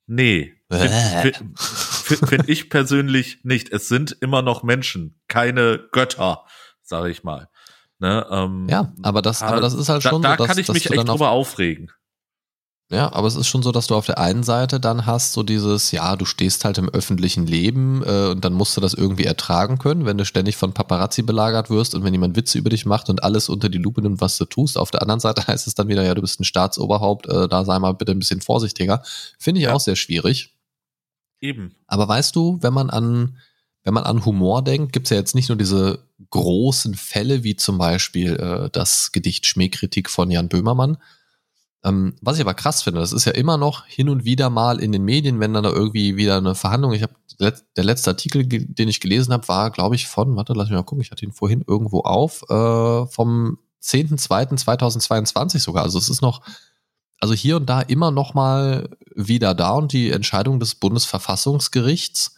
nee. 0.08 0.56
Finde 0.72 0.88
Äh. 0.88 1.32
find, 1.56 2.28
find, 2.28 2.50
ich 2.50 2.72
persönlich 2.72 3.42
nicht. 3.44 3.72
Es 3.72 3.88
sind 3.88 4.18
immer 4.20 4.42
noch 4.42 4.64
Menschen, 4.64 5.22
keine 5.28 5.78
Götter, 5.92 6.46
sage 6.82 7.12
ich 7.12 7.24
mal. 7.24 7.50
Ne, 8.00 8.26
ähm, 8.32 8.68
Ja, 8.68 8.92
aber 9.04 9.22
das, 9.22 9.44
aber 9.44 9.62
das 9.62 9.76
ist 9.76 9.90
halt 9.90 10.04
da, 10.06 10.10
schon 10.10 10.24
da 10.24 10.32
so, 10.32 10.38
dass, 10.38 10.48
kann 10.48 10.58
ich 10.58 10.70
mich 10.70 10.90
echt 10.90 11.08
drüber 11.08 11.30
aufregen. 11.30 11.92
Ja, 12.90 13.12
aber 13.12 13.28
es 13.28 13.36
ist 13.36 13.48
schon 13.50 13.64
so, 13.64 13.74
dass 13.74 13.88
du 13.88 13.96
auf 13.96 14.06
der 14.06 14.18
einen 14.18 14.44
Seite 14.44 14.80
dann 14.80 15.06
hast 15.06 15.34
so 15.34 15.44
dieses, 15.44 15.92
ja, 15.92 16.16
du 16.16 16.24
stehst 16.24 16.64
halt 16.64 16.78
im 16.78 16.88
öffentlichen 16.88 17.46
Leben 17.46 18.02
äh, 18.06 18.30
und 18.30 18.46
dann 18.46 18.54
musst 18.54 18.78
du 18.78 18.82
das 18.82 18.94
irgendwie 18.94 19.26
ertragen 19.26 19.78
können, 19.78 20.06
wenn 20.06 20.18
du 20.18 20.24
ständig 20.24 20.56
von 20.56 20.74
Paparazzi 20.74 21.22
belagert 21.22 21.70
wirst 21.70 21.96
und 21.96 22.06
wenn 22.06 22.14
jemand 22.14 22.38
Witze 22.38 22.58
über 22.58 22.70
dich 22.70 22.86
macht 22.86 23.10
und 23.10 23.24
alles 23.24 23.50
unter 23.50 23.68
die 23.68 23.78
Lupe 23.78 24.02
nimmt, 24.02 24.22
was 24.22 24.38
du 24.38 24.46
tust. 24.46 24.78
Auf 24.78 24.90
der 24.90 25.02
anderen 25.02 25.20
Seite 25.20 25.46
heißt 25.48 25.68
es 25.68 25.76
dann 25.76 25.90
wieder, 25.90 26.04
ja, 26.04 26.16
du 26.16 26.22
bist 26.22 26.40
ein 26.40 26.46
Staatsoberhaupt, 26.46 27.28
äh, 27.28 27.50
da 27.50 27.66
sei 27.66 27.78
mal 27.78 27.92
bitte 27.92 28.14
ein 28.14 28.20
bisschen 28.20 28.40
vorsichtiger. 28.40 29.04
Finde 29.38 29.60
ich 29.60 29.66
Ja. 29.66 29.74
auch 29.74 29.82
sehr 29.82 29.98
schwierig. 29.98 30.56
Eben. 31.42 31.76
Aber 31.88 32.08
weißt 32.08 32.34
du, 32.38 32.58
wenn 32.62 32.74
man 32.74 32.90
an, 32.90 33.38
wenn 33.84 33.94
man 33.96 34.06
an 34.06 34.24
Humor 34.24 34.64
denkt, 34.64 34.94
gibt's 34.94 35.10
ja 35.10 35.18
jetzt 35.18 35.36
nicht 35.36 35.50
nur 35.50 35.58
diese 35.58 36.00
großen 36.30 36.96
Fälle, 36.96 37.44
wie 37.44 37.58
zum 37.58 37.78
Beispiel 37.78 38.38
äh, 38.38 38.70
das 38.72 39.12
Gedicht 39.12 39.46
Schmähkritik 39.46 40.10
von 40.10 40.32
Jan 40.32 40.48
Böhmermann. 40.48 40.98
Ähm, 41.84 42.16
was 42.22 42.38
ich 42.38 42.42
aber 42.42 42.54
krass 42.54 42.82
finde, 42.82 43.00
das 43.00 43.14
ist 43.14 43.26
ja 43.26 43.34
immer 43.34 43.58
noch 43.58 43.86
hin 43.86 44.10
und 44.10 44.26
wieder 44.26 44.50
mal 44.50 44.80
in 44.80 44.92
den 44.92 45.04
Medien, 45.04 45.40
wenn 45.40 45.54
dann 45.54 45.64
da 45.64 45.70
irgendwie 45.70 46.18
wieder 46.18 46.38
eine 46.38 46.56
Verhandlung, 46.56 46.94
ich 46.94 47.04
habe 47.04 47.14
der 47.40 47.84
letzte 47.84 48.10
Artikel, 48.10 48.48
den 48.48 48.90
ich 48.90 49.00
gelesen 49.00 49.32
habe, 49.32 49.48
war, 49.48 49.70
glaube 49.70 49.96
ich, 49.96 50.08
von, 50.08 50.36
warte, 50.36 50.54
lass 50.54 50.70
mich 50.70 50.76
mal 50.76 50.84
gucken, 50.84 51.04
ich 51.04 51.12
hatte 51.12 51.24
ihn 51.24 51.34
vorhin 51.34 51.64
irgendwo 51.68 52.00
auf, 52.00 52.42
äh, 52.50 53.06
vom 53.08 53.60
10.2.2022 53.84 55.60
sogar. 55.60 55.84
Also 55.84 56.00
es 56.00 56.10
ist 56.10 56.22
noch, 56.22 56.42
also 57.20 57.34
hier 57.34 57.58
und 57.58 57.68
da 57.68 57.82
immer 57.82 58.12
noch 58.12 58.34
mal 58.34 58.90
wieder 59.16 59.54
da 59.54 59.72
und 59.72 59.94
die 59.94 60.10
Entscheidung 60.12 60.60
des 60.60 60.76
Bundesverfassungsgerichts 60.76 62.36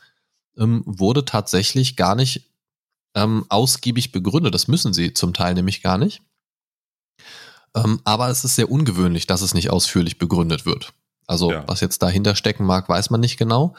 ähm, 0.57 0.83
wurde 0.85 1.25
tatsächlich 1.25 1.95
gar 1.95 2.15
nicht 2.15 2.51
ähm, 3.15 3.45
ausgiebig 3.49 4.11
begründet. 4.11 4.53
Das 4.53 4.67
müssen 4.67 4.93
sie 4.93 5.13
zum 5.13 5.33
Teil 5.33 5.53
nämlich 5.53 5.81
gar 5.81 5.97
nicht. 5.97 6.21
Ähm, 7.75 8.01
aber 8.03 8.29
es 8.29 8.43
ist 8.43 8.55
sehr 8.55 8.71
ungewöhnlich, 8.71 9.27
dass 9.27 9.41
es 9.41 9.53
nicht 9.53 9.69
ausführlich 9.69 10.17
begründet 10.17 10.65
wird. 10.65 10.93
Also 11.27 11.51
Ja. 11.51 11.63
was 11.67 11.81
jetzt 11.81 12.01
dahinter 12.01 12.35
stecken 12.35 12.65
mag, 12.65 12.89
weiß 12.89 13.09
man 13.11 13.19
nicht 13.21 13.37
genau. 13.37 13.75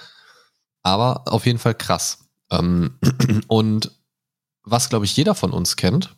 Aber 0.82 1.24
auf 1.26 1.46
jeden 1.46 1.58
Fall 1.58 1.74
krass. 1.74 2.18
Ähm, 2.50 2.98
und 3.48 3.90
was, 4.62 4.88
glaube 4.88 5.04
ich, 5.04 5.16
jeder 5.16 5.34
von 5.34 5.52
uns 5.52 5.76
kennt, 5.76 6.16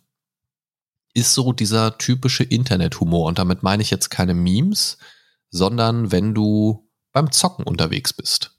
ist 1.14 1.35
so 1.35 1.53
dieser 1.53 1.99
typische 1.99 2.45
Internethumor. 2.45 3.27
Und 3.29 3.39
damit 3.39 3.62
meine 3.62 3.83
ich 3.83 3.91
jetzt 3.91 4.11
keine 4.11 4.35
Memes, 4.35 4.99
sondern 5.51 6.11
wenn 6.12 6.35
du 6.35 6.89
beim 7.12 7.31
Zocken 7.31 7.64
unterwegs 7.64 8.12
bist. 8.12 8.57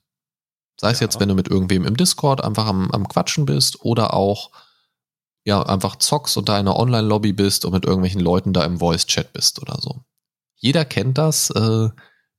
Sei 0.80 0.92
es 0.92 1.00
Ja. 1.00 1.06
jetzt, 1.06 1.20
wenn 1.20 1.30
du 1.30 1.36
mit 1.36 1.48
irgendwem 1.48 1.86
im 1.86 1.98
Discord 1.98 2.44
einfach 2.44 2.66
am, 2.68 2.92
am 2.92 3.08
Quatschen 3.08 3.46
bist 3.46 3.82
oder 3.82 4.14
auch 4.14 4.52
ja 5.46 5.62
einfach 5.64 5.98
zockst 5.98 6.38
und 6.38 6.50
da 6.50 6.60
in 6.60 6.68
einer 6.68 6.78
Online-Lobby 6.78 7.34
bist 7.34 7.66
und 7.66 7.74
mit 7.74 7.86
irgendwelchen 7.86 8.22
Leuten 8.22 8.54
da 8.54 8.64
im 8.64 8.80
Voice-Chat 8.80 9.34
bist 9.34 9.62
oder 9.62 9.78
so. 9.82 10.04
Jeder 10.56 10.86
kennt 10.86 11.18
das, 11.18 11.50
äh, 11.50 11.90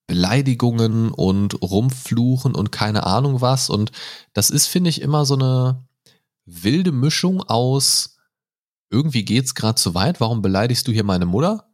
Beleidigungen 0.07 1.11
und 1.11 1.61
Rumfluchen 1.63 2.55
und 2.55 2.73
keine 2.73 3.05
Ahnung 3.07 3.41
was. 3.41 3.71
Und 3.71 3.91
das 4.35 4.51
ist, 4.51 4.67
finde 4.67 4.91
ich, 4.91 5.01
immer 5.01 5.25
so 5.25 5.35
eine 5.35 5.87
wilde 6.45 6.93
Mischung 6.93 7.43
aus 7.43 8.15
irgendwie 8.95 9.25
geht's 9.25 9.55
gerade 9.55 9.75
zu 9.75 9.95
weit, 9.95 10.21
warum 10.21 10.41
beleidigst 10.41 10.87
du 10.87 10.93
hier 10.93 11.05
meine 11.05 11.27
Mutter? 11.27 11.69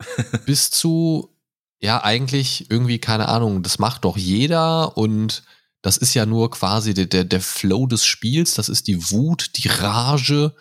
Bis 0.46 0.70
zu, 0.70 1.34
ja, 1.80 2.02
eigentlich 2.02 2.70
irgendwie, 2.70 2.98
keine 2.98 3.28
Ahnung, 3.28 3.62
das 3.62 3.78
macht 3.78 4.04
doch 4.04 4.16
jeder 4.16 4.96
und 4.96 5.44
das 5.82 5.96
ist 5.96 6.14
ja 6.14 6.26
nur 6.26 6.50
quasi 6.50 6.94
der, 6.94 7.06
der, 7.06 7.24
der 7.24 7.40
Flow 7.40 7.86
des 7.86 8.04
Spiels, 8.04 8.54
das 8.54 8.68
ist 8.68 8.86
die 8.88 9.10
Wut, 9.10 9.52
die 9.56 9.68
Rage 9.68 10.54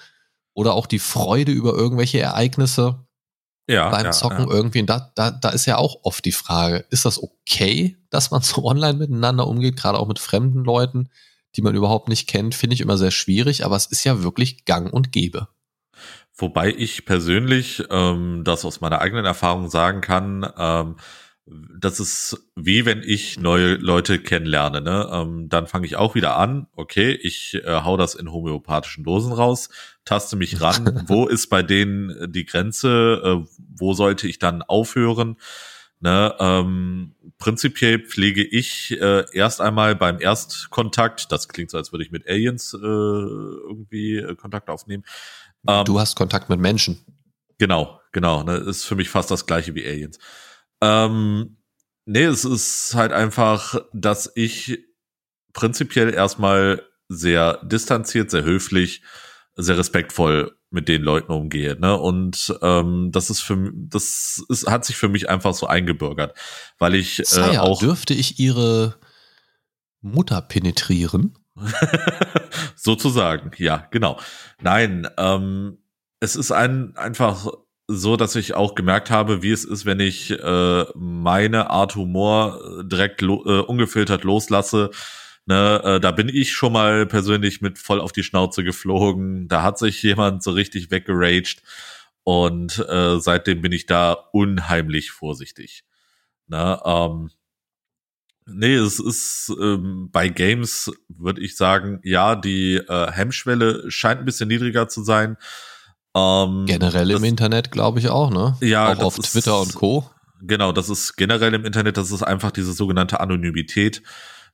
oder 0.53 0.73
auch 0.73 0.85
die 0.85 0.99
Freude 0.99 1.51
über 1.51 1.73
irgendwelche 1.73 2.19
Ereignisse 2.19 3.05
Ja, 3.67 3.89
beim 3.89 4.05
ja, 4.05 4.11
Zocken 4.11 4.47
ja. 4.47 4.53
irgendwie. 4.53 4.81
Und 4.81 4.89
da, 4.89 5.11
da, 5.15 5.31
da 5.31 5.49
ist 5.49 5.65
ja 5.65 5.77
auch 5.77 5.99
oft 6.03 6.23
die 6.25 6.31
Frage, 6.31 6.85
ist 6.89 7.05
das 7.05 7.21
okay, 7.21 7.97
dass 8.09 8.31
man 8.31 8.41
so 8.43 8.63
online 8.63 8.97
miteinander 8.97 9.47
umgeht, 9.47 9.77
gerade 9.77 9.97
auch 9.99 10.07
mit 10.07 10.19
fremden 10.19 10.63
Leuten, 10.63 11.09
die 11.55 11.61
man 11.61 11.75
überhaupt 11.75 12.09
nicht 12.09 12.27
kennt, 12.27 12.53
finde 12.53 12.75
ich 12.75 12.81
immer 12.81 12.97
sehr 12.97 13.11
schwierig, 13.11 13.65
aber 13.65 13.75
es 13.75 13.87
ist 13.87 14.03
ja 14.03 14.23
wirklich 14.23 14.65
gang 14.65 14.93
und 14.93 15.11
gäbe. 15.11 15.47
Wobei 16.35 16.71
ich 16.71 17.05
persönlich 17.05 17.83
ähm, 17.89 18.43
das 18.43 18.63
aus 18.63 18.79
meiner 18.79 19.01
eigenen 19.01 19.25
Erfahrung 19.25 19.69
sagen 19.71 20.01
kann, 20.01 20.47
ähm, 20.55 20.97
das 21.79 21.99
ist 21.99 22.49
wie 22.55 22.85
wenn 22.85 23.03
ich 23.03 23.39
neue 23.39 23.75
Leute 23.75 24.19
kennenlerne. 24.19 24.81
Ne? 24.81 25.09
Ähm, 25.11 25.49
dann 25.49 25.67
fange 25.67 25.85
ich 25.85 25.95
auch 25.95 26.15
wieder 26.15 26.37
an, 26.37 26.67
okay, 26.75 27.13
ich 27.13 27.55
äh, 27.55 27.81
hau 27.83 27.97
das 27.97 28.15
in 28.15 28.31
homöopathischen 28.31 29.03
Dosen 29.03 29.31
raus, 29.31 29.69
taste 30.05 30.35
mich 30.35 30.61
ran, 30.61 31.03
wo 31.07 31.27
ist 31.27 31.47
bei 31.47 31.63
denen 31.63 32.31
die 32.31 32.45
Grenze, 32.45 33.21
äh, 33.23 33.47
wo 33.75 33.93
sollte 33.93 34.27
ich 34.27 34.39
dann 34.39 34.61
aufhören? 34.61 35.37
Ne, 35.99 36.35
ähm, 36.39 37.15
prinzipiell 37.39 37.99
pflege 37.99 38.43
ich 38.43 38.91
äh, 39.01 39.25
erst 39.33 39.61
einmal 39.61 39.95
beim 39.95 40.21
Erstkontakt, 40.21 41.31
das 41.31 41.47
klingt 41.47 41.71
so, 41.71 41.77
als 41.77 41.91
würde 41.91 42.03
ich 42.05 42.11
mit 42.11 42.27
Aliens 42.27 42.75
äh, 42.75 42.77
irgendwie 42.77 44.17
äh, 44.17 44.35
Kontakt 44.35 44.69
aufnehmen. 44.69 45.03
Ähm, 45.67 45.85
du 45.85 45.99
hast 45.99 46.15
Kontakt 46.15 46.49
mit 46.49 46.59
Menschen. 46.59 47.03
Genau, 47.57 47.99
genau. 48.11 48.43
Ne, 48.43 48.57
ist 48.57 48.83
für 48.83 48.95
mich 48.95 49.09
fast 49.09 49.31
das 49.31 49.47
gleiche 49.47 49.73
wie 49.73 49.87
Aliens. 49.87 50.19
Ähm, 50.81 51.57
nee, 52.05 52.23
es 52.23 52.45
ist 52.45 52.93
halt 52.95 53.11
einfach, 53.11 53.81
dass 53.93 54.31
ich 54.35 54.79
prinzipiell 55.53 56.13
erstmal 56.13 56.83
sehr 57.09 57.63
distanziert, 57.63 58.31
sehr 58.31 58.43
höflich, 58.43 59.01
sehr 59.55 59.77
respektvoll 59.77 60.57
mit 60.69 60.87
den 60.87 61.01
Leuten 61.01 61.31
umgehe. 61.31 61.79
Ne? 61.79 61.97
Und 61.97 62.53
ähm, 62.61 63.09
das 63.11 63.29
ist 63.29 63.41
für 63.41 63.71
das 63.73 64.43
ist, 64.49 64.69
hat 64.69 64.85
sich 64.85 64.97
für 64.97 65.09
mich 65.09 65.29
einfach 65.29 65.53
so 65.53 65.67
eingebürgert, 65.67 66.37
weil 66.77 66.95
ich 66.95 67.19
äh, 67.35 67.57
auch 67.57 67.79
dürfte 67.79 68.13
ich 68.13 68.39
ihre 68.39 68.99
Mutter 70.01 70.41
penetrieren. 70.41 71.37
Sozusagen, 72.75 73.51
ja, 73.57 73.87
genau. 73.89 74.19
Nein, 74.61 75.07
ähm, 75.17 75.79
es 76.19 76.35
ist 76.35 76.51
ein 76.51 76.95
einfach 76.97 77.47
so, 77.87 78.17
dass 78.17 78.35
ich 78.35 78.53
auch 78.53 78.75
gemerkt 78.75 79.09
habe, 79.09 79.41
wie 79.41 79.51
es 79.51 79.63
ist, 79.63 79.85
wenn 79.85 79.99
ich 79.99 80.31
äh, 80.31 80.85
meine 80.95 81.69
Art 81.69 81.95
Humor 81.95 82.81
äh, 82.81 82.83
direkt 82.85 83.21
lo 83.21 83.43
äh, 83.45 83.61
ungefiltert 83.61 84.23
loslasse. 84.23 84.91
Ne, 85.45 85.81
äh, 85.83 85.99
da 86.01 86.11
bin 86.11 86.27
ich 86.27 86.51
schon 86.51 86.73
mal 86.73 87.05
persönlich 87.05 87.61
mit 87.61 87.79
voll 87.79 88.01
auf 88.01 88.11
die 88.11 88.23
Schnauze 88.23 88.65
geflogen. 88.65 89.47
Da 89.47 89.63
hat 89.63 89.79
sich 89.79 90.03
jemand 90.03 90.43
so 90.43 90.51
richtig 90.51 90.91
weggeraged. 90.91 91.63
Und 92.23 92.79
äh, 92.89 93.19
seitdem 93.21 93.61
bin 93.61 93.71
ich 93.71 93.85
da 93.85 94.11
unheimlich 94.33 95.11
vorsichtig. 95.11 95.85
Ne, 96.47 96.81
ähm, 96.85 97.31
nee, 98.45 98.75
es 98.75 98.99
ist 98.99 99.53
ähm, 99.61 100.09
bei 100.11 100.27
Games, 100.27 100.91
würde 101.07 101.41
ich 101.41 101.55
sagen, 101.55 102.01
ja, 102.03 102.35
die 102.35 102.75
äh, 102.75 103.11
Hemmschwelle 103.11 103.89
scheint 103.89 104.19
ein 104.19 104.25
bisschen 104.25 104.49
niedriger 104.49 104.89
zu 104.89 105.03
sein. 105.03 105.37
Ähm, 106.17 106.65
generell 106.65 107.09
das, 107.09 107.19
im 107.19 107.23
Internet, 107.23 107.71
glaube 107.71 107.99
ich 107.99 108.09
auch, 108.09 108.31
ne? 108.31 108.57
Ja, 108.61 108.91
auch 108.93 109.03
auf 109.03 109.17
Twitter 109.19 109.59
und 109.59 109.75
Co. 109.75 110.09
Genau, 110.41 110.71
das 110.71 110.89
ist 110.89 111.15
generell 111.15 111.53
im 111.53 111.65
Internet, 111.65 111.97
das 111.97 112.11
ist 112.11 112.23
einfach 112.23 112.51
diese 112.51 112.73
sogenannte 112.73 113.19
Anonymität. 113.19 114.01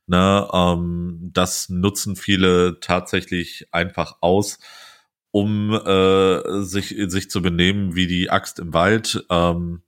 Ne, 0.06 0.46
ähm, 0.52 1.30
das 1.32 1.70
nutzen 1.70 2.16
viele 2.16 2.78
tatsächlich 2.80 3.68
einfach 3.72 4.16
aus, 4.20 4.58
um 5.30 5.72
äh, 5.72 6.62
sich, 6.62 6.94
sich 7.06 7.30
zu 7.30 7.40
benehmen 7.40 7.94
wie 7.94 8.06
die 8.06 8.28
Axt 8.28 8.58
im 8.58 8.74
Wald. 8.74 9.24
Ähm, 9.30 9.82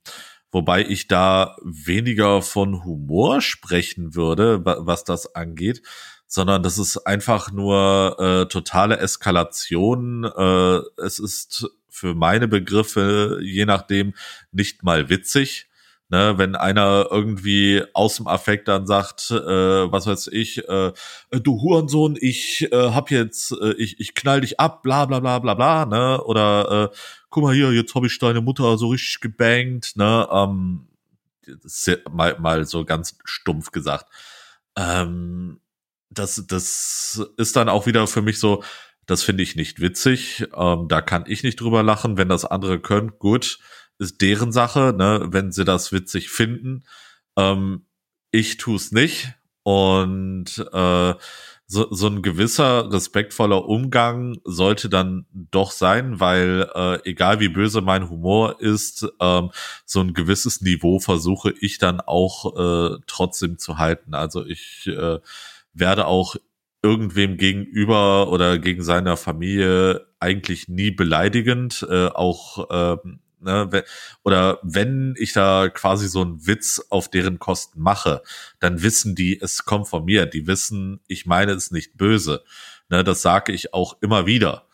wobei 0.51 0.83
ich 0.83 1.07
da 1.07 1.55
weniger 1.63 2.41
von 2.41 2.83
Humor 2.83 3.41
sprechen 3.41 4.15
würde, 4.15 4.65
was 4.65 5.03
das 5.03 5.35
angeht, 5.35 5.83
sondern 6.27 6.61
das 6.61 6.77
ist 6.77 6.97
einfach 7.07 7.51
nur 7.51 8.15
äh, 8.19 8.45
totale 8.47 8.99
Eskalation. 8.99 10.25
Äh, 10.25 10.79
es 11.01 11.19
ist 11.19 11.69
für 11.89 12.13
meine 12.13 12.47
Begriffe, 12.47 13.39
je 13.41 13.65
nachdem, 13.65 14.13
nicht 14.51 14.83
mal 14.83 15.09
witzig. 15.09 15.67
Ne, 16.09 16.37
wenn 16.37 16.55
einer 16.55 17.07
irgendwie 17.11 17.83
aus 17.93 18.15
dem 18.15 18.27
Affekt 18.27 18.69
dann 18.69 18.87
sagt, 18.87 19.29
äh, 19.29 19.35
was 19.91 20.07
weiß 20.07 20.27
ich, 20.27 20.65
äh, 20.69 20.93
du 21.31 21.61
Hurensohn, 21.61 22.17
ich 22.17 22.71
äh, 22.71 22.91
hab 22.91 23.11
jetzt, 23.11 23.51
äh, 23.51 23.73
ich, 23.73 23.99
ich 23.99 24.15
knall 24.15 24.39
dich 24.39 24.57
ab, 24.57 24.83
bla 24.83 25.03
bla 25.03 25.19
bla 25.19 25.39
bla 25.39 25.53
bla, 25.53 25.85
ne? 25.85 26.23
Oder 26.23 26.91
äh, 26.93 26.97
guck 27.29 27.43
mal 27.43 27.53
hier, 27.53 27.73
jetzt 27.73 27.93
hab 27.93 28.05
ich 28.05 28.17
deine 28.19 28.39
Mutter 28.39 28.77
so 28.77 28.87
richtig 28.87 29.19
gebankt, 29.19 29.97
ne? 29.97 30.25
Ähm, 30.31 30.87
mal, 32.09 32.39
mal 32.39 32.65
so 32.65 32.85
ganz 32.85 33.17
stumpf 33.25 33.71
gesagt. 33.71 34.05
Ähm, 34.77 35.59
das, 36.09 36.43
das 36.47 37.21
ist 37.37 37.55
dann 37.55 37.69
auch 37.69 37.85
wieder 37.85 38.07
für 38.07 38.21
mich 38.21 38.39
so, 38.39 38.63
das 39.05 39.23
finde 39.23 39.43
ich 39.43 39.55
nicht 39.55 39.79
witzig. 39.79 40.47
Ähm, 40.55 40.87
da 40.87 41.01
kann 41.01 41.25
ich 41.27 41.43
nicht 41.43 41.59
drüber 41.59 41.83
lachen. 41.83 42.17
Wenn 42.17 42.29
das 42.29 42.45
andere 42.45 42.79
können, 42.79 43.13
gut, 43.19 43.59
ist 43.99 44.21
deren 44.21 44.51
Sache, 44.51 44.93
ne? 44.95 45.27
wenn 45.31 45.51
sie 45.51 45.65
das 45.65 45.91
witzig 45.91 46.29
finden. 46.29 46.83
Ähm, 47.37 47.85
ich 48.31 48.57
tu's 48.57 48.91
nicht. 48.91 49.33
Und 49.63 50.65
äh, 50.71 51.13
so, 51.69 51.93
so 51.93 52.07
ein 52.07 52.21
gewisser 52.21 52.91
respektvoller 52.91 53.65
Umgang 53.65 54.37
sollte 54.45 54.87
dann 54.87 55.25
doch 55.33 55.71
sein, 55.71 56.21
weil 56.21 56.69
äh, 56.73 57.09
egal 57.09 57.41
wie 57.41 57.49
böse 57.49 57.81
mein 57.81 58.09
Humor 58.09 58.61
ist, 58.61 59.05
ähm, 59.19 59.51
so 59.85 59.99
ein 59.99 60.13
gewisses 60.13 60.61
Niveau 60.61 60.99
versuche 60.99 61.53
ich 61.59 61.77
dann 61.77 61.99
auch 61.99 62.55
äh, 62.55 62.97
trotzdem 63.05 63.57
zu 63.57 63.77
halten. 63.77 64.13
Also 64.15 64.45
ich 64.45 64.87
äh, 64.87 65.19
werde 65.79 66.07
auch 66.07 66.35
irgendwem 66.83 67.37
gegenüber 67.37 68.29
oder 68.29 68.59
gegen 68.59 68.83
seiner 68.83 69.17
Familie 69.17 70.07
eigentlich 70.19 70.67
nie 70.67 70.91
beleidigend, 70.91 71.85
äh, 71.89 72.07
auch 72.07 72.69
äh, 72.69 72.97
ne, 73.39 73.83
oder 74.23 74.59
wenn 74.63 75.15
ich 75.17 75.33
da 75.33 75.69
quasi 75.69 76.07
so 76.07 76.21
einen 76.21 76.45
Witz 76.45 76.85
auf 76.89 77.09
deren 77.09 77.39
Kosten 77.39 77.81
mache, 77.81 78.21
dann 78.59 78.81
wissen 78.83 79.15
die, 79.15 79.39
es 79.39 79.65
kommt 79.65 79.87
von 79.87 80.05
mir. 80.05 80.25
Die 80.25 80.47
wissen, 80.47 80.99
ich 81.07 81.25
meine 81.25 81.53
es 81.53 81.71
nicht 81.71 81.97
böse. 81.97 82.43
Ne, 82.89 83.03
das 83.03 83.21
sage 83.21 83.51
ich 83.51 83.73
auch 83.73 83.97
immer 84.01 84.25
wieder. 84.25 84.66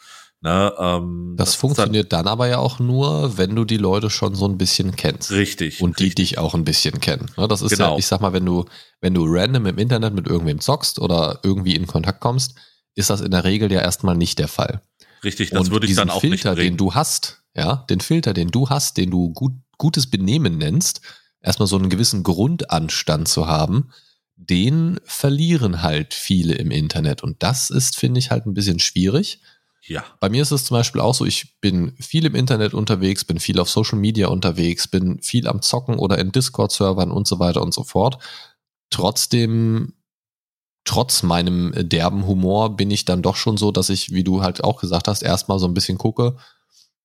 Ne, 0.44 0.74
ähm, 0.78 1.36
das, 1.38 1.52
das 1.52 1.56
funktioniert 1.56 2.12
dann, 2.12 2.26
dann, 2.26 2.34
aber 2.34 2.50
ja 2.50 2.58
auch 2.58 2.78
nur, 2.78 3.38
wenn 3.38 3.56
du 3.56 3.64
die 3.64 3.78
Leute 3.78 4.10
schon 4.10 4.36
so 4.36 4.46
ein 4.46 4.58
bisschen 4.58 4.94
kennst. 4.94 5.32
Richtig. 5.32 5.82
Und 5.82 6.00
die 6.00 6.06
richtig. 6.06 6.32
dich 6.32 6.38
auch 6.38 6.54
ein 6.54 6.66
bisschen 6.66 7.00
kennen. 7.00 7.32
Ne, 7.38 7.48
das 7.48 7.62
ist 7.62 7.70
genau. 7.70 7.94
ja, 7.94 7.98
ich 7.98 8.06
sag 8.06 8.20
mal, 8.20 8.34
wenn 8.34 8.46
du, 8.46 8.66
wenn 9.00 9.14
du 9.14 9.24
random 9.26 9.68
im 9.68 9.78
Internet 9.78 10.14
mit 10.14 10.28
irgendwem 10.28 10.60
zockst 10.60 11.00
oder 11.00 11.40
irgendwie 11.44 11.76
in 11.76 11.88
Kontakt 11.88 12.20
kommst, 12.20 12.56
ist 12.94 13.10
das 13.10 13.22
in 13.22 13.32
der 13.32 13.46
Regel 13.46 13.72
ja 13.72 13.80
erstmal 13.80 14.18
nicht 14.18 14.38
der 14.38 14.50
Fall. 14.50 14.82
Richtig, 15.24 15.52
das 15.52 15.62
Und 15.62 15.72
würde 15.72 15.88
ich 15.88 15.96
dann 15.96 16.10
auch 16.10 16.20
Filter, 16.20 16.56
nicht 16.56 16.62
den 16.62 16.76
du 16.76 16.94
hast, 16.94 17.42
ja, 17.56 17.86
den 17.90 18.02
Filter, 18.02 18.34
den 18.34 18.50
du 18.50 18.68
hast, 18.68 18.98
den 18.98 19.12
du 19.12 19.30
gut, 19.30 19.54
gutes 19.78 20.08
Benehmen 20.08 20.58
nennst, 20.58 21.00
erstmal 21.40 21.70
so 21.70 21.78
einen 21.78 21.90
gewissen 21.90 22.22
Grundanstand 22.22 23.30
zu 23.30 23.48
haben, 23.48 23.92
den 24.36 25.00
verlieren 25.06 25.82
halt 25.82 26.14
viele 26.14 26.56
im 26.56 26.70
Internet. 26.70 27.24
Und 27.24 27.42
das 27.44 27.70
ist, 27.70 27.96
finde 27.96 28.20
ich, 28.20 28.30
halt 28.30 28.46
ein 28.46 28.54
bisschen 28.54 28.80
schwierig 28.80 29.40
ja. 29.86 30.04
Bei 30.20 30.30
mir 30.30 30.42
ist 30.42 30.52
es 30.52 30.66
zum 30.66 30.76
Beispiel 30.76 31.02
auch 31.02 31.14
so, 31.14 31.26
ich 31.26 31.60
bin 31.60 31.96
viel 32.00 32.26
im 32.26 32.36
Internet 32.36 32.74
unterwegs, 32.74 33.26
bin 33.26 33.40
viel 33.40 33.60
auf 33.60 33.70
Social 33.70 34.00
Media 34.00 34.28
unterwegs, 34.28 34.88
bin 34.88 35.22
viel 35.22 35.48
am 35.48 35.62
Zocken 35.62 36.00
oder 36.00 36.18
in 36.20 36.32
Discord-Servern 36.32 37.12
und 37.12 37.28
so 37.28 37.40
weiter 37.40 37.62
und 37.62 37.74
so 37.74 37.84
fort. 37.84 38.18
Trotzdem, 38.90 39.94
trotz 40.86 41.24
meinem 41.24 41.74
derben 41.76 42.26
Humor 42.28 42.78
bin 42.78 42.92
ich 42.92 43.04
dann 43.04 43.22
doch 43.22 43.36
schon 43.36 43.58
so, 43.58 43.72
dass 43.72 43.90
ich, 43.90 44.12
wie 44.14 44.24
du 44.24 44.42
halt 44.42 44.64
auch 44.64 44.80
gesagt 44.80 45.08
hast, 45.08 45.22
erstmal 45.22 45.60
so 45.60 45.68
ein 45.68 45.74
bisschen 45.74 45.98
gucke, 45.98 46.38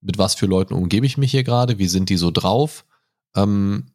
mit 0.01 0.19
was 0.19 0.37
für 0.37 0.47
Leuten 0.47 0.75
umgebe 0.75 1.07
ich 1.07 1.19
mich 1.19 1.33
hier 1.33 1.45
gerade, 1.45 1.79
wie 1.79 1.89
sind 1.89 2.09
die 2.09 2.17
so 2.17 2.31
drauf. 2.31 2.85
Ähm, 3.35 3.93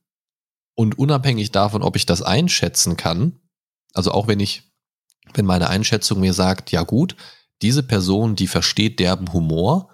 und 0.76 0.98
unabhängig 0.98 1.52
davon, 1.52 1.84
ob 1.84 1.96
ich 1.96 2.06
das 2.06 2.22
einschätzen 2.22 2.98
kann, 2.98 3.40
also 3.94 4.12
auch 4.12 4.28
wenn 4.28 4.40
ich, 4.40 4.64
wenn 5.34 5.46
meine 5.46 5.70
Einschätzung 5.70 6.20
mir 6.20 6.34
sagt, 6.34 6.72
ja 6.72 6.84
gut, 6.84 7.16
diese 7.62 7.84
Person, 7.84 8.36
die 8.36 8.48
versteht 8.48 9.00
derben 9.00 9.32
Humor, 9.34 9.90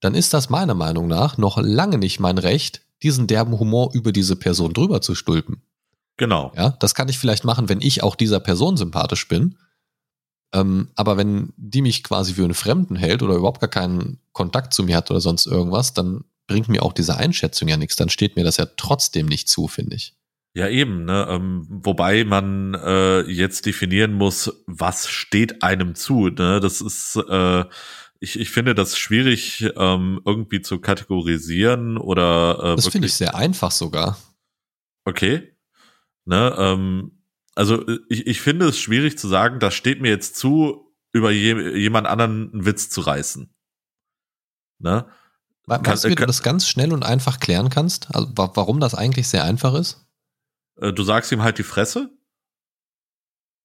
dann 0.00 0.14
ist 0.14 0.34
das 0.34 0.50
meiner 0.50 0.74
Meinung 0.74 1.08
nach 1.08 1.38
noch 1.38 1.58
lange 1.58 1.98
nicht 1.98 2.20
mein 2.20 2.38
Recht, 2.38 2.82
diesen 3.02 3.26
derben 3.26 3.58
Humor 3.58 3.90
über 3.94 4.12
diese 4.12 4.36
Person 4.36 4.72
drüber 4.72 5.00
zu 5.00 5.14
stülpen. 5.14 5.62
Genau. 6.16 6.52
Ja, 6.56 6.70
das 6.70 6.94
kann 6.94 7.08
ich 7.08 7.18
vielleicht 7.18 7.44
machen, 7.44 7.68
wenn 7.68 7.80
ich 7.80 8.02
auch 8.02 8.14
dieser 8.14 8.40
Person 8.40 8.76
sympathisch 8.76 9.28
bin. 9.28 9.58
Ähm, 10.52 10.88
aber 10.94 11.16
wenn 11.16 11.52
die 11.56 11.82
mich 11.82 12.02
quasi 12.02 12.34
für 12.34 12.44
einen 12.44 12.54
Fremden 12.54 12.96
hält 12.96 13.22
oder 13.22 13.34
überhaupt 13.34 13.60
gar 13.60 13.68
keinen 13.68 14.20
Kontakt 14.32 14.72
zu 14.72 14.82
mir 14.84 14.96
hat 14.96 15.10
oder 15.10 15.20
sonst 15.20 15.46
irgendwas, 15.46 15.92
dann 15.92 16.24
bringt 16.46 16.68
mir 16.68 16.82
auch 16.82 16.92
diese 16.92 17.16
Einschätzung 17.16 17.68
ja 17.68 17.76
nichts. 17.76 17.96
Dann 17.96 18.08
steht 18.08 18.36
mir 18.36 18.44
das 18.44 18.56
ja 18.56 18.66
trotzdem 18.76 19.26
nicht 19.26 19.48
zu, 19.48 19.68
finde 19.68 19.96
ich. 19.96 20.15
Ja, 20.56 20.70
eben, 20.70 21.04
ne? 21.04 21.26
Ähm, 21.28 21.66
wobei 21.68 22.24
man 22.24 22.72
äh, 22.72 23.20
jetzt 23.30 23.66
definieren 23.66 24.14
muss, 24.14 24.64
was 24.66 25.06
steht 25.06 25.62
einem 25.62 25.94
zu. 25.94 26.30
Ne? 26.30 26.60
Das 26.60 26.80
ist, 26.80 27.16
äh, 27.28 27.66
ich, 28.20 28.40
ich 28.40 28.48
finde 28.48 28.74
das 28.74 28.96
schwierig, 28.96 29.70
ähm, 29.76 30.18
irgendwie 30.24 30.62
zu 30.62 30.78
kategorisieren 30.78 31.98
oder 31.98 32.72
äh, 32.72 32.76
Das 32.76 32.88
finde 32.88 33.06
ich 33.06 33.12
sehr 33.12 33.34
einfach 33.34 33.70
sogar. 33.70 34.16
Okay. 35.04 35.54
Ne, 36.24 36.54
ähm, 36.56 37.22
also 37.54 37.86
ich, 38.08 38.26
ich 38.26 38.40
finde 38.40 38.68
es 38.68 38.80
schwierig 38.80 39.18
zu 39.18 39.28
sagen, 39.28 39.60
das 39.60 39.74
steht 39.74 40.00
mir 40.00 40.08
jetzt 40.08 40.36
zu, 40.36 40.90
über 41.12 41.32
je, 41.32 41.76
jemand 41.78 42.06
anderen 42.06 42.50
einen 42.54 42.64
Witz 42.64 42.88
zu 42.88 43.02
reißen. 43.02 43.54
Ne? 44.78 45.04
Weißt 45.66 46.04
du, 46.04 46.08
wie 46.08 46.14
du 46.14 46.24
das 46.24 46.42
ganz 46.42 46.66
schnell 46.66 46.94
und 46.94 47.04
einfach 47.04 47.40
klären 47.40 47.68
kannst? 47.68 48.08
Also, 48.14 48.32
warum 48.34 48.80
das 48.80 48.94
eigentlich 48.94 49.28
sehr 49.28 49.44
einfach 49.44 49.74
ist? 49.74 50.05
Äh, 50.80 50.92
du 50.92 51.02
sagst 51.02 51.32
ihm 51.32 51.42
halt 51.42 51.58
die 51.58 51.62
Fresse? 51.62 52.10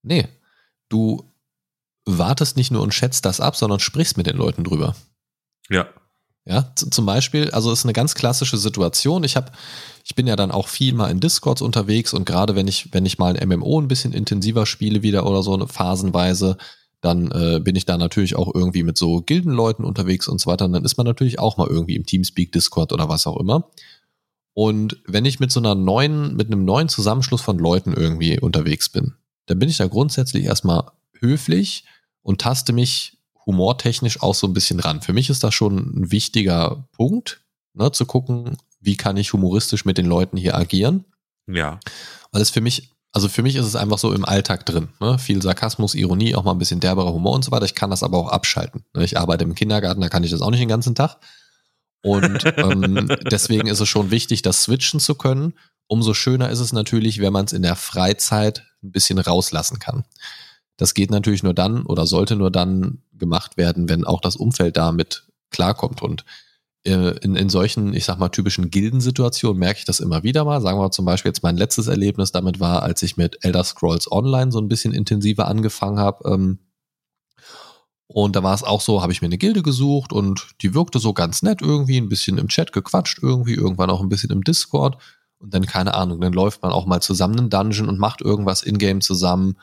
Nee. 0.03 0.27
Du 0.89 1.31
wartest 2.05 2.57
nicht 2.57 2.71
nur 2.71 2.81
und 2.81 2.93
schätzt 2.93 3.25
das 3.25 3.39
ab, 3.39 3.55
sondern 3.55 3.79
sprichst 3.79 4.17
mit 4.17 4.27
den 4.27 4.37
Leuten 4.37 4.63
drüber. 4.63 4.95
Ja. 5.69 5.87
Ja, 6.43 6.73
zum 6.75 7.05
Beispiel, 7.05 7.51
also 7.51 7.71
ist 7.71 7.85
eine 7.85 7.93
ganz 7.93 8.15
klassische 8.15 8.57
Situation. 8.57 9.23
Ich 9.23 9.35
habe, 9.35 9.51
ich 10.03 10.15
bin 10.15 10.25
ja 10.25 10.35
dann 10.35 10.49
auch 10.49 10.67
viel 10.67 10.93
mal 10.95 11.11
in 11.11 11.19
Discords 11.19 11.61
unterwegs 11.61 12.15
und 12.15 12.25
gerade 12.25 12.55
wenn 12.55 12.67
ich, 12.67 12.91
wenn 12.93 13.05
ich 13.05 13.19
mal 13.19 13.37
ein 13.37 13.47
MMO 13.47 13.79
ein 13.79 13.87
bisschen 13.87 14.11
intensiver 14.11 14.65
spiele 14.65 15.03
wieder 15.03 15.27
oder 15.27 15.43
so 15.43 15.67
phasenweise, 15.67 16.57
dann 16.99 17.31
äh, 17.31 17.59
bin 17.59 17.75
ich 17.75 17.85
da 17.85 17.97
natürlich 17.97 18.35
auch 18.35 18.53
irgendwie 18.53 18.83
mit 18.83 18.97
so 18.97 19.21
Gildenleuten 19.21 19.85
unterwegs 19.85 20.27
und 20.27 20.41
so 20.41 20.49
weiter. 20.49 20.65
Und 20.65 20.73
dann 20.73 20.85
ist 20.85 20.97
man 20.97 21.05
natürlich 21.05 21.37
auch 21.37 21.57
mal 21.57 21.67
irgendwie 21.67 21.95
im 21.95 22.05
Teamspeak, 22.05 22.51
Discord 22.51 22.91
oder 22.91 23.07
was 23.07 23.27
auch 23.27 23.37
immer. 23.37 23.69
Und 24.53 25.01
wenn 25.05 25.25
ich 25.25 25.39
mit 25.39 25.51
so 25.51 25.59
einer 25.59 25.75
neuen, 25.75 26.35
mit 26.35 26.47
einem 26.47 26.65
neuen 26.65 26.89
Zusammenschluss 26.89 27.41
von 27.41 27.57
Leuten 27.57 27.93
irgendwie 27.93 28.39
unterwegs 28.39 28.89
bin, 28.89 29.13
dann 29.45 29.59
bin 29.59 29.69
ich 29.69 29.77
da 29.77 29.87
grundsätzlich 29.87 30.45
erstmal 30.45 30.91
höflich 31.19 31.85
und 32.21 32.41
taste 32.41 32.73
mich 32.73 33.17
humortechnisch 33.45 34.21
auch 34.21 34.35
so 34.35 34.47
ein 34.47 34.53
bisschen 34.53 34.79
ran. 34.79 35.01
Für 35.01 35.13
mich 35.13 35.29
ist 35.29 35.43
das 35.43 35.53
schon 35.53 35.77
ein 35.77 36.11
wichtiger 36.11 36.87
Punkt, 36.91 37.41
ne, 37.73 37.91
zu 37.91 38.05
gucken, 38.05 38.57
wie 38.79 38.97
kann 38.97 39.17
ich 39.17 39.33
humoristisch 39.33 39.85
mit 39.85 39.97
den 39.97 40.05
Leuten 40.05 40.37
hier 40.37 40.55
agieren. 40.55 41.05
Ja. 41.47 41.79
Weil 42.31 42.41
es 42.41 42.49
für 42.49 42.61
mich, 42.61 42.91
also 43.11 43.29
für 43.29 43.43
mich 43.43 43.55
ist 43.55 43.65
es 43.65 43.75
einfach 43.75 43.97
so 43.97 44.13
im 44.13 44.25
Alltag 44.25 44.65
drin. 44.65 44.89
Ne? 44.99 45.17
Viel 45.19 45.41
Sarkasmus, 45.41 45.95
Ironie, 45.95 46.35
auch 46.35 46.43
mal 46.43 46.51
ein 46.51 46.57
bisschen 46.57 46.79
derberer 46.79 47.13
Humor 47.13 47.33
und 47.33 47.43
so 47.43 47.51
weiter. 47.51 47.65
Ich 47.65 47.75
kann 47.75 47.89
das 47.89 48.03
aber 48.03 48.17
auch 48.17 48.29
abschalten. 48.29 48.83
Ne? 48.95 49.03
Ich 49.03 49.17
arbeite 49.17 49.43
im 49.43 49.55
Kindergarten, 49.55 50.01
da 50.01 50.09
kann 50.09 50.23
ich 50.23 50.31
das 50.31 50.41
auch 50.41 50.51
nicht 50.51 50.61
den 50.61 50.69
ganzen 50.69 50.95
Tag. 50.95 51.17
Und 52.01 52.43
ähm, 52.57 53.07
deswegen 53.29 53.67
ist 53.67 53.79
es 53.79 53.89
schon 53.89 54.11
wichtig, 54.11 54.41
das 54.41 54.63
switchen 54.63 54.99
zu 54.99 55.15
können. 55.15 55.53
Umso 55.87 56.13
schöner 56.13 56.49
ist 56.49 56.59
es 56.59 56.73
natürlich, 56.73 57.19
wenn 57.19 57.33
man 57.33 57.45
es 57.45 57.53
in 57.53 57.61
der 57.61 57.75
Freizeit 57.75 58.63
ein 58.83 58.91
bisschen 58.91 59.19
rauslassen 59.19 59.79
kann. 59.79 60.05
Das 60.77 60.93
geht 60.93 61.11
natürlich 61.11 61.43
nur 61.43 61.53
dann 61.53 61.85
oder 61.85 62.07
sollte 62.07 62.35
nur 62.35 62.49
dann 62.49 63.03
gemacht 63.13 63.57
werden, 63.57 63.89
wenn 63.89 64.05
auch 64.05 64.21
das 64.21 64.35
Umfeld 64.35 64.77
damit 64.77 65.27
klarkommt. 65.51 66.01
Und 66.01 66.25
äh, 66.83 67.17
in, 67.19 67.35
in 67.35 67.49
solchen, 67.49 67.93
ich 67.93 68.05
sag 68.05 68.17
mal, 68.17 68.29
typischen 68.29 68.71
Gildensituationen 68.71 69.59
merke 69.59 69.79
ich 69.79 69.85
das 69.85 69.99
immer 69.99 70.23
wieder 70.23 70.43
mal. 70.45 70.61
Sagen 70.61 70.79
wir 70.79 70.89
zum 70.91 71.05
Beispiel 71.05 71.29
jetzt 71.29 71.43
mein 71.43 71.57
letztes 71.57 71.87
Erlebnis 71.87 72.31
damit 72.31 72.59
war, 72.59 72.81
als 72.81 73.03
ich 73.03 73.17
mit 73.17 73.43
Elder 73.45 73.63
Scrolls 73.63 74.11
Online 74.11 74.51
so 74.51 74.59
ein 74.59 74.69
bisschen 74.69 74.93
intensiver 74.93 75.47
angefangen 75.47 75.99
habe. 75.99 76.27
Ähm, 76.27 76.59
und 78.13 78.35
da 78.35 78.43
war 78.43 78.53
es 78.53 78.63
auch 78.63 78.81
so, 78.81 79.01
habe 79.01 79.13
ich 79.13 79.21
mir 79.21 79.27
eine 79.27 79.37
Gilde 79.37 79.63
gesucht 79.63 80.11
und 80.11 80.49
die 80.61 80.73
wirkte 80.73 80.99
so 80.99 81.13
ganz 81.13 81.43
nett 81.43 81.61
irgendwie, 81.61 81.97
ein 81.97 82.09
bisschen 82.09 82.37
im 82.37 82.49
Chat 82.49 82.73
gequatscht 82.73 83.19
irgendwie, 83.21 83.53
irgendwann 83.53 83.89
auch 83.89 84.01
ein 84.01 84.09
bisschen 84.09 84.31
im 84.31 84.43
Discord. 84.43 84.97
Und 85.39 85.53
dann, 85.53 85.65
keine 85.65 85.93
Ahnung, 85.93 86.21
dann 86.21 86.33
läuft 86.33 86.61
man 86.61 86.71
auch 86.71 86.85
mal 86.85 87.01
zusammen 87.01 87.39
einen 87.39 87.49
Dungeon 87.49 87.89
und 87.89 87.99
macht 87.99 88.21
irgendwas 88.21 88.63
in-game 88.63 89.01
zusammen. 89.01 89.57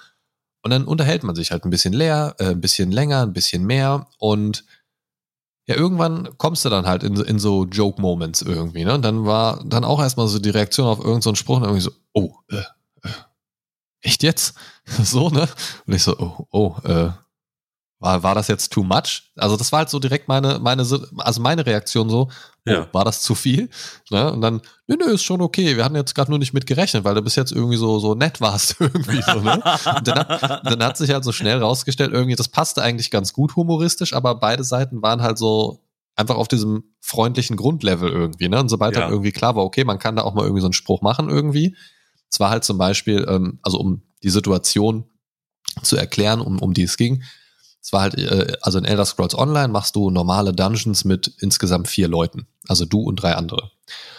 Und 0.62 0.70
dann 0.70 0.84
unterhält 0.84 1.22
man 1.22 1.36
sich 1.36 1.50
halt 1.50 1.64
ein 1.64 1.70
bisschen 1.70 1.92
leer, 1.92 2.34
äh, 2.38 2.46
ein 2.46 2.60
bisschen 2.60 2.90
länger, 2.90 3.22
ein 3.22 3.32
bisschen 3.32 3.64
mehr. 3.64 4.08
Und 4.18 4.64
ja, 5.66 5.76
irgendwann 5.76 6.30
kommst 6.38 6.64
du 6.64 6.70
dann 6.70 6.86
halt 6.86 7.02
in, 7.02 7.14
in 7.16 7.38
so 7.38 7.66
Joke-Moments 7.66 8.40
irgendwie, 8.40 8.84
ne? 8.84 8.94
Und 8.94 9.02
dann 9.02 9.26
war 9.26 9.62
dann 9.64 9.84
auch 9.84 10.00
erstmal 10.00 10.26
so 10.26 10.38
die 10.38 10.50
Reaktion 10.50 10.86
auf 10.86 10.98
irgendeinen 10.98 11.22
so 11.22 11.34
Spruch 11.34 11.58
und 11.58 11.64
irgendwie 11.64 11.82
so, 11.82 11.90
oh, 12.14 12.34
äh, 12.48 12.62
äh, 13.02 13.12
echt 14.00 14.22
jetzt? 14.22 14.54
so, 14.86 15.28
ne? 15.28 15.46
Und 15.86 15.94
ich 15.94 16.02
so, 16.02 16.18
oh, 16.18 16.46
oh, 16.50 16.88
äh, 16.88 17.10
war, 18.00 18.22
war 18.22 18.34
das 18.34 18.48
jetzt 18.48 18.72
too 18.72 18.84
much? 18.84 19.32
Also 19.36 19.56
das 19.56 19.72
war 19.72 19.80
halt 19.80 19.90
so 19.90 19.98
direkt 19.98 20.28
meine, 20.28 20.58
meine, 20.60 20.82
also 20.82 21.40
meine 21.40 21.66
Reaktion 21.66 22.08
so, 22.08 22.28
oh, 22.66 22.70
ja. 22.70 22.88
war 22.92 23.04
das 23.04 23.22
zu 23.22 23.34
viel? 23.34 23.68
Ne? 24.10 24.32
Und 24.32 24.40
dann, 24.40 24.60
nö, 24.86 24.96
nö, 24.96 25.12
ist 25.12 25.24
schon 25.24 25.40
okay. 25.40 25.76
Wir 25.76 25.84
hatten 25.84 25.96
jetzt 25.96 26.14
gerade 26.14 26.30
nur 26.30 26.38
nicht 26.38 26.52
mit 26.52 26.66
gerechnet, 26.66 27.04
weil 27.04 27.14
du 27.14 27.22
bis 27.22 27.34
jetzt 27.34 27.50
irgendwie 27.50 27.76
so, 27.76 27.98
so 27.98 28.14
nett 28.14 28.40
warst 28.40 28.76
irgendwie 28.80 29.20
so, 29.22 29.40
ne? 29.40 29.54
Und 29.96 30.06
dann, 30.06 30.18
hat, 30.18 30.66
dann 30.66 30.82
hat 30.82 30.96
sich 30.96 31.10
halt 31.10 31.24
so 31.24 31.32
schnell 31.32 31.58
rausgestellt, 31.58 32.12
irgendwie, 32.12 32.36
das 32.36 32.48
passte 32.48 32.82
eigentlich 32.82 33.10
ganz 33.10 33.32
gut 33.32 33.56
humoristisch, 33.56 34.12
aber 34.12 34.36
beide 34.36 34.62
Seiten 34.62 35.02
waren 35.02 35.22
halt 35.22 35.38
so 35.38 35.84
einfach 36.14 36.36
auf 36.36 36.48
diesem 36.48 36.84
freundlichen 37.00 37.56
Grundlevel 37.56 38.10
irgendwie, 38.10 38.48
ne? 38.48 38.60
Und 38.60 38.68
sobald 38.68 38.94
ja. 38.94 39.02
dann 39.02 39.10
irgendwie 39.10 39.32
klar 39.32 39.56
war, 39.56 39.64
okay, 39.64 39.84
man 39.84 39.98
kann 39.98 40.14
da 40.14 40.22
auch 40.22 40.34
mal 40.34 40.42
irgendwie 40.42 40.60
so 40.60 40.66
einen 40.66 40.72
Spruch 40.72 41.02
machen 41.02 41.28
irgendwie. 41.28 41.76
Es 42.30 42.38
war 42.38 42.50
halt 42.50 42.62
zum 42.62 42.78
Beispiel, 42.78 43.26
ähm, 43.28 43.58
also 43.62 43.78
um 43.78 44.02
die 44.22 44.30
Situation 44.30 45.04
zu 45.82 45.96
erklären, 45.96 46.40
um, 46.40 46.60
um 46.60 46.74
die 46.74 46.82
es 46.82 46.96
ging, 46.96 47.22
es 47.88 47.92
war 47.94 48.02
halt, 48.02 48.18
äh, 48.18 48.52
also 48.60 48.76
in 48.76 48.84
Elder 48.84 49.06
Scrolls 49.06 49.34
Online 49.34 49.68
machst 49.68 49.96
du 49.96 50.10
normale 50.10 50.52
Dungeons 50.52 51.06
mit 51.06 51.32
insgesamt 51.40 51.88
vier 51.88 52.06
Leuten. 52.06 52.46
Also 52.66 52.84
du 52.84 53.00
und 53.00 53.16
drei 53.16 53.34
andere. 53.34 53.70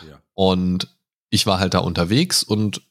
Ja. 0.09 0.17
Und 0.33 0.87
ich 1.29 1.45
war 1.45 1.59
halt 1.59 1.75
da 1.75 1.79
unterwegs 1.79 2.41
und 2.41 2.81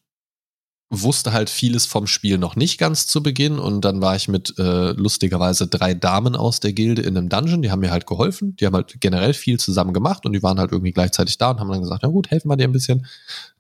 wusste 0.88 1.32
halt 1.32 1.50
vieles 1.50 1.84
vom 1.84 2.06
Spiel 2.06 2.38
noch 2.38 2.54
nicht 2.54 2.78
ganz 2.78 3.08
zu 3.08 3.24
Beginn 3.24 3.58
und 3.58 3.84
dann 3.84 4.00
war 4.00 4.14
ich 4.14 4.28
mit 4.28 4.56
äh, 4.56 4.92
lustigerweise 4.92 5.66
drei 5.66 5.94
Damen 5.94 6.36
aus 6.36 6.60
der 6.60 6.72
Gilde 6.72 7.02
in 7.02 7.16
einem 7.16 7.28
Dungeon, 7.28 7.60
die 7.60 7.72
haben 7.72 7.80
mir 7.80 7.90
halt 7.90 8.06
geholfen, 8.06 8.54
die 8.54 8.64
haben 8.64 8.74
halt 8.74 9.00
generell 9.00 9.34
viel 9.34 9.58
zusammen 9.58 9.92
gemacht 9.92 10.26
und 10.26 10.32
die 10.32 10.44
waren 10.44 10.60
halt 10.60 10.70
irgendwie 10.70 10.92
gleichzeitig 10.92 11.38
da 11.38 11.50
und 11.50 11.58
haben 11.58 11.68
dann 11.68 11.82
gesagt, 11.82 12.04
na 12.04 12.08
gut, 12.08 12.30
helfen 12.30 12.48
wir 12.48 12.56
dir 12.56 12.68
ein 12.68 12.72
bisschen, 12.72 13.04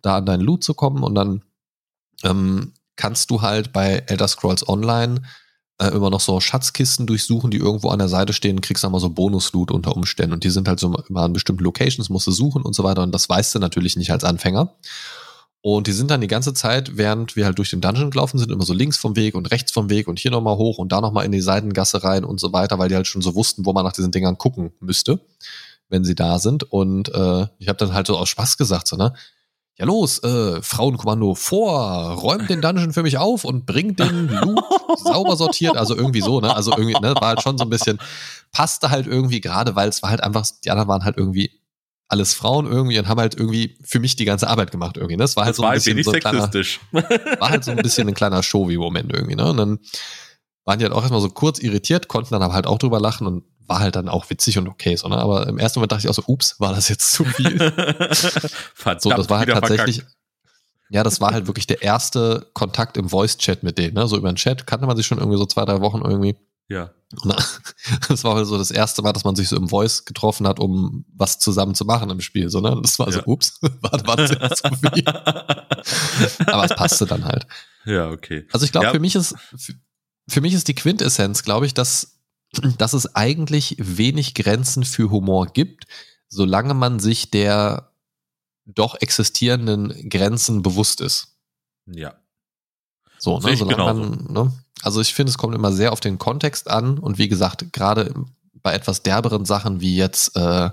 da 0.02 0.18
an 0.18 0.24
deinen 0.24 0.40
Loot 0.40 0.62
zu 0.62 0.72
kommen 0.72 1.02
und 1.02 1.16
dann 1.16 1.42
ähm, 2.22 2.74
kannst 2.94 3.28
du 3.30 3.42
halt 3.42 3.72
bei 3.72 4.04
Elder 4.06 4.28
Scrolls 4.28 4.66
Online 4.66 5.20
äh, 5.78 5.88
immer 5.88 6.10
noch 6.10 6.20
so 6.20 6.40
Schatzkisten 6.40 7.06
durchsuchen, 7.06 7.50
die 7.50 7.58
irgendwo 7.58 7.88
an 7.88 7.98
der 7.98 8.08
Seite 8.08 8.32
stehen, 8.32 8.60
kriegst 8.60 8.84
dann 8.84 8.92
mal 8.92 9.00
so 9.00 9.10
Bonus-Loot 9.10 9.70
unter 9.70 9.96
Umständen. 9.96 10.32
Und 10.34 10.44
die 10.44 10.50
sind 10.50 10.68
halt 10.68 10.80
so 10.80 10.94
immer 11.08 11.22
an 11.22 11.32
bestimmten 11.32 11.64
Locations, 11.64 12.08
musst 12.08 12.26
du 12.26 12.32
suchen 12.32 12.62
und 12.62 12.74
so 12.74 12.84
weiter. 12.84 13.02
Und 13.02 13.14
das 13.14 13.28
weißt 13.28 13.54
du 13.54 13.58
natürlich 13.58 13.96
nicht 13.96 14.10
als 14.10 14.24
Anfänger. 14.24 14.74
Und 15.60 15.86
die 15.86 15.92
sind 15.92 16.10
dann 16.10 16.20
die 16.20 16.28
ganze 16.28 16.54
Zeit, 16.54 16.96
während 16.96 17.34
wir 17.34 17.44
halt 17.44 17.58
durch 17.58 17.70
den 17.70 17.80
Dungeon 17.80 18.10
gelaufen 18.10 18.38
sind, 18.38 18.52
immer 18.52 18.64
so 18.64 18.72
links 18.72 18.96
vom 18.96 19.16
Weg 19.16 19.34
und 19.34 19.50
rechts 19.50 19.72
vom 19.72 19.90
Weg 19.90 20.06
und 20.06 20.18
hier 20.18 20.30
nochmal 20.30 20.56
hoch 20.56 20.78
und 20.78 20.92
da 20.92 21.00
nochmal 21.00 21.24
in 21.24 21.32
die 21.32 21.40
Seitengasse 21.40 22.04
rein 22.04 22.24
und 22.24 22.38
so 22.38 22.52
weiter, 22.52 22.78
weil 22.78 22.88
die 22.88 22.94
halt 22.94 23.08
schon 23.08 23.22
so 23.22 23.34
wussten, 23.34 23.66
wo 23.66 23.72
man 23.72 23.84
nach 23.84 23.92
diesen 23.92 24.12
Dingern 24.12 24.38
gucken 24.38 24.72
müsste, 24.80 25.20
wenn 25.88 26.04
sie 26.04 26.14
da 26.14 26.38
sind. 26.38 26.72
Und 26.72 27.08
äh, 27.12 27.46
ich 27.58 27.68
habe 27.68 27.78
dann 27.78 27.92
halt 27.92 28.06
so 28.06 28.16
aus 28.16 28.28
Spaß 28.28 28.56
gesagt, 28.56 28.86
so, 28.86 28.96
ne, 28.96 29.14
ja 29.78 29.86
los, 29.86 30.22
äh, 30.24 30.60
Frauenkommando 30.60 31.34
vor, 31.34 32.12
räumt 32.14 32.50
den 32.50 32.60
Dungeon 32.60 32.92
für 32.92 33.02
mich 33.02 33.16
auf 33.16 33.44
und 33.44 33.64
bringt 33.64 34.00
den 34.00 34.28
Loot 34.28 34.64
sauber 34.98 35.36
sortiert, 35.36 35.76
also 35.76 35.96
irgendwie 35.96 36.20
so, 36.20 36.40
ne? 36.40 36.54
Also 36.54 36.72
irgendwie, 36.72 36.98
ne, 37.00 37.14
war 37.14 37.28
halt 37.28 37.42
schon 37.42 37.58
so 37.58 37.64
ein 37.64 37.70
bisschen, 37.70 37.98
passte 38.50 38.90
halt 38.90 39.06
irgendwie 39.06 39.40
gerade, 39.40 39.76
weil 39.76 39.88
es 39.88 40.02
war 40.02 40.10
halt 40.10 40.22
einfach, 40.22 40.46
die 40.64 40.70
anderen 40.70 40.88
waren 40.88 41.04
halt 41.04 41.16
irgendwie 41.16 41.52
alles 42.08 42.34
Frauen 42.34 42.66
irgendwie 42.66 42.98
und 42.98 43.06
haben 43.06 43.20
halt 43.20 43.36
irgendwie 43.36 43.78
für 43.84 44.00
mich 44.00 44.16
die 44.16 44.24
ganze 44.24 44.48
Arbeit 44.48 44.70
gemacht 44.70 44.96
irgendwie. 44.96 45.16
Ne? 45.16 45.24
Das 45.24 45.36
war 45.36 45.44
halt 45.44 45.52
das 45.52 45.56
so 45.58 45.64
ein 45.64 45.74
bisschen 45.74 46.02
so 46.02 46.12
ein 46.12 46.20
kleiner, 46.20 46.50
war 47.38 47.50
halt 47.50 47.64
so 47.64 47.70
ein 47.70 47.76
bisschen 47.76 48.08
ein 48.08 48.14
kleiner 48.14 48.42
Show-Moment 48.42 49.12
irgendwie. 49.12 49.36
Ne? 49.36 49.50
Und 49.50 49.58
dann 49.58 49.78
waren 50.64 50.78
die 50.78 50.86
halt 50.86 50.94
auch 50.94 51.02
erstmal 51.02 51.20
so 51.20 51.28
kurz 51.28 51.58
irritiert, 51.58 52.08
konnten 52.08 52.30
dann 52.30 52.42
aber 52.42 52.54
halt 52.54 52.66
auch 52.66 52.78
drüber 52.78 52.98
lachen 52.98 53.26
und 53.26 53.44
war 53.68 53.80
halt 53.80 53.96
dann 53.96 54.08
auch 54.08 54.28
witzig 54.30 54.58
und 54.58 54.66
okay, 54.66 54.96
so, 54.96 55.08
ne? 55.08 55.18
Aber 55.18 55.46
im 55.46 55.58
ersten 55.58 55.78
Moment 55.78 55.92
dachte 55.92 56.04
ich 56.04 56.08
auch 56.08 56.14
so, 56.14 56.24
ups, 56.26 56.58
war 56.58 56.74
das 56.74 56.88
jetzt 56.88 57.12
zu 57.12 57.24
viel? 57.24 57.58
Verdammt, 58.74 59.02
so, 59.02 59.10
das 59.10 59.28
war 59.28 59.38
halt 59.40 59.50
tatsächlich, 59.50 59.96
verkackt. 59.96 60.16
ja, 60.88 61.02
das 61.02 61.20
war 61.20 61.32
halt 61.32 61.46
wirklich 61.46 61.66
der 61.66 61.82
erste 61.82 62.48
Kontakt 62.54 62.96
im 62.96 63.08
Voice-Chat 63.10 63.62
mit 63.62 63.78
denen, 63.78 63.94
ne? 63.94 64.08
So 64.08 64.16
über 64.16 64.32
den 64.32 64.36
Chat 64.36 64.66
kannte 64.66 64.86
man 64.86 64.96
sich 64.96 65.06
schon 65.06 65.18
irgendwie 65.18 65.38
so 65.38 65.46
zwei, 65.46 65.64
drei 65.66 65.80
Wochen 65.80 66.00
irgendwie. 66.02 66.36
Ja. 66.68 66.90
Und 67.22 67.34
das 68.08 68.24
war 68.24 68.36
halt 68.36 68.46
so 68.46 68.58
das 68.58 68.70
erste 68.70 69.02
Mal, 69.02 69.12
dass 69.12 69.24
man 69.24 69.36
sich 69.36 69.48
so 69.48 69.56
im 69.56 69.68
Voice 69.68 70.04
getroffen 70.04 70.46
hat, 70.46 70.58
um 70.58 71.04
was 71.14 71.38
zusammen 71.38 71.74
zu 71.74 71.84
machen 71.84 72.10
im 72.10 72.20
Spiel, 72.20 72.48
so, 72.48 72.60
ne? 72.60 72.78
Das 72.82 72.98
war 72.98 73.08
ja. 73.08 73.12
so, 73.14 73.22
ups, 73.26 73.58
war, 73.80 74.06
war 74.06 74.16
das 74.16 74.30
jetzt 74.30 74.62
zu 74.62 74.90
viel? 74.92 75.06
Aber 76.46 76.64
es 76.64 76.74
passte 76.74 77.06
dann 77.06 77.24
halt. 77.24 77.46
Ja, 77.84 78.10
okay. 78.10 78.46
Also 78.52 78.64
ich 78.64 78.72
glaube, 78.72 78.86
ja. 78.86 78.92
für 78.92 79.00
mich 79.00 79.14
ist, 79.14 79.34
für 80.26 80.40
mich 80.40 80.54
ist 80.54 80.68
die 80.68 80.74
Quintessenz, 80.74 81.42
glaube 81.42 81.66
ich, 81.66 81.74
dass 81.74 82.17
dass 82.78 82.92
es 82.92 83.14
eigentlich 83.14 83.76
wenig 83.78 84.34
Grenzen 84.34 84.84
für 84.84 85.10
Humor 85.10 85.46
gibt, 85.46 85.86
solange 86.28 86.74
man 86.74 86.98
sich 86.98 87.30
der 87.30 87.92
doch 88.64 88.96
existierenden 89.00 90.10
Grenzen 90.10 90.62
bewusst 90.62 91.00
ist. 91.00 91.38
Ja. 91.86 92.14
So, 93.18 93.40
ne, 93.40 93.56
solange 93.56 93.82
man, 93.82 94.32
ne, 94.32 94.52
also 94.82 95.00
ich 95.00 95.14
finde, 95.14 95.30
es 95.30 95.38
kommt 95.38 95.54
immer 95.54 95.72
sehr 95.72 95.92
auf 95.92 96.00
den 96.00 96.18
Kontext 96.18 96.68
an 96.68 96.98
und 96.98 97.18
wie 97.18 97.28
gesagt, 97.28 97.72
gerade 97.72 98.14
bei 98.62 98.72
etwas 98.74 99.02
derberen 99.02 99.44
Sachen 99.44 99.80
wie 99.80 99.96
jetzt, 99.96 100.36
äh, 100.36 100.70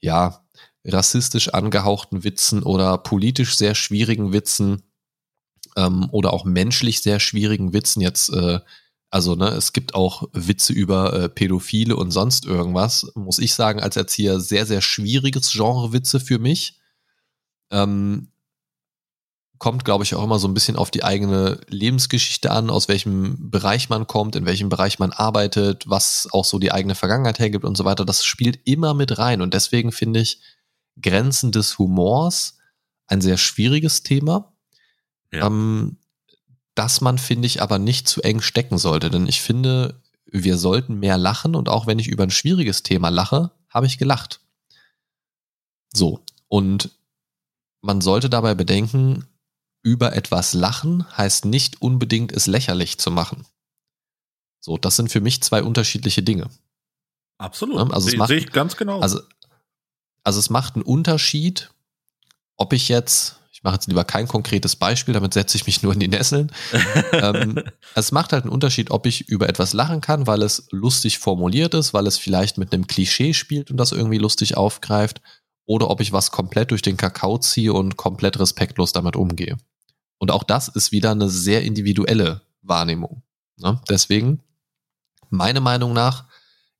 ja, 0.00 0.44
rassistisch 0.84 1.52
angehauchten 1.52 2.24
Witzen 2.24 2.62
oder 2.62 2.96
politisch 2.98 3.56
sehr 3.56 3.74
schwierigen 3.74 4.32
Witzen 4.32 4.82
ähm, 5.76 6.08
oder 6.10 6.32
auch 6.32 6.44
menschlich 6.44 7.02
sehr 7.02 7.20
schwierigen 7.20 7.74
Witzen, 7.74 8.00
jetzt 8.00 8.30
äh, 8.30 8.60
also, 9.10 9.34
ne, 9.34 9.48
es 9.48 9.72
gibt 9.72 9.94
auch 9.94 10.28
Witze 10.32 10.72
über 10.72 11.12
äh, 11.12 11.28
Pädophile 11.28 11.96
und 11.96 12.12
sonst 12.12 12.46
irgendwas. 12.46 13.10
Muss 13.16 13.40
ich 13.40 13.54
sagen, 13.54 13.80
als 13.80 13.96
Erzieher 13.96 14.38
sehr, 14.38 14.66
sehr 14.66 14.80
schwieriges 14.80 15.50
Genre 15.50 15.92
Witze 15.92 16.20
für 16.20 16.38
mich. 16.38 16.78
Ähm, 17.72 18.28
kommt, 19.58 19.84
glaube 19.84 20.04
ich, 20.04 20.14
auch 20.14 20.24
immer 20.24 20.38
so 20.38 20.48
ein 20.48 20.54
bisschen 20.54 20.76
auf 20.76 20.90
die 20.90 21.04
eigene 21.04 21.60
Lebensgeschichte 21.68 22.50
an, 22.50 22.70
aus 22.70 22.88
welchem 22.88 23.50
Bereich 23.50 23.90
man 23.90 24.06
kommt, 24.06 24.34
in 24.34 24.46
welchem 24.46 24.70
Bereich 24.70 24.98
man 24.98 25.12
arbeitet, 25.12 25.88
was 25.88 26.28
auch 26.32 26.46
so 26.46 26.58
die 26.58 26.72
eigene 26.72 26.94
Vergangenheit 26.94 27.40
hergibt 27.40 27.64
und 27.64 27.76
so 27.76 27.84
weiter. 27.84 28.06
Das 28.06 28.24
spielt 28.24 28.60
immer 28.64 28.94
mit 28.94 29.18
rein. 29.18 29.42
Und 29.42 29.54
deswegen 29.54 29.92
finde 29.92 30.20
ich 30.20 30.40
Grenzen 31.00 31.52
des 31.52 31.78
Humors 31.78 32.58
ein 33.06 33.20
sehr 33.20 33.36
schwieriges 33.36 34.02
Thema, 34.02 34.52
ja. 35.32 35.46
ähm, 35.46 35.98
das 36.74 37.00
man, 37.00 37.18
finde 37.18 37.46
ich, 37.46 37.62
aber 37.62 37.78
nicht 37.78 38.08
zu 38.08 38.22
eng 38.22 38.40
stecken 38.40 38.78
sollte. 38.78 39.10
Denn 39.10 39.26
ich 39.26 39.40
finde, 39.40 40.00
wir 40.26 40.56
sollten 40.56 40.98
mehr 40.98 41.18
lachen 41.18 41.54
und 41.54 41.68
auch 41.68 41.86
wenn 41.86 41.98
ich 41.98 42.08
über 42.08 42.22
ein 42.22 42.30
schwieriges 42.30 42.82
Thema 42.82 43.08
lache, 43.08 43.50
habe 43.68 43.86
ich 43.86 43.98
gelacht. 43.98 44.40
So. 45.92 46.24
Und 46.48 46.90
man 47.82 48.00
sollte 48.00 48.30
dabei 48.30 48.54
bedenken, 48.54 49.26
über 49.82 50.14
etwas 50.14 50.52
lachen 50.52 51.06
heißt 51.16 51.46
nicht 51.46 51.80
unbedingt 51.80 52.32
es 52.32 52.46
lächerlich 52.46 52.98
zu 52.98 53.10
machen. 53.10 53.46
So, 54.60 54.76
das 54.76 54.96
sind 54.96 55.10
für 55.10 55.22
mich 55.22 55.42
zwei 55.42 55.62
unterschiedliche 55.62 56.22
Dinge. 56.22 56.50
Absolut. 57.38 57.92
Also 57.92 58.08
es 58.08 58.16
macht, 58.16 58.28
sehe 58.28 58.38
ich 58.38 58.52
ganz 58.52 58.76
genau. 58.76 59.00
Also, 59.00 59.20
also 60.22 60.38
es 60.38 60.50
macht 60.50 60.74
einen 60.74 60.82
Unterschied, 60.82 61.70
ob 62.56 62.74
ich 62.74 62.90
jetzt, 62.90 63.39
ich 63.60 63.64
mache 63.64 63.74
jetzt 63.74 63.88
lieber 63.88 64.04
kein 64.04 64.26
konkretes 64.26 64.74
Beispiel, 64.74 65.12
damit 65.12 65.34
setze 65.34 65.58
ich 65.58 65.66
mich 65.66 65.82
nur 65.82 65.92
in 65.92 66.00
die 66.00 66.08
Nesseln. 66.08 66.50
ähm, 67.12 67.62
es 67.94 68.10
macht 68.10 68.32
halt 68.32 68.44
einen 68.44 68.52
Unterschied, 68.54 68.90
ob 68.90 69.04
ich 69.04 69.28
über 69.28 69.50
etwas 69.50 69.74
lachen 69.74 70.00
kann, 70.00 70.26
weil 70.26 70.42
es 70.42 70.66
lustig 70.70 71.18
formuliert 71.18 71.74
ist, 71.74 71.92
weil 71.92 72.06
es 72.06 72.16
vielleicht 72.16 72.56
mit 72.56 72.72
einem 72.72 72.86
Klischee 72.86 73.34
spielt 73.34 73.70
und 73.70 73.76
das 73.76 73.92
irgendwie 73.92 74.16
lustig 74.16 74.56
aufgreift, 74.56 75.20
oder 75.66 75.90
ob 75.90 76.00
ich 76.00 76.10
was 76.10 76.30
komplett 76.30 76.70
durch 76.70 76.80
den 76.80 76.96
Kakao 76.96 77.36
ziehe 77.36 77.74
und 77.74 77.98
komplett 77.98 78.40
respektlos 78.40 78.92
damit 78.92 79.14
umgehe. 79.14 79.58
Und 80.16 80.30
auch 80.30 80.42
das 80.42 80.68
ist 80.68 80.90
wieder 80.90 81.10
eine 81.10 81.28
sehr 81.28 81.62
individuelle 81.62 82.40
Wahrnehmung. 82.62 83.22
Ne? 83.58 83.78
Deswegen, 83.90 84.40
meine 85.28 85.60
Meinung 85.60 85.92
nach, 85.92 86.24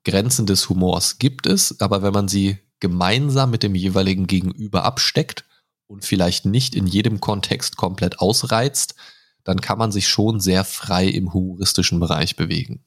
Grenzen 0.05 0.47
des 0.47 0.71
Humors 0.71 1.19
gibt 1.19 1.47
es, 1.47 1.79
aber 1.83 2.03
wenn 2.03 2.15
man 2.15 2.27
sie 2.27 2.57
gemeinsam 2.81 3.51
mit 3.51 3.63
dem 3.63 3.75
jeweiligen 3.75 4.27
Gegenüber 4.27 4.85
absteckt 4.85 5.45
und 5.91 6.05
vielleicht 6.05 6.47
nicht 6.47 6.77
in 6.77 6.87
jedem 6.87 7.21
Kontext 7.21 7.77
komplett 7.77 8.21
ausreizt, 8.21 8.95
dann 9.43 9.61
kann 9.61 9.79
man 9.79 9.91
sich 9.91 10.07
schon 10.07 10.39
sehr 10.39 10.65
frei 10.65 11.07
im 11.07 11.35
humoristischen 11.35 11.99
Bereich 11.99 12.37
bewegen. 12.37 12.85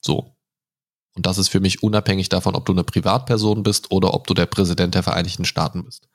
So. 0.00 0.34
Und 1.14 1.26
das 1.26 1.38
ist 1.38 1.48
für 1.48 1.60
mich 1.60 1.82
unabhängig 1.82 2.28
davon, 2.28 2.56
ob 2.56 2.66
du 2.66 2.72
eine 2.72 2.84
Privatperson 2.84 3.62
bist 3.62 3.92
oder 3.92 4.12
ob 4.12 4.26
du 4.26 4.34
der 4.34 4.46
Präsident 4.46 4.94
der 4.94 5.02
Vereinigten 5.04 5.44
Staaten 5.44 5.84
bist. 5.84 6.08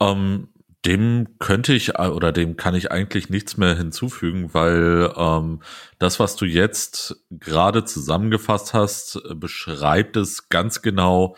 Ähm, 0.00 0.48
dem 0.84 1.38
könnte 1.40 1.72
ich 1.72 1.94
äh, 1.96 2.06
oder 2.08 2.30
dem 2.30 2.56
kann 2.56 2.74
ich 2.76 2.92
eigentlich 2.92 3.28
nichts 3.28 3.56
mehr 3.56 3.76
hinzufügen, 3.76 4.54
weil 4.54 5.12
ähm, 5.16 5.62
das, 5.98 6.20
was 6.20 6.36
du 6.36 6.44
jetzt 6.44 7.16
gerade 7.30 7.84
zusammengefasst 7.84 8.72
hast, 8.72 9.16
äh, 9.16 9.34
beschreibt 9.34 10.16
es 10.16 10.48
ganz 10.48 10.82
genau, 10.82 11.36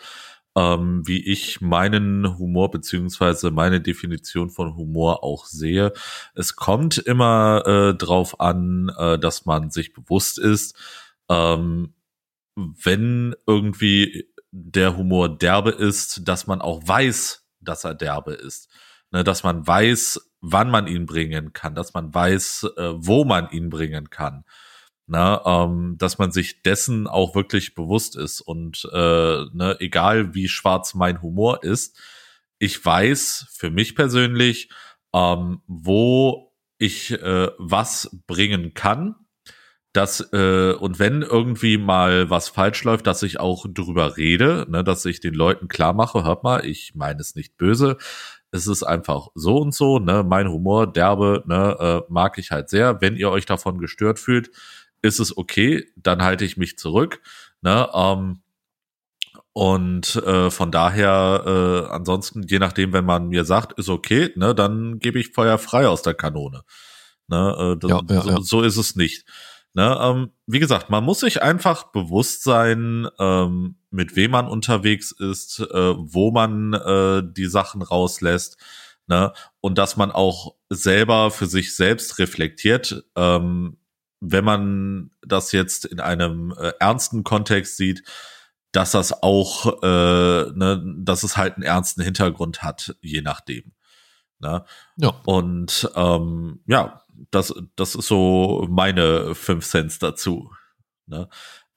ähm, 0.59 1.07
wie 1.07 1.25
ich 1.25 1.61
meinen 1.61 2.37
Humor 2.37 2.69
beziehungsweise 2.69 3.51
meine 3.51 3.79
Definition 3.79 4.49
von 4.49 4.75
Humor 4.75 5.23
auch 5.23 5.45
sehe. 5.45 5.93
Es 6.35 6.55
kommt 6.55 6.97
immer 6.97 7.63
äh, 7.65 7.95
drauf 7.95 8.39
an, 8.39 8.91
äh, 8.97 9.17
dass 9.17 9.45
man 9.45 9.69
sich 9.69 9.93
bewusst 9.93 10.37
ist, 10.37 10.75
ähm, 11.29 11.93
wenn 12.55 13.35
irgendwie 13.47 14.27
der 14.51 14.97
Humor 14.97 15.29
derbe 15.29 15.71
ist, 15.71 16.27
dass 16.27 16.47
man 16.47 16.61
auch 16.61 16.81
weiß, 16.85 17.47
dass 17.61 17.85
er 17.85 17.93
derbe 17.93 18.33
ist 18.33 18.69
ne, 19.11 19.23
dass 19.23 19.43
man 19.43 19.65
weiß, 19.65 20.31
wann 20.41 20.69
man 20.69 20.87
ihn 20.87 21.05
bringen 21.05 21.53
kann, 21.53 21.75
dass 21.75 21.93
man 21.93 22.13
weiß, 22.13 22.67
äh, 22.77 22.93
wo 22.95 23.25
man 23.25 23.49
ihn 23.51 23.69
bringen 23.69 24.09
kann. 24.09 24.43
Ne, 25.09 25.41
ähm, 25.43 25.95
dass 25.97 26.19
man 26.19 26.31
sich 26.31 26.61
dessen 26.61 27.07
auch 27.07 27.33
wirklich 27.33 27.73
bewusst 27.73 28.15
ist 28.15 28.41
und 28.41 28.87
äh, 28.93 28.97
ne, 29.53 29.75
egal 29.79 30.35
wie 30.35 30.47
schwarz 30.47 30.93
mein 30.93 31.23
Humor 31.23 31.63
ist, 31.63 31.99
ich 32.59 32.85
weiß 32.85 33.47
für 33.51 33.71
mich 33.71 33.95
persönlich, 33.95 34.69
ähm, 35.11 35.63
wo 35.65 36.53
ich 36.77 37.11
äh, 37.11 37.49
was 37.57 38.21
bringen 38.27 38.75
kann, 38.75 39.15
dass 39.93 40.31
äh, 40.31 40.73
und 40.73 40.99
wenn 40.99 41.23
irgendwie 41.23 41.79
mal 41.79 42.29
was 42.29 42.49
falsch 42.49 42.83
läuft, 42.83 43.07
dass 43.07 43.23
ich 43.23 43.39
auch 43.39 43.65
drüber 43.67 44.15
rede, 44.15 44.67
ne, 44.69 44.83
dass 44.83 45.05
ich 45.05 45.21
den 45.21 45.33
Leuten 45.33 45.67
klar 45.67 45.93
mache, 45.93 46.23
hört 46.23 46.43
mal, 46.43 46.63
ich 46.63 46.93
meine 46.93 47.19
es 47.19 47.33
nicht 47.33 47.57
böse, 47.57 47.97
es 48.51 48.67
ist 48.67 48.83
einfach 48.83 49.29
so 49.33 49.57
und 49.57 49.73
so, 49.73 49.97
ne, 49.97 50.23
mein 50.23 50.49
Humor, 50.49 50.91
derbe, 50.91 51.43
ne, 51.47 51.77
äh, 51.79 52.13
mag 52.13 52.37
ich 52.37 52.51
halt 52.51 52.69
sehr. 52.69 53.01
Wenn 53.01 53.15
ihr 53.15 53.31
euch 53.31 53.47
davon 53.47 53.79
gestört 53.79 54.19
fühlt, 54.19 54.51
ist 55.01 55.19
es 55.19 55.35
okay, 55.37 55.85
dann 55.95 56.23
halte 56.23 56.45
ich 56.45 56.57
mich 56.57 56.77
zurück, 56.77 57.21
ne, 57.61 57.89
ähm, 57.93 58.41
und 59.53 60.15
äh, 60.15 60.49
von 60.51 60.71
daher, 60.71 61.43
äh, 61.45 61.93
ansonsten, 61.93 62.43
je 62.43 62.59
nachdem, 62.59 62.93
wenn 62.93 63.05
man 63.05 63.27
mir 63.27 63.43
sagt, 63.43 63.77
ist 63.77 63.89
okay, 63.89 64.31
ne, 64.35 64.55
dann 64.55 64.99
gebe 64.99 65.19
ich 65.19 65.33
Feuer 65.33 65.57
frei 65.57 65.87
aus 65.87 66.01
der 66.01 66.13
Kanone. 66.13 66.61
Ne, 67.27 67.75
äh, 67.75 67.77
das, 67.77 67.91
ja, 67.91 68.01
ja, 68.09 68.21
so, 68.21 68.29
ja. 68.29 68.41
so 68.41 68.61
ist 68.61 68.77
es 68.77 68.95
nicht. 68.95 69.25
Ne, 69.73 69.97
ähm, 70.01 70.31
wie 70.47 70.59
gesagt, 70.59 70.89
man 70.89 71.03
muss 71.03 71.19
sich 71.19 71.43
einfach 71.43 71.91
bewusst 71.91 72.43
sein, 72.43 73.07
ähm, 73.19 73.75
mit 73.91 74.15
wem 74.15 74.31
man 74.31 74.47
unterwegs 74.47 75.11
ist, 75.11 75.59
äh, 75.59 75.93
wo 75.97 76.31
man 76.31 76.73
äh, 76.73 77.21
die 77.25 77.47
Sachen 77.47 77.81
rauslässt, 77.81 78.57
ne, 79.07 79.33
und 79.61 79.77
dass 79.77 79.97
man 79.97 80.11
auch 80.11 80.55
selber 80.69 81.31
für 81.31 81.47
sich 81.47 81.75
selbst 81.75 82.17
reflektiert, 82.19 83.03
ähm, 83.15 83.77
wenn 84.19 84.43
man 84.43 85.11
das 85.21 85.51
jetzt 85.51 85.85
in 85.85 85.99
einem 85.99 86.53
äh, 86.57 86.73
ernsten 86.79 87.23
Kontext 87.23 87.77
sieht, 87.77 88.03
dass 88.71 88.91
das 88.91 89.23
auch, 89.23 89.81
äh, 89.81 90.51
ne, 90.51 90.83
dass 90.97 91.23
es 91.23 91.37
halt 91.37 91.55
einen 91.55 91.63
ernsten 91.63 92.01
Hintergrund 92.01 92.61
hat, 92.61 92.95
je 93.01 93.21
nachdem. 93.21 93.71
Ne? 94.39 94.63
Ja. 94.97 95.09
Und 95.25 95.89
ähm, 95.95 96.61
ja, 96.67 97.03
das, 97.31 97.53
das 97.75 97.95
ist 97.95 98.07
so 98.07 98.65
meine 98.69 99.35
fünf 99.35 99.65
Cents 99.65 99.99
dazu. 99.99 100.51
Ne? 101.07 101.29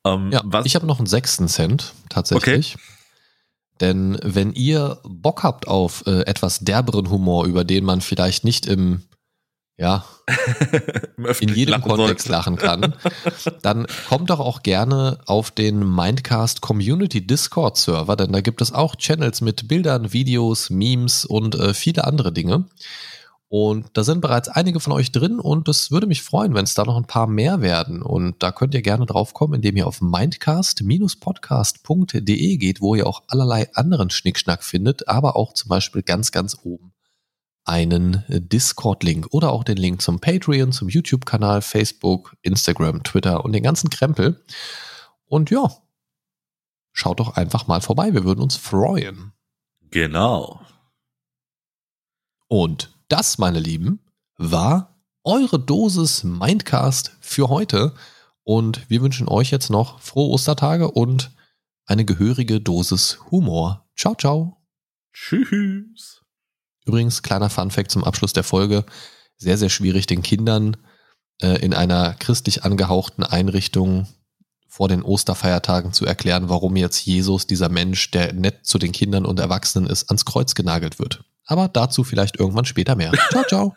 Ähm, 0.05 0.31
ja, 0.33 0.43
was? 0.45 0.67
ich 0.67 0.75
habe 0.75 0.87
noch 0.87 0.99
einen 0.99 1.07
sechsten 1.07 1.49
Cent 1.49 1.95
tatsächlich. 2.09 2.75
Okay. 2.75 2.85
Denn 3.81 4.19
wenn 4.23 4.53
ihr 4.53 5.01
Bock 5.03 5.43
habt 5.43 5.67
auf 5.67 6.07
äh, 6.07 6.21
etwas 6.21 6.61
derberen 6.61 7.11
Humor, 7.11 7.47
über 7.47 7.65
den 7.65 7.85
man 7.85 8.01
vielleicht 8.01 8.45
nicht 8.45 8.67
im 8.67 9.03
ja, 9.79 10.05
in 11.41 11.55
jedem 11.55 11.81
Kontext 11.81 12.27
sollte. 12.27 12.31
lachen 12.31 12.57
kann, 12.57 12.95
dann 13.63 13.87
kommt 14.09 14.31
doch 14.31 14.41
auch 14.41 14.63
gerne 14.63 15.19
auf 15.27 15.51
den 15.51 15.95
Mindcast 15.95 16.61
Community 16.61 17.27
Discord 17.27 17.77
Server, 17.77 18.17
denn 18.17 18.33
da 18.33 18.41
gibt 18.41 18.61
es 18.61 18.73
auch 18.73 18.97
Channels 18.97 19.41
mit 19.41 19.69
Bildern, 19.69 20.13
Videos, 20.13 20.71
Memes 20.71 21.25
und 21.25 21.55
äh, 21.55 21.75
viele 21.75 22.05
andere 22.05 22.33
Dinge. 22.33 22.67
Und 23.49 23.87
da 23.93 24.05
sind 24.05 24.23
bereits 24.23 24.49
einige 24.49 24.81
von 24.81 24.95
euch 24.95 25.13
drin 25.13 25.39
und 25.39 25.69
es 25.69 25.91
würde 25.91 26.07
mich 26.07 26.23
freuen, 26.23 26.55
wenn 26.55 26.65
es 26.65 26.73
da 26.73 26.85
noch 26.85 26.97
ein 26.97 27.05
paar 27.05 27.27
mehr 27.27 27.61
werden. 27.61 28.03
Und 28.03 28.43
da 28.43 28.51
könnt 28.51 28.73
ihr 28.73 28.81
gerne 28.81 29.05
drauf 29.05 29.35
kommen, 29.35 29.53
indem 29.53 29.77
ihr 29.77 29.87
auf 29.87 30.01
mindcast-podcast.de 30.01 32.57
geht, 32.57 32.81
wo 32.81 32.95
ihr 32.95 33.07
auch 33.07 33.25
allerlei 33.29 33.69
anderen 33.75 34.09
Schnickschnack 34.09 34.65
findet, 34.65 35.07
aber 35.07 35.37
auch 35.37 35.53
zum 35.53 35.69
Beispiel 35.69 36.03
ganz, 36.03 36.33
ganz 36.33 36.57
oben 36.63 36.92
einen 37.65 38.25
Discord-Link 38.29 39.29
oder 39.31 39.53
auch 39.53 39.65
den 39.65 39.77
Link 39.77 40.03
zum 40.03 40.21
Patreon, 40.21 40.73
zum 40.73 40.89
YouTube-Kanal, 40.89 41.63
Facebook, 41.63 42.37
Instagram, 42.43 43.03
Twitter 43.03 43.45
und 43.45 43.53
den 43.53 43.63
ganzen 43.63 43.91
Krempel. 43.91 44.45
Und 45.27 45.51
ja, 45.51 45.71
schaut 46.93 47.21
doch 47.21 47.37
einfach 47.37 47.67
mal 47.67 47.81
vorbei, 47.81 48.13
wir 48.15 48.25
würden 48.25 48.41
uns 48.41 48.57
freuen. 48.57 49.33
Genau. 49.91 50.61
Und 52.49 52.97
das, 53.09 53.39
meine 53.39 53.61
Lieben, 53.61 54.01
war 54.37 55.01
eure 55.25 55.59
Dosis 55.59 56.25
Mindcast 56.25 57.17
für 57.21 57.49
heute. 57.49 57.95
Und 58.43 58.91
wir 58.91 59.03
wünschen 59.03 59.29
euch 59.29 59.51
jetzt 59.51 59.71
noch 59.71 60.01
frohe 60.01 60.31
Ostertage 60.31 60.91
und 60.91 61.31
eine 61.87 62.05
gehörige 62.05 62.61
Dosis 62.61 63.19
Humor. 63.31 63.87
Ciao, 63.97 64.15
ciao. 64.15 64.57
Tschüss. 65.13 66.22
Übrigens, 66.85 67.23
kleiner 67.23 67.51
Funfact 67.51 67.91
zum 67.91 68.05
Abschluss 68.05 68.33
der 68.33 68.45
Folge. 68.45 68.85
Sehr, 69.37 69.59
sehr 69.59 69.69
schwierig, 69.69 70.07
den 70.07 70.23
Kindern 70.23 70.77
äh, 71.41 71.59
in 71.65 71.75
einer 71.75 72.15
christlich 72.15 72.65
angehauchten 72.65 73.25
Einrichtung 73.25 74.07
vor 74.69 74.89
den 74.89 75.03
Osterfeiertagen 75.03 75.93
zu 75.93 76.07
erklären, 76.07 76.49
warum 76.49 76.77
jetzt 76.77 77.05
Jesus, 77.05 77.47
dieser 77.47 77.69
Mensch, 77.69 78.11
der 78.11 78.33
nett 78.33 78.65
zu 78.65 78.79
den 78.79 78.93
Kindern 78.93 79.27
und 79.27 79.39
Erwachsenen 79.39 79.87
ist, 79.87 80.09
ans 80.09 80.25
Kreuz 80.25 80.55
genagelt 80.55 80.99
wird. 80.99 81.25
Aber 81.45 81.69
dazu 81.69 82.05
vielleicht 82.05 82.39
irgendwann 82.39 82.65
später 82.65 82.97
mehr. 82.97 83.13
Ciao, 83.31 83.45
ciao. 83.45 83.77